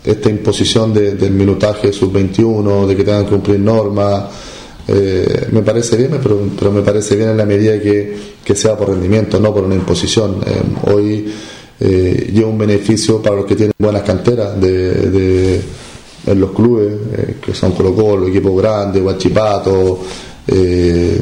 [0.03, 4.23] esta imposición de- del minutaje sub-21, de que tengan que cumplir normas,
[4.88, 8.76] eh, me parece bien, pero, pero me parece bien en la medida que, que sea
[8.76, 10.38] por rendimiento, no por una imposición.
[10.45, 10.61] Eh,
[10.91, 11.32] hoy
[11.80, 15.61] eh, lleva un beneficio para los que tienen buenas canteras de, de-
[16.26, 19.99] en los clubes, eh, que son Colo Colo, equipos grandes, Guachipato,
[20.48, 21.22] eh,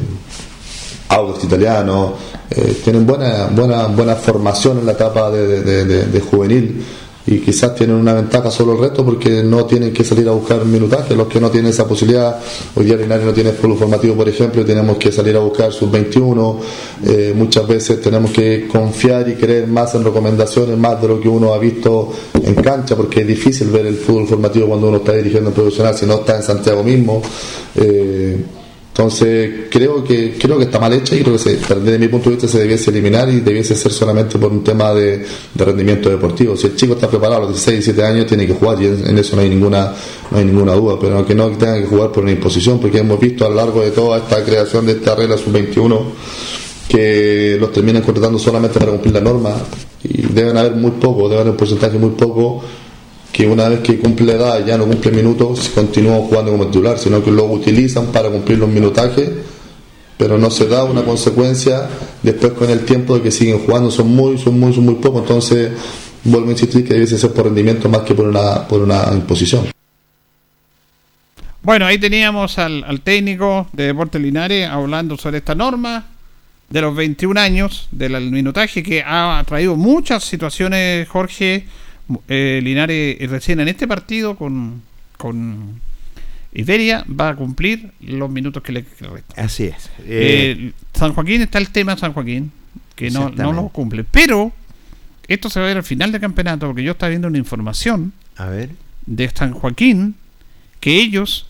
[1.09, 2.13] Audax Italiano,
[2.49, 6.83] eh, tienen buena, buena, buena formación en la etapa de- de- de juvenil
[7.29, 10.65] y quizás tienen una ventaja sobre el resto porque no tienen que salir a buscar
[10.65, 12.39] minutaje, los que no tienen esa posibilidad,
[12.73, 15.91] hoy día Linares no tiene polo formativo por ejemplo tenemos que salir a buscar sus
[15.91, 16.59] 21,
[17.05, 21.29] eh, muchas veces tenemos que confiar y creer más en recomendaciones, más de lo que
[21.29, 25.13] uno ha visto en cancha porque es difícil ver el fútbol formativo cuando uno está
[25.13, 27.21] dirigiendo en profesional si no está en Santiago mismo.
[27.75, 28.43] Eh,
[28.99, 32.29] entonces creo que creo que está mal hecha y creo que se- desde mi punto
[32.29, 36.57] de vista se debiese eliminar y debiese ser solamente por un tema de, rendimiento deportivo.
[36.57, 39.07] Si el chico está preparado a los 16, 17 años tiene que jugar y en,
[39.07, 39.93] en eso no hay ninguna
[40.31, 43.17] no hay ninguna duda, pero que no tenga que jugar por una imposición porque hemos
[43.21, 46.01] visto a lo largo de toda esta creación de esta regla sub-21
[46.89, 49.51] que los terminan contratando solamente para cumplir la norma
[50.03, 52.61] y deben haber muy poco, deben haber un porcentaje muy poco
[53.31, 57.23] que una vez que cumple edad ya no cumple minutos, continúan jugando como titular, sino
[57.23, 59.29] que lo utilizan para cumplir los minutajes,
[60.17, 61.87] pero no se da una consecuencia
[62.23, 65.21] después con el tiempo de que siguen jugando, son muy, son muy, son muy pocos,
[65.21, 65.71] entonces
[66.23, 69.67] vuelvo a insistir que debe ser por rendimiento más que por una, por una imposición.
[71.61, 76.07] Bueno, ahí teníamos al, al técnico de Deportes Linares hablando sobre esta norma
[76.69, 81.65] de los 21 años del minutaje que ha traído muchas situaciones, Jorge
[82.27, 84.81] eh, Linares eh, recién en este partido con,
[85.17, 85.79] con
[86.53, 89.45] Iberia va a cumplir los minutos que le, que le restan.
[89.45, 89.89] Así es.
[89.99, 92.51] Eh, San Joaquín está el tema San Joaquín,
[92.95, 94.03] que no, no lo cumple.
[94.03, 94.51] Pero
[95.27, 98.13] esto se va a ver al final del campeonato, porque yo estaba viendo una información
[98.35, 98.71] A ver.
[99.05, 100.15] de San Joaquín
[100.79, 101.45] que ellos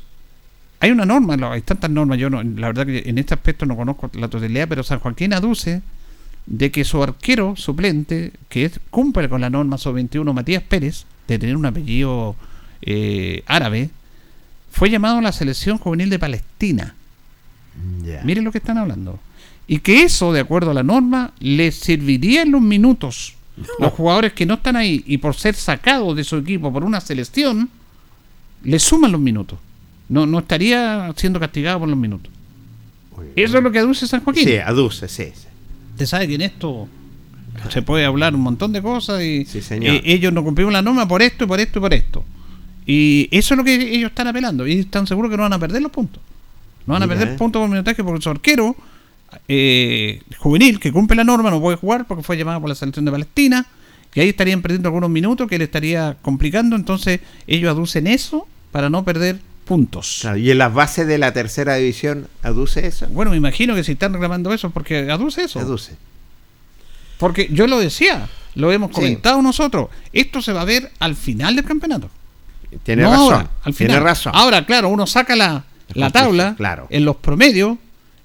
[0.82, 3.76] hay una norma, hay tantas normas, yo no, la verdad que en este aspecto no
[3.76, 5.82] conozco la totalidad, pero San Joaquín aduce
[6.50, 11.38] de que su arquero suplente, que es, cumple con la norma sub-21, Matías Pérez, de
[11.38, 12.36] tener un apellido
[12.82, 13.92] eh, árabe,
[14.72, 16.96] fue llamado a la selección juvenil de Palestina.
[18.24, 19.20] Miren lo que están hablando.
[19.68, 23.36] Y que eso, de acuerdo a la norma, le serviría en los minutos.
[23.78, 27.00] Los jugadores que no están ahí y por ser sacados de su equipo por una
[27.00, 27.70] selección,
[28.64, 29.60] le suman los minutos.
[30.08, 32.32] No, no estaría siendo castigado por los minutos.
[33.36, 34.46] Eso es lo que aduce San Joaquín.
[34.46, 35.32] Sí, aduce, sí.
[35.36, 35.49] sí.
[36.00, 36.88] Usted sabe que en esto
[37.70, 41.22] se puede hablar un montón de cosas y eh, ellos no cumplieron la norma por
[41.22, 42.24] esto y por esto y por esto.
[42.86, 44.66] Y eso es lo que ellos están apelando.
[44.66, 46.24] Y están seguros que no van a perder los puntos.
[46.86, 47.36] No van a perder eh.
[47.36, 48.78] puntos por minutaje porque su arquero
[49.50, 53.04] eh, juvenil que cumple la norma no puede jugar porque fue llamado por la selección
[53.04, 53.66] de Palestina.
[54.10, 56.78] Que ahí estarían perdiendo algunos minutos que le estaría complicando.
[56.78, 60.18] Entonces ellos aducen eso para no perder puntos.
[60.22, 63.08] Claro, y en las bases de la tercera división, ¿aduce eso?
[63.10, 65.60] Bueno, me imagino que si están reclamando eso, porque aduce eso.
[65.60, 65.94] Aduce.
[67.20, 68.96] Porque yo lo decía, lo hemos Sí.
[68.96, 69.90] comentado nosotros.
[70.12, 72.10] Esto se va a ver al final del campeonato.
[72.84, 73.24] Tiene No razón.
[73.34, 73.92] ahora, al final.
[73.92, 74.32] Tiene razón.
[74.36, 76.88] Ahora, claro, uno saca la, la tabla claro.
[76.90, 77.78] en los promedios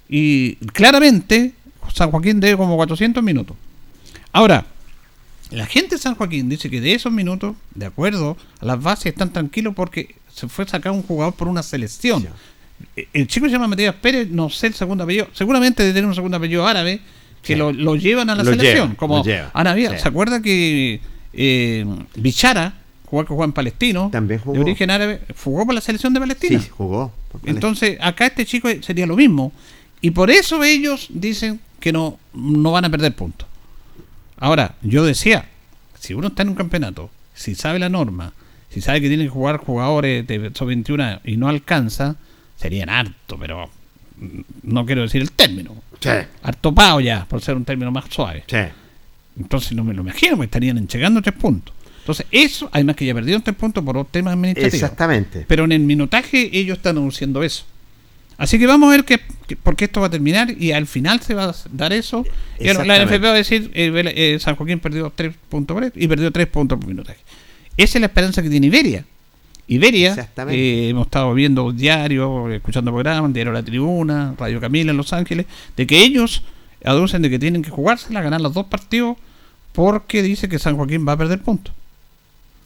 [0.09, 1.53] y claramente
[1.93, 3.57] San Joaquín debe como 400 minutos.
[4.33, 4.65] Ahora,
[5.51, 9.07] la gente de San Joaquín dice que de esos minutos, de acuerdo a las bases,
[9.07, 12.27] están tranquilos porque se fue sacado un jugador por una selección.
[12.97, 16.09] Eh, El chico se llama Matías Pérez, no sé el segundo apellido, seguramente debe tener
[16.09, 17.01] un segundo apellido árabe
[17.43, 17.59] que Sí.
[17.59, 18.89] lo, lo llevan a la Lo selección.
[18.89, 19.23] lleva, como.
[19.53, 19.87] Ana Sí.
[19.99, 21.01] ¿se acuerda que
[21.33, 21.85] eh,
[22.17, 22.75] Bichara,
[23.07, 24.55] jugador que juega en Palestino, También jugó.
[24.55, 26.61] de origen árabe, jugó por la selección de Palestina?
[26.61, 27.13] Sí, jugó.
[27.31, 27.55] por Palestina.
[27.57, 29.53] Entonces, acá este chico sería lo mismo.
[30.01, 33.47] Y por eso ellos dicen que no, no van a perder puntos.
[34.39, 35.47] Ahora, yo decía,
[35.99, 38.33] si uno está en un campeonato, si sabe la norma,
[38.75, 42.17] si sabe que tiene que jugar jugadores de sub-21 y no alcanza,
[42.61, 43.71] serían harto, pero
[44.19, 45.75] mm, no quiero decir el término.
[46.01, 46.11] Sí.
[46.43, 48.45] Harto pao ya, por ser un término más suave.
[48.47, 48.59] Sí.
[49.39, 51.75] Entonces no me lo imagino, me estarían entregando tres puntos.
[52.01, 54.75] Entonces, eso, además que ya perdieron tres puntos por temas administrativos.
[54.75, 55.47] Exactamente.
[55.49, 57.65] Pero en el minutaje ellos están anunciando eso.
[58.37, 60.87] Así que vamos a ver qué, qué- por qué esto va a terminar y al
[60.87, 62.27] final se va a dar eso.
[62.61, 63.05] Y la.
[63.05, 66.31] NFP va a decir, eh, eh, San Joaquín perdió tres puntos por esto y perdió
[66.33, 67.21] tres puntos por minutaje.
[67.77, 69.05] Esa es la esperanza que tiene Iberia.
[69.67, 75.13] Iberia, eh, hemos estado viendo diario, escuchando programas, diario La Tribuna, Radio Camila en Los
[75.15, 75.47] Ángeles,
[75.77, 76.43] de que ellos
[76.85, 79.17] aducen de que tienen que jugársela, ganar los dos partidos,
[79.73, 81.73] porque dice que San Joaquín va a perder puntos.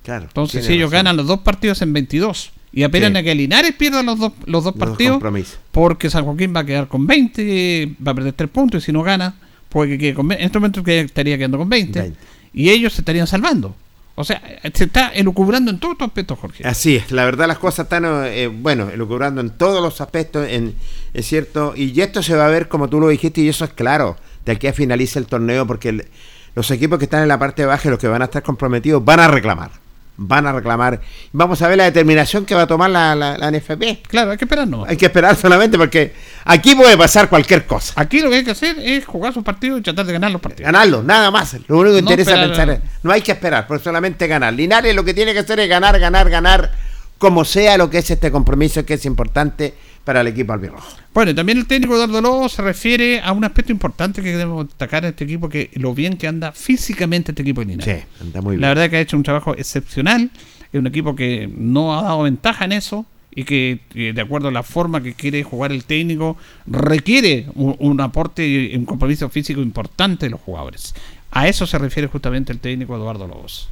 [0.02, 0.24] Claro.
[0.24, 1.04] Entonces, si ellos razón.
[1.04, 3.18] ganan los dos partidos en 22 y apelan Sí.
[3.18, 5.22] a que Linares pierda los dos, los dos Los partidos,
[5.70, 8.92] porque San Joaquín va a quedar con 20, va a perder 3 puntos y si
[8.92, 9.36] no gana,
[9.68, 10.42] puede que quede con 20.
[10.42, 12.18] En este momento estaría quedando con 20, 20.
[12.54, 13.76] y ellos se estarían salvando.
[14.18, 14.42] O sea,
[14.74, 16.66] se está elucubrando en todos estos aspectos, Jorge.
[16.66, 20.74] Así es, la verdad las cosas están, eh, bueno, elucubrando en todos los aspectos, en,
[21.14, 23.72] es cierto, y esto se va a ver como tú lo dijiste y eso es
[23.72, 26.08] claro, de aquí a finalice el torneo porque el-
[26.56, 29.04] los equipos que están en la parte baja y los que van a estar comprometidos
[29.04, 29.70] van a reclamar,
[30.16, 31.00] van a reclamar.
[31.32, 34.02] Vamos a ver la determinación que va a tomar la, la, la NFP.
[34.08, 34.84] Claro, hay que esperar, no.
[34.84, 36.12] Hay que esperar solamente porque
[36.48, 37.92] aquí puede pasar cualquier cosa.
[37.96, 40.40] Aquí lo que hay que hacer es jugar sus partidos y tratar de ganar los
[40.40, 40.66] partidos.
[40.72, 41.56] Ganarlo, nada más.
[41.68, 44.52] Lo único que No interesa esperar- pensar es, no hay que esperar, pero solamente ganar.
[44.52, 46.72] Linares lo que tiene que hacer es ganar, ganar, ganar,
[47.18, 50.96] como sea lo que es este compromiso que es importante para el equipo albirrojo.
[51.12, 54.66] Bueno, y también el técnico Eduardo Lobo se refiere a un aspecto importante que debemos
[54.68, 58.02] destacar en este equipo, que lo bien que anda físicamente este equipo de Linares.
[58.02, 58.62] Sí, anda muy bien.
[58.62, 60.30] La verdad que ha hecho un trabajo excepcional,
[60.72, 63.04] es un equipo que no ha dado ventaja en eso
[63.38, 66.36] y que eh, de acuerdo a la forma que quiere jugar el técnico
[66.66, 70.92] requiere un, un aporte y un compromiso físico importante de los jugadores.
[71.30, 73.68] A eso se refiere justamente el técnico Eduardo Lobos.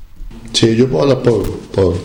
[0.53, 1.97] Sí, yo puedo hablar por, por,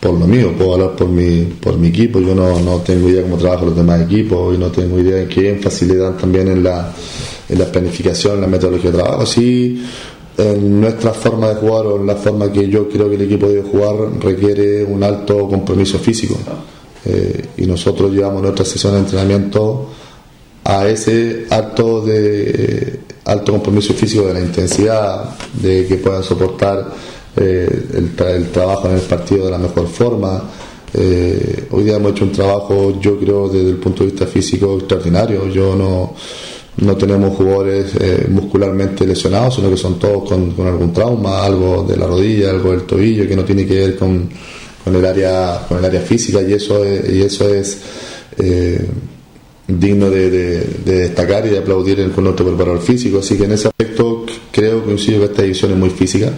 [0.00, 2.20] por lo mío, puedo hablar por mi, por mi equipo.
[2.20, 5.28] Yo no, no tengo idea cómo trabajan los demás equipos y no tengo idea en
[5.28, 6.90] qué énfasis le dan también en la,
[7.50, 9.26] en la planificación, en la metodología de trabajo.
[9.26, 9.84] Sí,
[10.38, 13.46] en nuestra forma de jugar o en la forma que yo creo que el equipo
[13.46, 16.38] debe jugar requiere un alto compromiso físico.
[17.04, 19.88] Eh, y nosotros llevamos nuestra sesión de entrenamiento
[20.64, 26.92] a ese alto de alto compromiso físico de la intensidad de que puedan soportar
[27.36, 30.42] eh, el, tra- el trabajo en el partido de la mejor forma.
[30.92, 34.76] Eh, hoy día hemos hecho un trabajo yo creo desde el punto de vista físico
[34.78, 35.48] extraordinario.
[35.48, 36.14] Yo no
[36.76, 41.96] no tenemos jugadores eh, muscularmente lesionados sino que son todos con algún trauma algo de
[41.96, 44.30] la rodilla algo del tobillo que no tiene que ver con,
[44.84, 47.78] con el área con el área física y eso es, y eso es
[48.38, 48.80] eh,
[49.68, 53.18] digno de, de- de destacar y de aplaudir el- con nuestro preparador físico.
[53.20, 56.30] Así que en ese aspecto creo coincido que esta división es muy física.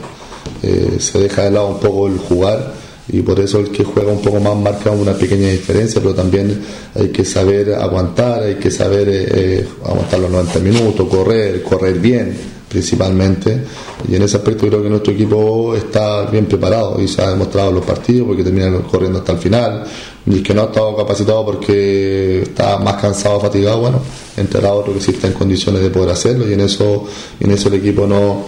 [0.62, 2.74] Eh, se deja de lado un poco el jugar
[3.08, 6.60] y por eso el que juega un poco más marca una pequeña diferencia, pero también
[6.94, 12.32] hay que saber aguantar, hay que saber eh, aguantar los 90 minutos, correr, correr bien,
[12.72, 13.62] principalmente.
[14.08, 17.68] Y en ese aspecto creo que nuestro equipo está bien preparado y se ha demostrado
[17.68, 19.84] en los partidos porque terminan corriendo hasta el final.
[20.26, 24.00] Y el que no ha estado capacitado porque está más cansado, fatigado, bueno,
[24.36, 27.06] entrará otro que sí está en condiciones de poder hacerlo y en eso,
[27.40, 28.46] en eso el equipo no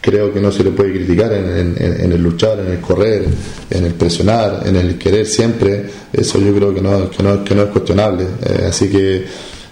[0.00, 3.26] creo que no se le puede criticar en, el luchar, en el correr,
[3.68, 5.86] en el presionar, en el querer siempre.
[6.12, 8.24] Eso yo creo que no, que no, que no es cuestionable.
[8.24, 9.26] Eh, así que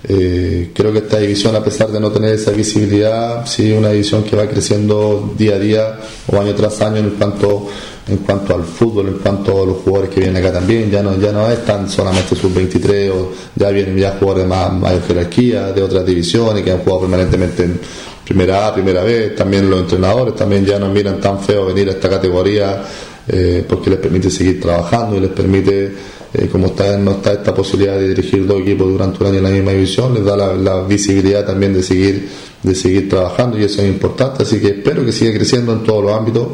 [0.09, 4.23] eh, creo que esta división, a pesar de no tener esa visibilidad, sí una división
[4.25, 7.69] que va creciendo día a día o año tras año en cuanto
[8.09, 11.19] en cuanto al fútbol, en cuanto a los jugadores que vienen acá también, ya no,
[11.19, 15.73] ya no es tan solamente sub-23, o ya vienen ya jugadores de más mayor jerarquía,
[15.73, 17.81] de otras divisiones, que han jugado permanentemente en
[18.25, 21.93] primera A, primera B, también los entrenadores también ya no miran tan feo venir a
[21.93, 22.83] esta categoría
[23.29, 25.93] eh, porque les permite seguir trabajando y les permite,
[26.39, 29.45] eh, como está, no está esta posibilidad de dirigir dos equipos durante un año en
[29.45, 32.29] la misma división, les da la, visibilidad también de seguir,
[32.63, 36.05] de seguir trabajando y eso es importante, así que espero que siga creciendo en todos
[36.05, 36.49] los ámbitos,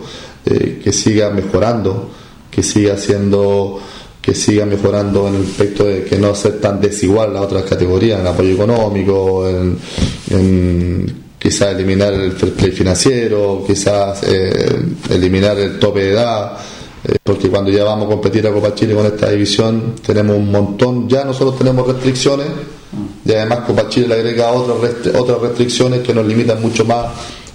[0.47, 2.11] eh, que siga mejorando,
[2.51, 3.81] que siga siendo
[4.21, 8.21] que siga mejorando en el aspecto de que no sea tan desigual las otras categorías,
[8.21, 9.77] en apoyo económico, en
[11.43, 14.81] quizás eliminar el fair play financiero, quizás eh,
[15.11, 16.53] eliminar el tope de edad,
[17.05, 20.51] eh, porque cuando ya vamos a competir a Copa Chile con esta división tenemos un
[20.51, 22.49] montón, ya nosotros tenemos restricciones
[23.25, 27.07] y además Copa Chile le agrega otras restri- otras restricciones que nos limitan mucho más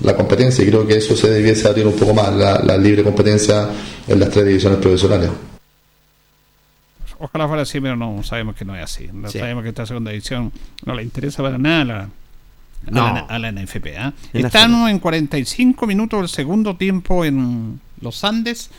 [0.03, 3.03] la competencia y creo que eso se debiese abrir un poco más, la, la libre
[3.03, 3.67] competencia
[4.07, 5.29] en las tres divisiones profesionales.
[7.19, 9.09] Ojalá fuera así, pero no sabemos que no es así.
[9.11, 9.39] No Sí.
[9.39, 10.51] Sabemos que esta segunda división
[10.85, 12.09] no le interesa para nada a la, a
[12.91, 13.01] No.
[13.13, 13.87] la, a la NFP.
[13.97, 14.13] ¿ah?
[14.33, 18.69] En la Están en 45 minutos del segundo tiempo en los Andes.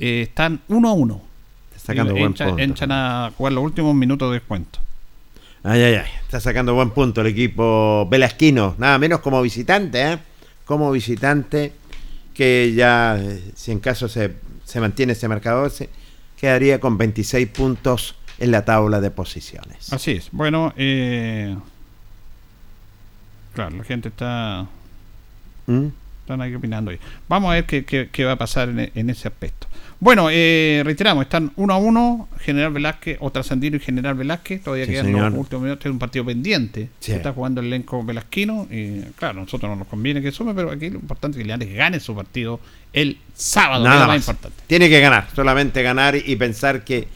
[0.00, 1.22] Eh, están 1 a 1.
[1.76, 2.58] sacando buen punto.
[2.58, 4.78] Entran a jugar los últimos minutos de descuento.
[5.62, 6.10] Ay, ay, ay.
[6.22, 8.74] Está sacando buen punto el equipo velasquino.
[8.78, 10.18] Nada menos como visitante, ¿eh?
[10.64, 11.72] Como visitante,
[12.34, 15.88] que ya, eh, si en caso se, se mantiene ese marcador, se
[16.38, 19.92] quedaría con 26 puntos en la tabla de posiciones.
[19.92, 20.28] Así es.
[20.32, 21.54] Bueno, eh,
[23.54, 24.66] claro, la gente está.
[25.66, 25.86] ¿Mm?
[26.22, 26.98] Están ahí opinando ahí.
[27.28, 29.66] Vamos a ver qué, qué- qué va a pasar en, en ese aspecto.
[30.00, 34.62] Bueno, eh, reiteramos, están 1 a 1, General Velázquez, o Trasandino y General Velázquez.
[34.62, 36.88] Todavía Sí, quedan los últimos minutos, es un partido pendiente.
[37.00, 37.12] Sí.
[37.12, 38.66] Está jugando el elenco velasquino.
[38.70, 41.44] Y claro, a nosotros no nos conviene que sume, pero aquí lo importante es que
[41.44, 42.60] Linares gane su partido
[42.94, 44.62] el sábado, que es Nada lo más importante.
[44.66, 47.06] Tiene que ganar, solamente ganar y pensar que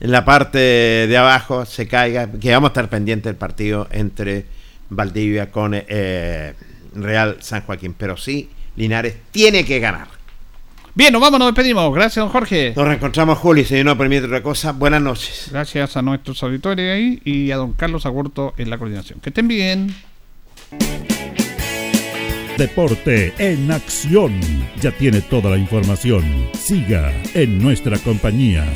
[0.00, 4.46] en la parte de abajo se caiga, que vamos a estar pendientes del partido entre
[4.88, 6.54] Valdivia con eh,
[6.94, 7.94] Real San Joaquín.
[7.98, 10.17] Pero sí, Linares tiene que ganar.
[10.98, 11.94] Bien, nos vamos, nos despedimos.
[11.94, 12.72] Gracias, don Jorge.
[12.74, 14.72] Nos reencontramos, Juli, si no permite otra cosa.
[14.72, 15.46] Buenas noches.
[15.52, 19.20] Gracias a nuestros auditores ahí y a don Carlos Agurto en la coordinación.
[19.20, 19.94] Que estén bien.
[22.58, 24.40] Deporte en acción.
[24.80, 26.24] Ya tiene toda la información.
[26.54, 28.66] Siga en nuestra compañía.